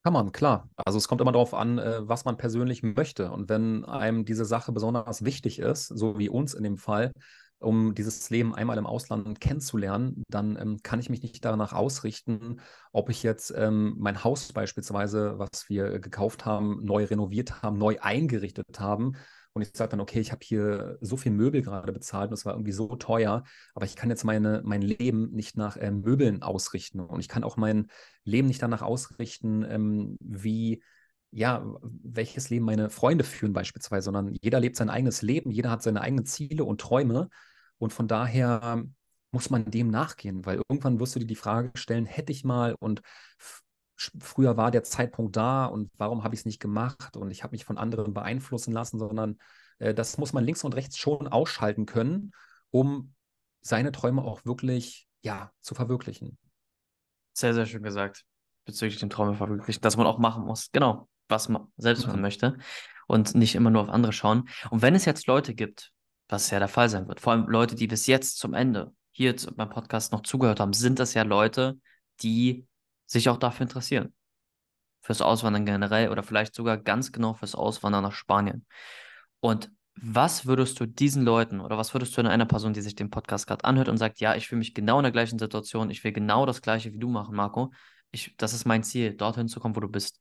Kann 0.04 0.12
man, 0.12 0.32
klar. 0.32 0.68
Also 0.76 0.98
es 0.98 1.08
kommt 1.08 1.22
immer 1.22 1.32
darauf 1.32 1.54
an, 1.54 1.78
äh, 1.78 2.06
was 2.06 2.26
man 2.26 2.36
persönlich 2.36 2.82
möchte. 2.82 3.30
Und 3.30 3.48
wenn 3.48 3.86
einem 3.86 4.26
diese 4.26 4.44
Sache 4.44 4.70
besonders 4.70 5.24
wichtig 5.24 5.58
ist, 5.58 5.86
so 5.88 6.18
wie 6.18 6.28
uns 6.28 6.52
in 6.52 6.62
dem 6.62 6.76
Fall, 6.76 7.10
um 7.58 7.94
dieses 7.94 8.28
Leben 8.28 8.54
einmal 8.54 8.76
im 8.76 8.86
Ausland 8.86 9.40
kennenzulernen, 9.40 10.22
dann 10.28 10.58
ähm, 10.60 10.82
kann 10.82 11.00
ich 11.00 11.08
mich 11.08 11.22
nicht 11.22 11.42
danach 11.42 11.72
ausrichten, 11.72 12.60
ob 12.92 13.08
ich 13.08 13.22
jetzt 13.22 13.54
ähm, 13.56 13.94
mein 13.96 14.22
Haus 14.22 14.52
beispielsweise, 14.52 15.38
was 15.38 15.70
wir 15.70 15.98
gekauft 16.00 16.44
haben, 16.44 16.84
neu 16.84 17.04
renoviert 17.04 17.62
haben, 17.62 17.78
neu 17.78 17.96
eingerichtet 18.00 18.78
haben 18.78 19.16
und 19.54 19.62
ich 19.62 19.70
sage 19.72 19.90
dann, 19.90 20.00
okay, 20.00 20.20
ich 20.20 20.32
habe 20.32 20.44
hier 20.44 20.98
so 21.00 21.16
viel 21.16 21.32
Möbel 21.32 21.62
gerade 21.62 21.92
bezahlt 21.92 22.30
und 22.30 22.34
es 22.34 22.44
war 22.44 22.54
irgendwie 22.54 22.72
so 22.72 22.94
teuer, 22.96 23.44
aber 23.74 23.86
ich 23.86 23.94
kann 23.94 24.10
jetzt 24.10 24.24
meine, 24.24 24.62
mein 24.64 24.82
Leben 24.82 25.30
nicht 25.30 25.56
nach 25.56 25.76
äh, 25.76 25.92
Möbeln 25.92 26.42
ausrichten. 26.42 27.00
Und 27.00 27.20
ich 27.20 27.28
kann 27.28 27.44
auch 27.44 27.56
mein 27.56 27.86
Leben 28.24 28.48
nicht 28.48 28.60
danach 28.62 28.82
ausrichten, 28.82 29.64
ähm, 29.68 30.16
wie 30.20 30.82
ja, 31.30 31.64
welches 31.82 32.50
Leben 32.50 32.64
meine 32.64 32.90
Freunde 32.90 33.24
führen 33.24 33.52
beispielsweise, 33.52 34.04
sondern 34.04 34.34
jeder 34.40 34.60
lebt 34.60 34.76
sein 34.76 34.90
eigenes 34.90 35.20
Leben, 35.22 35.50
jeder 35.50 35.70
hat 35.70 35.82
seine 35.82 36.00
eigenen 36.00 36.26
Ziele 36.26 36.64
und 36.64 36.80
Träume. 36.80 37.28
Und 37.78 37.92
von 37.92 38.06
daher 38.06 38.84
muss 39.32 39.50
man 39.50 39.70
dem 39.70 39.88
nachgehen, 39.88 40.46
weil 40.46 40.62
irgendwann 40.68 41.00
wirst 41.00 41.16
du 41.16 41.18
dir 41.20 41.26
die 41.26 41.34
Frage 41.34 41.72
stellen, 41.74 42.06
hätte 42.06 42.30
ich 42.32 42.44
mal 42.44 42.76
und 42.78 43.02
früher 43.96 44.56
war 44.56 44.70
der 44.70 44.82
Zeitpunkt 44.82 45.36
da 45.36 45.66
und 45.66 45.90
warum 45.96 46.24
habe 46.24 46.34
ich 46.34 46.40
es 46.40 46.46
nicht 46.46 46.60
gemacht 46.60 47.16
und 47.16 47.30
ich 47.30 47.42
habe 47.42 47.52
mich 47.52 47.64
von 47.64 47.78
anderen 47.78 48.12
beeinflussen 48.12 48.72
lassen, 48.72 48.98
sondern 48.98 49.38
äh, 49.78 49.94
das 49.94 50.18
muss 50.18 50.32
man 50.32 50.44
links 50.44 50.64
und 50.64 50.74
rechts 50.74 50.96
schon 50.98 51.28
ausschalten 51.28 51.86
können, 51.86 52.32
um 52.70 53.14
seine 53.60 53.92
Träume 53.92 54.22
auch 54.22 54.44
wirklich 54.44 55.08
ja, 55.22 55.52
zu 55.60 55.74
verwirklichen. 55.74 56.38
Sehr, 57.32 57.54
sehr 57.54 57.66
schön 57.66 57.82
gesagt. 57.82 58.24
Bezüglich 58.64 58.98
den 58.98 59.10
Träume 59.10 59.34
verwirklichen, 59.34 59.80
dass 59.80 59.96
man 59.96 60.06
auch 60.06 60.18
machen 60.18 60.44
muss. 60.44 60.70
Genau, 60.72 61.08
was 61.28 61.48
man 61.48 61.68
selbst 61.76 62.06
machen 62.06 62.20
möchte 62.20 62.58
und 63.06 63.34
nicht 63.34 63.54
immer 63.54 63.70
nur 63.70 63.82
auf 63.82 63.88
andere 63.88 64.12
schauen. 64.12 64.48
Und 64.70 64.82
wenn 64.82 64.94
es 64.94 65.04
jetzt 65.04 65.26
Leute 65.26 65.54
gibt, 65.54 65.92
was 66.28 66.50
ja 66.50 66.58
der 66.58 66.68
Fall 66.68 66.88
sein 66.88 67.08
wird, 67.08 67.20
vor 67.20 67.32
allem 67.32 67.48
Leute, 67.48 67.74
die 67.74 67.86
bis 67.86 68.06
jetzt 68.06 68.38
zum 68.38 68.54
Ende 68.54 68.92
hier 69.12 69.34
beim 69.54 69.70
Podcast 69.70 70.12
noch 70.12 70.22
zugehört 70.22 70.60
haben, 70.60 70.72
sind 70.72 70.98
das 70.98 71.14
ja 71.14 71.22
Leute, 71.22 71.78
die 72.20 72.66
sich 73.06 73.28
auch 73.28 73.38
dafür 73.38 73.64
interessieren. 73.64 74.14
fürs 75.02 75.22
Auswandern 75.22 75.66
generell 75.66 76.08
oder 76.10 76.22
vielleicht 76.22 76.54
sogar 76.54 76.78
ganz 76.78 77.12
genau 77.12 77.34
fürs 77.34 77.54
Auswandern 77.54 78.02
nach 78.04 78.12
Spanien. 78.14 78.66
Und 79.40 79.70
was 79.96 80.46
würdest 80.46 80.80
du 80.80 80.86
diesen 80.86 81.24
Leuten 81.24 81.60
oder 81.60 81.78
was 81.78 81.94
würdest 81.94 82.16
du 82.16 82.20
in 82.22 82.26
einer 82.26 82.46
Person, 82.46 82.72
die 82.72 82.80
sich 82.82 82.94
den 82.96 83.10
Podcast 83.10 83.46
gerade 83.46 83.64
anhört 83.64 83.88
und 83.88 83.98
sagt, 83.98 84.20
ja, 84.20 84.34
ich 84.34 84.48
fühle 84.48 84.60
mich 84.60 84.74
genau 84.74 84.98
in 84.98 85.04
der 85.04 85.12
gleichen 85.12 85.38
Situation, 85.38 85.90
ich 85.90 86.02
will 86.04 86.12
genau 86.12 86.46
das 86.46 86.62
gleiche 86.62 86.92
wie 86.92 86.98
du 86.98 87.08
machen, 87.08 87.36
Marco. 87.36 87.72
Ich, 88.10 88.34
das 88.38 88.54
ist 88.54 88.64
mein 88.66 88.82
Ziel, 88.82 89.14
dorthin 89.14 89.48
zu 89.48 89.60
kommen, 89.60 89.76
wo 89.76 89.80
du 89.80 89.88
bist. 89.88 90.20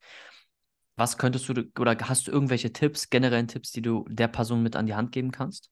Was 0.96 1.18
könntest 1.18 1.48
du 1.50 1.54
oder 1.80 1.96
hast 2.10 2.28
du 2.28 2.32
irgendwelche 2.32 2.74
Tipps, 2.74 3.10
generellen 3.10 3.48
Tipps, 3.48 3.72
die 3.72 3.82
du 3.84 4.06
der 4.10 4.28
Person 4.28 4.64
mit 4.64 4.76
an 4.76 4.86
die 4.88 4.96
Hand 4.96 5.12
geben 5.12 5.32
kannst? 5.32 5.72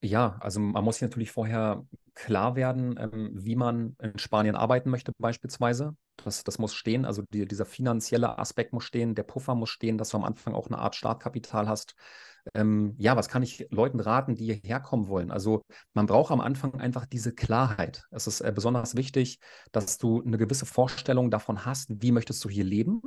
Ja, 0.00 0.36
also 0.40 0.58
man 0.60 0.84
muss 0.84 0.96
sich 0.96 1.02
natürlich 1.02 1.30
vorher 1.30 1.86
klar 2.14 2.56
werden, 2.56 2.98
ähm, 2.98 3.30
wie 3.32 3.56
man 3.56 3.96
in 4.00 4.18
Spanien 4.18 4.54
arbeiten 4.54 4.90
möchte, 4.90 5.12
beispielsweise. 5.18 5.96
Das, 6.16 6.44
das 6.44 6.58
muss 6.58 6.74
stehen, 6.74 7.04
also 7.04 7.22
die, 7.32 7.46
dieser 7.46 7.64
finanzielle 7.64 8.38
Aspekt 8.38 8.72
muss 8.72 8.84
stehen, 8.84 9.14
der 9.14 9.22
Puffer 9.22 9.54
muss 9.54 9.70
stehen, 9.70 9.98
dass 9.98 10.10
du 10.10 10.18
am 10.18 10.24
Anfang 10.24 10.54
auch 10.54 10.66
eine 10.66 10.78
Art 10.78 10.94
Startkapital 10.94 11.68
hast. 11.68 11.94
Ähm, 12.54 12.94
ja, 12.98 13.16
was 13.16 13.28
kann 13.28 13.42
ich 13.42 13.66
Leuten 13.70 14.00
raten, 14.00 14.34
die 14.34 14.44
hierher 14.44 14.80
kommen 14.80 15.08
wollen? 15.08 15.30
Also 15.30 15.62
man 15.94 16.06
braucht 16.06 16.32
am 16.32 16.40
Anfang 16.40 16.74
einfach 16.74 17.06
diese 17.06 17.32
Klarheit. 17.32 18.04
Es 18.10 18.26
ist 18.26 18.40
äh, 18.40 18.52
besonders 18.54 18.94
wichtig, 18.94 19.38
dass 19.70 19.98
du 19.98 20.22
eine 20.22 20.38
gewisse 20.38 20.66
Vorstellung 20.66 21.30
davon 21.30 21.64
hast, 21.64 22.02
wie 22.02 22.12
möchtest 22.12 22.44
du 22.44 22.48
hier 22.48 22.64
leben 22.64 23.00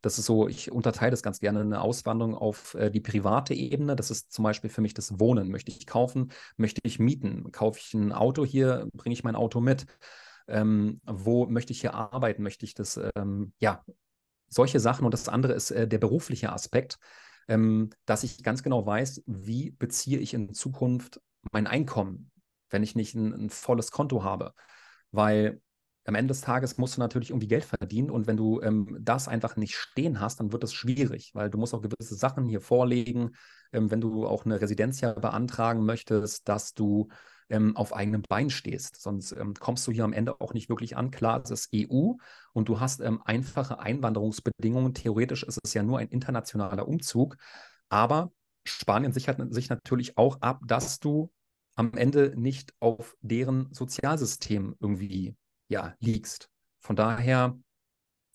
das 0.00 0.18
ist 0.18 0.26
so, 0.26 0.48
ich 0.48 0.72
unterteile 0.72 1.10
das 1.10 1.22
ganz 1.22 1.40
gerne, 1.40 1.60
eine 1.60 1.80
Auswanderung 1.80 2.34
auf 2.34 2.74
äh, 2.74 2.90
die 2.90 3.00
private 3.00 3.54
Ebene. 3.54 3.96
Das 3.96 4.10
ist 4.10 4.32
zum 4.32 4.42
Beispiel 4.44 4.70
für 4.70 4.80
mich 4.80 4.94
das 4.94 5.20
Wohnen. 5.20 5.50
Möchte 5.50 5.70
ich 5.70 5.86
kaufen? 5.86 6.32
Möchte 6.56 6.80
ich 6.84 6.98
mieten? 6.98 7.52
Kaufe 7.52 7.78
ich 7.78 7.94
ein 7.94 8.12
Auto 8.12 8.44
hier? 8.44 8.88
Bringe 8.94 9.12
ich 9.12 9.24
mein 9.24 9.36
Auto 9.36 9.60
mit? 9.60 9.86
Ähm, 10.48 11.00
wo 11.06 11.46
möchte 11.46 11.72
ich 11.72 11.80
hier 11.80 11.94
arbeiten? 11.94 12.42
Möchte 12.42 12.64
ich 12.64 12.74
das, 12.74 12.98
ähm, 13.14 13.52
ja, 13.60 13.84
solche 14.48 14.80
Sachen. 14.80 15.04
Und 15.04 15.12
das 15.12 15.28
andere 15.28 15.52
ist 15.52 15.70
äh, 15.70 15.86
der 15.86 15.98
berufliche 15.98 16.52
Aspekt, 16.52 16.98
ähm, 17.48 17.90
dass 18.06 18.24
ich 18.24 18.42
ganz 18.42 18.62
genau 18.62 18.86
weiß, 18.86 19.22
wie 19.26 19.70
beziehe 19.70 20.18
ich 20.18 20.34
in 20.34 20.54
Zukunft 20.54 21.20
mein 21.52 21.66
Einkommen, 21.66 22.30
wenn 22.70 22.82
ich 22.82 22.94
nicht 22.94 23.14
ein, 23.14 23.32
ein 23.32 23.50
volles 23.50 23.90
Konto 23.90 24.24
habe. 24.24 24.54
Weil 25.12 25.60
am 26.10 26.16
Ende 26.16 26.32
des 26.32 26.40
Tages 26.40 26.76
musst 26.76 26.96
du 26.96 27.00
natürlich 27.00 27.30
irgendwie 27.30 27.46
Geld 27.46 27.64
verdienen 27.64 28.10
und 28.10 28.26
wenn 28.26 28.36
du 28.36 28.60
ähm, 28.62 28.98
das 29.00 29.28
einfach 29.28 29.54
nicht 29.54 29.76
stehen 29.76 30.20
hast, 30.20 30.40
dann 30.40 30.52
wird 30.52 30.64
es 30.64 30.74
schwierig, 30.74 31.30
weil 31.34 31.50
du 31.50 31.56
musst 31.56 31.72
auch 31.72 31.82
gewisse 31.82 32.16
Sachen 32.16 32.44
hier 32.46 32.60
vorlegen, 32.60 33.36
ähm, 33.72 33.92
wenn 33.92 34.00
du 34.00 34.26
auch 34.26 34.44
eine 34.44 34.60
Residenz 34.60 35.00
ja 35.00 35.12
beantragen 35.12 35.84
möchtest, 35.86 36.48
dass 36.48 36.74
du 36.74 37.08
ähm, 37.48 37.76
auf 37.76 37.94
eigenem 37.94 38.22
Bein 38.28 38.50
stehst. 38.50 39.00
Sonst 39.00 39.30
ähm, 39.32 39.54
kommst 39.54 39.86
du 39.86 39.92
hier 39.92 40.02
am 40.02 40.12
Ende 40.12 40.40
auch 40.40 40.52
nicht 40.52 40.68
wirklich 40.68 40.96
an. 40.96 41.12
Klar, 41.12 41.42
es 41.44 41.50
ist 41.50 41.68
EU 41.72 42.14
und 42.52 42.68
du 42.68 42.80
hast 42.80 43.00
ähm, 43.00 43.22
einfache 43.24 43.78
Einwanderungsbedingungen. 43.78 44.94
Theoretisch 44.94 45.44
ist 45.44 45.60
es 45.62 45.74
ja 45.74 45.84
nur 45.84 46.00
ein 46.00 46.08
internationaler 46.08 46.88
Umzug, 46.88 47.36
aber 47.88 48.32
Spanien 48.64 49.12
sichert 49.12 49.40
sich 49.54 49.68
natürlich 49.68 50.18
auch 50.18 50.40
ab, 50.40 50.60
dass 50.66 50.98
du 50.98 51.30
am 51.76 51.92
Ende 51.94 52.34
nicht 52.36 52.74
auf 52.80 53.16
deren 53.22 53.72
Sozialsystem 53.72 54.74
irgendwie 54.80 55.36
ja, 55.70 55.94
liegst. 56.00 56.50
Von 56.80 56.96
daher, 56.96 57.56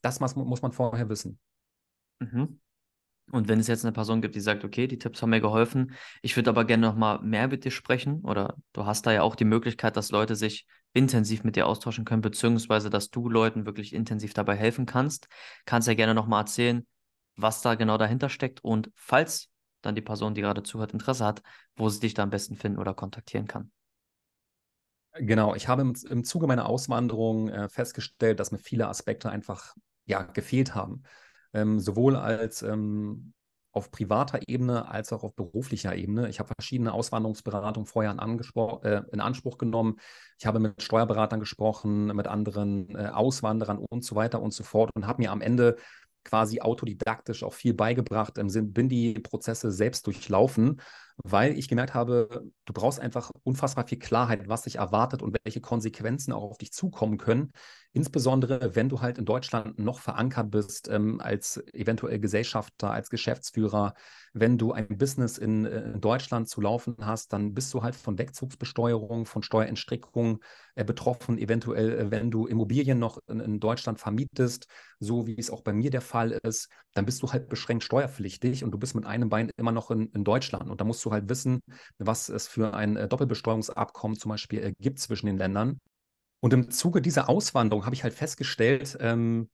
das 0.01 0.19
muss 0.19 0.61
man 0.61 0.71
vorher 0.71 1.09
wissen. 1.09 1.37
Mhm. 2.19 2.59
Und 3.31 3.47
wenn 3.47 3.59
es 3.59 3.67
jetzt 3.67 3.83
eine 3.83 3.91
Person 3.91 4.21
gibt, 4.21 4.35
die 4.35 4.39
sagt, 4.39 4.63
okay, 4.63 4.87
die 4.87 4.99
Tipps 4.99 5.21
haben 5.21 5.31
mir 5.31 5.41
geholfen, 5.41 5.93
ich 6.21 6.35
würde 6.35 6.51
aber 6.51 6.63
gerne 6.63 6.87
noch 6.87 6.95
mal 6.95 7.19
mehr 7.19 7.47
mit 7.47 7.65
dir 7.65 7.71
sprechen 7.71 8.21
oder 8.21 8.55
du 8.71 8.85
hast 8.85 9.05
da 9.07 9.11
ja 9.11 9.23
auch 9.23 9.35
die 9.35 9.45
Möglichkeit, 9.45 9.97
dass 9.97 10.11
Leute 10.11 10.35
sich 10.35 10.67
intensiv 10.93 11.43
mit 11.43 11.55
dir 11.55 11.67
austauschen 11.67 12.05
können, 12.05 12.21
beziehungsweise 12.21 12.89
dass 12.89 13.09
du 13.09 13.27
Leuten 13.27 13.65
wirklich 13.65 13.93
intensiv 13.93 14.33
dabei 14.33 14.55
helfen 14.55 14.85
kannst, 14.85 15.27
kannst 15.65 15.87
ja 15.87 15.95
gerne 15.95 16.13
noch 16.13 16.27
mal 16.27 16.41
erzählen, 16.41 16.85
was 17.35 17.61
da 17.61 17.75
genau 17.75 17.97
dahinter 17.97 18.29
steckt 18.29 18.63
und 18.63 18.91
falls 18.95 19.49
dann 19.81 19.95
die 19.95 20.01
Person, 20.01 20.35
die 20.35 20.41
gerade 20.41 20.63
zuhört, 20.63 20.93
Interesse 20.93 21.25
hat, 21.25 21.41
wo 21.75 21.89
sie 21.89 21.99
dich 21.99 22.13
da 22.13 22.23
am 22.23 22.29
besten 22.29 22.55
finden 22.55 22.79
oder 22.79 22.93
kontaktieren 22.93 23.47
kann. 23.47 23.71
Genau, 25.17 25.55
ich 25.55 25.67
habe 25.67 25.81
im, 25.81 25.95
im 26.09 26.23
Zuge 26.23 26.45
meiner 26.45 26.67
Auswanderung 26.67 27.47
äh, 27.49 27.69
festgestellt, 27.69 28.39
dass 28.39 28.51
mir 28.51 28.59
viele 28.59 28.87
Aspekte 28.87 29.29
einfach 29.29 29.73
ja, 30.05 30.23
gefehlt 30.23 30.75
haben. 30.75 31.03
Ähm, 31.53 31.79
sowohl 31.79 32.17
als 32.17 32.61
ähm, 32.61 33.33
auf 33.71 33.91
privater 33.91 34.39
Ebene 34.47 34.87
als 34.89 35.13
auch 35.13 35.23
auf 35.23 35.35
beruflicher 35.35 35.95
Ebene. 35.95 36.29
Ich 36.29 36.39
habe 36.39 36.53
verschiedene 36.57 36.93
Auswanderungsberatungen 36.93 37.85
vorher 37.85 38.11
in, 38.11 38.19
äh, 38.83 39.03
in, 39.11 39.19
Anspruch 39.21 39.57
genommen. 39.57 39.97
Ich 40.37 40.45
habe 40.45 40.59
mit 40.59 40.81
Steuerberatern 40.81 41.39
gesprochen, 41.39 42.07
mit 42.07 42.27
anderen 42.27 42.95
äh, 42.95 43.07
Auswanderern 43.07 43.77
und 43.77 44.03
so 44.03 44.15
weiter 44.15 44.41
und 44.41 44.53
so 44.53 44.63
fort 44.63 44.91
und 44.95 45.07
habe 45.07 45.21
mir 45.21 45.31
am 45.31 45.41
Ende 45.41 45.77
quasi 46.23 46.59
autodidaktisch 46.59 47.43
auch 47.43 47.53
viel 47.53 47.73
beigebracht, 47.73 48.37
im 48.37 48.49
Sinn, 48.49 48.73
bin 48.73 48.89
die 48.89 49.13
Prozesse 49.13 49.71
selbst 49.71 50.07
durchlaufen 50.07 50.81
weil 51.23 51.57
ich 51.57 51.67
gemerkt 51.67 51.93
habe, 51.93 52.51
du 52.65 52.73
brauchst 52.73 52.99
einfach 52.99 53.31
unfassbar 53.43 53.87
viel 53.87 53.99
Klarheit, 53.99 54.47
was 54.47 54.63
dich 54.63 54.75
erwartet 54.75 55.21
und 55.21 55.37
welche 55.43 55.61
Konsequenzen 55.61 56.33
auch 56.33 56.43
auf 56.51 56.57
dich 56.57 56.71
zukommen 56.71 57.17
können. 57.17 57.51
Insbesondere, 57.95 58.75
wenn 58.75 58.89
du 58.89 58.99
halt 58.99 59.17
in 59.17 59.23
Deutschland 59.23 59.79
noch 59.79 59.99
verankert 59.99 60.51
bist 60.51 60.89
ähm, 60.89 61.21
als 61.21 61.63
eventuell 61.71 62.19
Gesellschafter, 62.19 62.91
als 62.91 63.09
Geschäftsführer. 63.09 63.93
Wenn 64.33 64.57
du 64.57 64.73
ein 64.73 64.97
Business 64.97 65.37
in, 65.37 65.65
äh, 65.65 65.93
in, 65.93 66.01
Deutschland 66.01 66.49
zu 66.49 66.59
laufen 66.59 66.97
hast, 66.99 67.31
dann 67.31 67.53
bist 67.53 67.73
du 67.73 67.83
halt 67.83 67.95
von 67.95 68.17
Wegzugsbesteuerung, 68.17 69.25
von 69.25 69.43
Steuerentstrickung 69.43 70.43
äh, 70.75 70.83
betroffen. 70.83 71.37
Eventuell, 71.37 71.97
äh, 71.97 72.11
wenn 72.11 72.31
du 72.31 72.47
Immobilien 72.47 72.99
noch 72.99 73.17
in, 73.27 73.39
in 73.39 73.61
Deutschland 73.61 73.97
vermietest, 73.97 74.67
so 74.99 75.25
wie 75.25 75.37
es 75.37 75.49
auch 75.49 75.61
bei 75.61 75.71
mir 75.71 75.89
der 75.89 76.01
Fall 76.01 76.31
ist, 76.43 76.67
dann 76.93 77.05
bist 77.05 77.23
du 77.23 77.31
halt 77.31 77.47
beschränkt 77.47 77.85
steuerpflichtig 77.85 78.65
und 78.65 78.71
du 78.71 78.77
bist 78.77 78.93
mit 78.93 79.05
einem 79.05 79.29
Bein 79.29 79.51
immer 79.55 79.71
noch 79.71 79.89
in, 79.89 80.07
in 80.07 80.25
Deutschland. 80.25 80.69
Und 80.69 80.81
da 80.81 80.85
musst 80.85 81.03
du 81.04 81.04
halt 81.11 81.29
wissen, 81.29 81.61
was 81.97 82.29
es 82.29 82.47
für 82.47 82.73
ein 82.73 82.95
äh, 82.95 83.07
Doppelbesteuerungsabkommen 83.07 84.17
zum 84.17 84.29
Beispiel 84.29 84.63
äh, 84.63 84.73
gibt 84.79 84.99
zwischen 84.99 85.27
den 85.27 85.37
Ländern. 85.37 85.79
Und 86.39 86.53
im 86.53 86.69
Zuge 86.69 87.01
dieser 87.01 87.29
Auswanderung 87.29 87.85
habe 87.85 87.95
ich 87.95 88.03
halt 88.03 88.13
festgestellt, 88.13 88.97
ähm, 88.99 89.49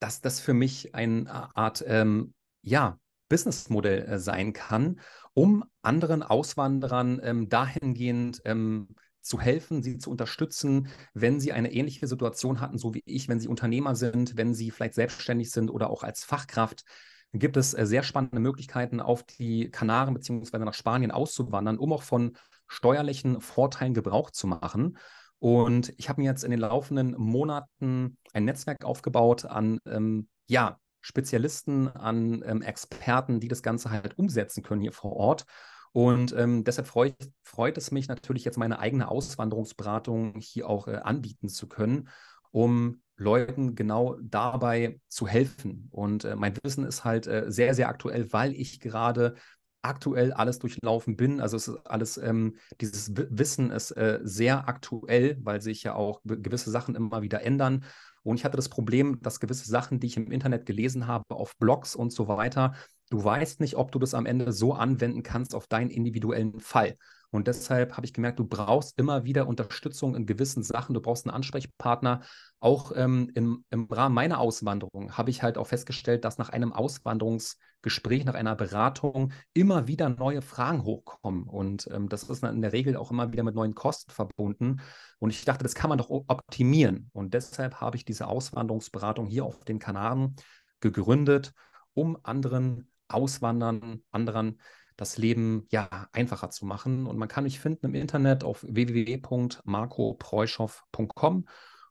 dass 0.00 0.20
das 0.20 0.40
für 0.40 0.54
mich 0.54 0.94
eine 0.94 1.54
Art, 1.56 1.84
ähm, 1.86 2.34
ja, 2.62 2.98
Businessmodell 3.28 4.06
äh, 4.06 4.18
sein 4.18 4.52
kann, 4.52 5.00
um 5.34 5.64
anderen 5.82 6.22
Auswanderern 6.22 7.20
ähm, 7.22 7.48
dahingehend 7.48 8.40
ähm, 8.44 8.88
zu 9.20 9.40
helfen, 9.40 9.82
sie 9.82 9.98
zu 9.98 10.10
unterstützen, 10.10 10.88
wenn 11.12 11.38
sie 11.38 11.52
eine 11.52 11.72
ähnliche 11.72 12.06
Situation 12.06 12.60
hatten, 12.60 12.78
so 12.78 12.94
wie 12.94 13.02
ich, 13.04 13.28
wenn 13.28 13.40
sie 13.40 13.48
Unternehmer 13.48 13.94
sind, 13.94 14.36
wenn 14.36 14.54
sie 14.54 14.70
vielleicht 14.70 14.94
selbstständig 14.94 15.50
sind 15.50 15.70
oder 15.70 15.90
auch 15.90 16.02
als 16.02 16.24
Fachkraft, 16.24 16.84
gibt 17.32 17.56
es 17.56 17.74
äh, 17.74 17.86
sehr 17.86 18.02
spannende 18.02 18.40
Möglichkeiten, 18.40 19.00
auf 19.00 19.22
die 19.22 19.70
Kanaren 19.70 20.14
bzw. 20.14 20.58
nach 20.58 20.74
Spanien 20.74 21.10
auszuwandern, 21.10 21.78
um 21.78 21.92
auch 21.92 22.02
von 22.02 22.36
steuerlichen 22.66 23.40
Vorteilen 23.40 23.94
Gebrauch 23.94 24.30
zu 24.30 24.46
machen. 24.46 24.98
Und 25.38 25.94
ich 25.96 26.08
habe 26.08 26.20
mir 26.20 26.26
jetzt 26.26 26.44
in 26.44 26.50
den 26.50 26.60
laufenden 26.60 27.14
Monaten 27.16 28.16
ein 28.32 28.44
Netzwerk 28.44 28.84
aufgebaut 28.84 29.44
an 29.44 29.78
ähm, 29.86 30.28
ja, 30.48 30.78
Spezialisten, 31.00 31.88
an 31.88 32.42
ähm, 32.44 32.62
Experten, 32.62 33.40
die 33.40 33.48
das 33.48 33.62
Ganze 33.62 33.90
halt 33.90 34.18
umsetzen 34.18 34.62
können 34.62 34.80
hier 34.80 34.92
vor 34.92 35.12
Ort. 35.12 35.44
Und 35.92 36.32
ähm, 36.36 36.64
deshalb 36.64 36.86
freut, 36.86 37.14
freut, 37.42 37.78
es 37.78 37.90
mich 37.90 38.08
natürlich 38.08 38.44
jetzt 38.44 38.58
meine 38.58 38.78
eigene 38.78 39.08
Auswanderungsberatung 39.08 40.34
hier 40.38 40.68
auch 40.68 40.86
äh, 40.86 40.96
anbieten 40.96 41.48
zu 41.48 41.68
können, 41.68 42.08
um 42.50 43.00
Leuten 43.18 43.74
genau 43.74 44.16
dabei 44.22 45.00
zu 45.08 45.26
helfen. 45.26 45.88
Und 45.90 46.24
äh, 46.24 46.36
mein 46.36 46.54
Wissen 46.62 46.84
ist 46.84 47.04
halt 47.04 47.26
äh, 47.26 47.44
sehr, 47.48 47.74
sehr 47.74 47.88
aktuell, 47.88 48.32
weil 48.32 48.54
ich 48.54 48.80
gerade 48.80 49.34
aktuell 49.82 50.32
alles 50.32 50.58
durchlaufen 50.58 51.16
bin. 51.16 51.40
Also 51.40 51.56
es 51.56 51.68
ist 51.68 51.86
alles, 51.86 52.16
ähm, 52.16 52.56
dieses 52.80 53.12
Wissen 53.14 53.70
ist 53.70 53.90
äh, 53.92 54.20
sehr 54.22 54.68
aktuell, 54.68 55.38
weil 55.42 55.60
sich 55.60 55.82
ja 55.82 55.94
auch 55.94 56.20
gewisse 56.24 56.70
Sachen 56.70 56.94
immer 56.94 57.22
wieder 57.22 57.42
ändern. 57.42 57.84
Und 58.22 58.36
ich 58.36 58.44
hatte 58.44 58.56
das 58.56 58.68
Problem, 58.68 59.20
dass 59.22 59.40
gewisse 59.40 59.68
Sachen, 59.68 60.00
die 60.00 60.06
ich 60.06 60.16
im 60.16 60.30
Internet 60.30 60.66
gelesen 60.66 61.06
habe, 61.06 61.24
auf 61.30 61.56
Blogs 61.56 61.94
und 61.96 62.12
so 62.12 62.28
weiter, 62.28 62.74
du 63.10 63.22
weißt 63.22 63.60
nicht, 63.60 63.76
ob 63.76 63.92
du 63.92 63.98
das 63.98 64.14
am 64.14 64.26
Ende 64.26 64.52
so 64.52 64.74
anwenden 64.74 65.22
kannst 65.22 65.54
auf 65.54 65.66
deinen 65.66 65.90
individuellen 65.90 66.60
Fall. 66.60 66.96
Und 67.30 67.46
deshalb 67.46 67.96
habe 67.96 68.06
ich 68.06 68.14
gemerkt, 68.14 68.38
du 68.38 68.46
brauchst 68.46 68.98
immer 68.98 69.24
wieder 69.24 69.46
Unterstützung 69.46 70.14
in 70.14 70.24
gewissen 70.24 70.62
Sachen. 70.62 70.94
Du 70.94 71.00
brauchst 71.00 71.26
einen 71.26 71.34
Ansprechpartner. 71.34 72.22
Auch 72.58 72.92
ähm, 72.94 73.30
im, 73.34 73.64
im 73.70 73.84
Rahmen 73.84 74.14
meiner 74.14 74.38
Auswanderung 74.38 75.16
habe 75.16 75.30
ich 75.30 75.42
halt 75.42 75.58
auch 75.58 75.66
festgestellt, 75.66 76.24
dass 76.24 76.38
nach 76.38 76.48
einem 76.48 76.72
Auswanderungsgespräch, 76.72 78.24
nach 78.24 78.34
einer 78.34 78.56
Beratung 78.56 79.32
immer 79.52 79.86
wieder 79.86 80.08
neue 80.08 80.40
Fragen 80.40 80.84
hochkommen. 80.84 81.44
Und 81.44 81.88
ähm, 81.92 82.08
das 82.08 82.24
ist 82.24 82.42
in 82.42 82.62
der 82.62 82.72
Regel 82.72 82.96
auch 82.96 83.10
immer 83.10 83.30
wieder 83.30 83.42
mit 83.42 83.54
neuen 83.54 83.74
Kosten 83.74 84.10
verbunden. 84.10 84.80
Und 85.18 85.30
ich 85.30 85.44
dachte, 85.44 85.64
das 85.64 85.74
kann 85.74 85.90
man 85.90 85.98
doch 85.98 86.08
optimieren. 86.08 87.10
Und 87.12 87.34
deshalb 87.34 87.80
habe 87.80 87.96
ich 87.96 88.06
diese 88.06 88.26
Auswanderungsberatung 88.26 89.26
hier 89.26 89.44
auf 89.44 89.64
den 89.64 89.78
Kanaren 89.78 90.34
gegründet, 90.80 91.52
um 91.92 92.16
anderen 92.22 92.90
Auswandern, 93.08 94.02
anderen 94.10 94.60
das 94.98 95.16
Leben 95.16 95.66
ja 95.70 95.88
einfacher 96.12 96.50
zu 96.50 96.66
machen. 96.66 97.06
Und 97.06 97.16
man 97.16 97.28
kann 97.28 97.44
mich 97.44 97.60
finden 97.60 97.86
im 97.86 97.94
Internet 97.94 98.44
auf 98.44 98.62
www.marcopreuschow.com 98.68 101.48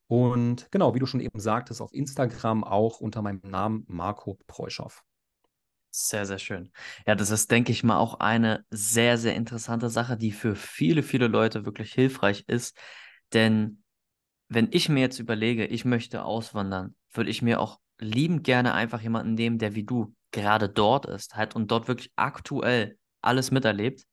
Und 0.08 0.72
genau, 0.72 0.94
wie 0.94 1.00
du 1.00 1.08
schon 1.08 1.22
eben 1.22 1.40
sagtest, 1.40 1.82
auf 1.82 1.94
Instagram 1.94 2.66
auch 2.66 3.00
unter 3.00 3.24
meinem 3.24 3.42
Namen 3.44 3.86
Marco 3.88 4.38
Preuschow. 4.46 5.04
Sehr, 5.90 6.26
sehr 6.26 6.38
schön. 6.38 6.70
Ja, 7.08 7.16
das 7.16 7.30
ist, 7.32 7.50
denke 7.50 7.72
ich 7.72 7.82
mal, 7.84 7.98
auch 7.98 8.20
eine 8.20 8.66
sehr, 8.70 9.18
sehr 9.18 9.36
interessante 9.36 9.90
Sache, 9.90 10.18
die 10.18 10.34
für 10.34 10.56
viele, 10.56 11.02
viele 11.02 11.28
Leute 11.28 11.66
wirklich 11.66 11.94
hilfreich 11.94 12.44
ist. 12.48 12.78
Denn 13.32 13.84
wenn 14.50 14.68
ich 14.72 14.90
mir 14.90 15.00
jetzt 15.00 15.20
überlege, 15.20 15.66
ich 15.66 15.86
möchte 15.86 16.26
auswandern, 16.26 16.94
würde 17.14 17.30
ich 17.30 17.42
mir 17.42 17.62
auch 17.62 17.80
liebend 18.00 18.44
gerne 18.44 18.74
einfach 18.74 19.00
jemanden 19.02 19.34
nehmen, 19.34 19.60
der 19.60 19.76
wie 19.76 19.86
du 19.86 20.14
gerade 20.38 20.70
dort 20.70 21.06
ist, 21.06 21.36
halt 21.36 21.56
und 21.56 21.72
dort 21.72 21.88
wirklich 21.88 22.12
aktuell 22.16 22.98
alles 23.22 23.52
miterlebt 23.52 24.06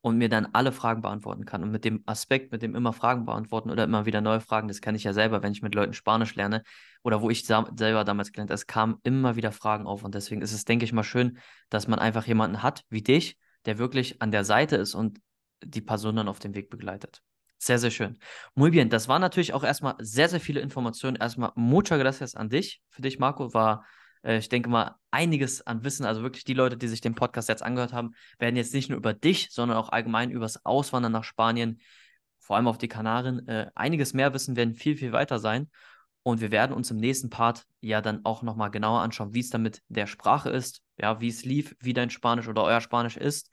und 0.00 0.18
mir 0.18 0.28
dann 0.28 0.48
alle 0.52 0.72
Fragen 0.72 1.00
beantworten 1.00 1.44
kann. 1.44 1.62
Und 1.62 1.70
mit 1.70 1.84
dem 1.84 2.02
Aspekt, 2.06 2.50
mit 2.50 2.62
dem 2.62 2.74
immer 2.74 2.92
Fragen 2.92 3.24
beantworten 3.24 3.70
oder 3.70 3.84
immer 3.84 4.04
wieder 4.04 4.20
neue 4.20 4.40
Fragen, 4.40 4.66
das 4.66 4.80
kenne 4.80 4.98
ich 4.98 5.04
ja 5.04 5.12
selber, 5.12 5.42
wenn 5.42 5.52
ich 5.52 5.62
mit 5.62 5.74
Leuten 5.74 5.92
Spanisch 5.92 6.34
lerne 6.34 6.64
oder 7.04 7.22
wo 7.22 7.30
ich 7.30 7.46
selber 7.46 8.04
damals 8.04 8.32
gelernt 8.32 8.50
habe, 8.50 8.56
es 8.56 8.66
kamen 8.66 8.96
immer 9.04 9.36
wieder 9.36 9.52
Fragen 9.52 9.86
auf. 9.86 10.02
Und 10.02 10.16
deswegen 10.16 10.42
ist 10.42 10.52
es, 10.52 10.64
denke 10.64 10.84
ich 10.84 10.92
mal, 10.92 11.04
schön, 11.04 11.38
dass 11.70 11.86
man 11.86 12.00
einfach 12.00 12.26
jemanden 12.26 12.62
hat 12.62 12.82
wie 12.90 13.02
dich, 13.02 13.38
der 13.64 13.78
wirklich 13.78 14.20
an 14.20 14.32
der 14.32 14.44
Seite 14.44 14.76
ist 14.76 14.94
und 14.96 15.20
die 15.64 15.80
Person 15.80 16.16
dann 16.16 16.28
auf 16.28 16.40
dem 16.40 16.54
Weg 16.56 16.68
begleitet. 16.68 17.22
Sehr, 17.58 17.78
sehr 17.78 17.92
schön. 17.92 18.18
Muy 18.56 18.72
bien, 18.72 18.90
das 18.90 19.06
waren 19.06 19.20
natürlich 19.20 19.54
auch 19.54 19.62
erstmal 19.62 19.94
sehr, 20.00 20.28
sehr 20.28 20.40
viele 20.40 20.58
Informationen. 20.58 21.16
Erstmal 21.16 21.52
muchas 21.54 22.00
gracias 22.00 22.34
an 22.34 22.48
dich. 22.48 22.82
Für 22.88 23.02
dich, 23.02 23.20
Marco, 23.20 23.54
war 23.54 23.84
äh, 24.24 24.38
ich 24.38 24.48
denke 24.48 24.68
mal, 24.68 24.96
einiges 25.10 25.66
an 25.66 25.84
Wissen. 25.84 26.04
Also 26.06 26.22
wirklich 26.22 26.44
die 26.44 26.54
Leute, 26.54 26.76
die 26.76 26.88
sich 26.88 27.00
den 27.00 27.14
Podcast 27.14 27.48
jetzt 27.48 27.62
angehört 27.62 27.92
haben, 27.92 28.14
werden 28.38 28.56
jetzt 28.56 28.74
nicht 28.74 28.88
nur 28.88 28.98
über 28.98 29.14
dich, 29.14 29.48
sondern 29.50 29.78
auch 29.78 29.90
allgemein 29.90 30.30
über 30.30 30.44
das 30.44 30.64
Auswandern 30.64 31.12
nach 31.12 31.24
Spanien, 31.24 31.80
vor 32.38 32.56
allem 32.56 32.66
auf 32.66 32.78
die 32.78 32.88
Kanaren, 32.88 33.46
äh, 33.48 33.70
einiges 33.74 34.14
mehr 34.14 34.34
wissen, 34.34 34.56
werden 34.56 34.74
viel, 34.74 34.96
viel 34.96 35.12
weiter 35.12 35.38
sein. 35.38 35.70
Und 36.24 36.40
wir 36.40 36.52
werden 36.52 36.72
uns 36.72 36.90
im 36.90 36.98
nächsten 36.98 37.30
Part 37.30 37.64
ja 37.80 38.00
dann 38.00 38.24
auch 38.24 38.42
nochmal 38.42 38.70
genauer 38.70 39.00
anschauen, 39.00 39.34
wie 39.34 39.40
es 39.40 39.50
dann 39.50 39.62
mit 39.62 39.82
der 39.88 40.06
Sprache 40.06 40.50
ist, 40.50 40.82
ja, 40.96 41.20
wie 41.20 41.28
es 41.28 41.44
lief, 41.44 41.74
wie 41.80 41.94
dein 41.94 42.10
Spanisch 42.10 42.46
oder 42.46 42.62
euer 42.62 42.80
Spanisch 42.80 43.16
ist 43.16 43.50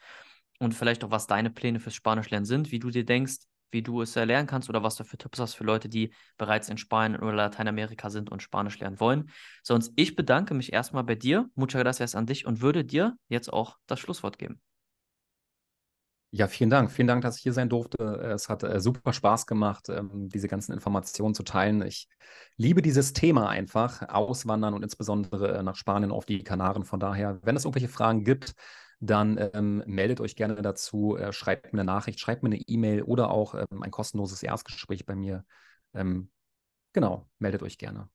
und 0.60 0.74
vielleicht 0.74 1.04
auch, 1.04 1.10
was 1.12 1.26
deine 1.26 1.50
Pläne 1.50 1.80
fürs 1.80 1.96
Spanischlernen 1.96 2.46
sind, 2.46 2.72
wie 2.72 2.80
du 2.80 2.92
dir 2.92 3.06
denkst, 3.06 3.38
wie 3.72 3.82
du 3.82 4.02
es 4.02 4.16
erlernen 4.16 4.48
kannst 4.48 4.70
oder 4.70 4.84
was 4.84 4.96
du 4.96 5.04
für 5.04 5.18
Tipps 5.18 5.40
hast 5.40 5.56
für 5.56 5.64
Leute, 5.64 5.90
die 5.90 6.14
bereits 6.38 6.70
in 6.70 6.78
Spanien 6.78 7.22
oder 7.22 7.34
Lateinamerika 7.34 8.10
sind 8.10 8.32
und 8.32 8.42
Spanisch 8.42 8.80
lernen 8.80 9.00
wollen. 9.00 9.30
Sonst 9.64 9.94
ich 9.96 10.16
bedanke 10.16 10.54
mich 10.54 10.74
erstmal 10.74 11.04
bei 11.04 11.16
dir. 11.16 11.50
Muchas 11.56 11.82
gracias 11.82 12.16
an 12.16 12.26
dich 12.26 12.46
und 12.46 12.62
würde 12.62 12.84
dir 12.84 13.16
jetzt 13.28 13.52
auch 13.52 13.78
das 13.88 14.00
Schlusswort 14.00 14.38
geben. 14.38 14.62
Ja, 16.32 16.48
vielen 16.48 16.70
Dank. 16.70 16.92
Vielen 16.92 17.08
Dank, 17.08 17.24
dass 17.24 17.38
ich 17.38 17.44
hier 17.44 17.54
sein 17.54 17.70
durfte. 17.70 17.98
Es 18.04 18.50
hat 18.50 18.62
äh, 18.62 18.80
super 18.80 19.14
Spaß 19.14 19.48
gemacht, 19.48 19.90
ähm, 19.90 20.30
diese 20.30 20.48
ganzen 20.48 20.74
Informationen 20.74 21.34
zu 21.34 21.42
teilen. 21.42 21.82
Ich 21.82 22.08
liebe 22.56 22.84
dieses 22.84 23.14
Thema 23.14 23.50
einfach, 23.50 24.08
Auswandern 24.08 24.76
und 24.76 24.84
insbesondere 24.84 25.58
äh, 25.58 25.64
nach 25.64 25.76
Spanien 25.76 26.12
auf 26.12 26.26
die 26.26 26.44
Kanaren. 26.44 26.84
Von 26.86 27.00
daher, 27.00 27.40
wenn 27.42 27.56
es 27.56 27.66
irgendwelche 27.66 27.88
Fragen 27.90 28.24
gibt, 28.24 28.54
dann 29.00 29.38
ähm, 29.54 29.84
meldet 29.86 30.20
euch 30.22 30.36
gerne 30.36 30.62
dazu, 30.62 31.16
äh, 31.18 31.32
schreibt 31.32 31.74
mir 31.74 31.80
eine 31.80 31.86
Nachricht, 31.86 32.20
schreibt 32.20 32.44
mir 32.44 32.50
eine 32.50 32.60
E-Mail 32.60 33.04
oder 33.04 33.32
auch 33.32 33.56
ähm, 33.56 33.82
ein 33.82 33.92
kostenloses 33.92 34.44
Erstgespräch 34.44 35.06
bei 35.06 35.16
mir. 35.16 35.46
Ähm, 35.94 36.30
genau, 36.94 37.30
meldet 37.40 37.64
euch 37.64 37.78
gerne. 37.78 38.10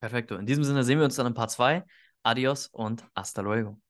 Perfekt. 0.00 0.30
In 0.32 0.46
diesem 0.46 0.64
Sinne 0.64 0.84
sehen 0.84 0.98
wir 0.98 1.04
uns 1.04 1.16
dann 1.16 1.26
in 1.26 1.34
Part 1.34 1.50
2. 1.50 1.84
Adios 2.22 2.66
und 2.68 3.04
hasta 3.14 3.42
luego. 3.42 3.80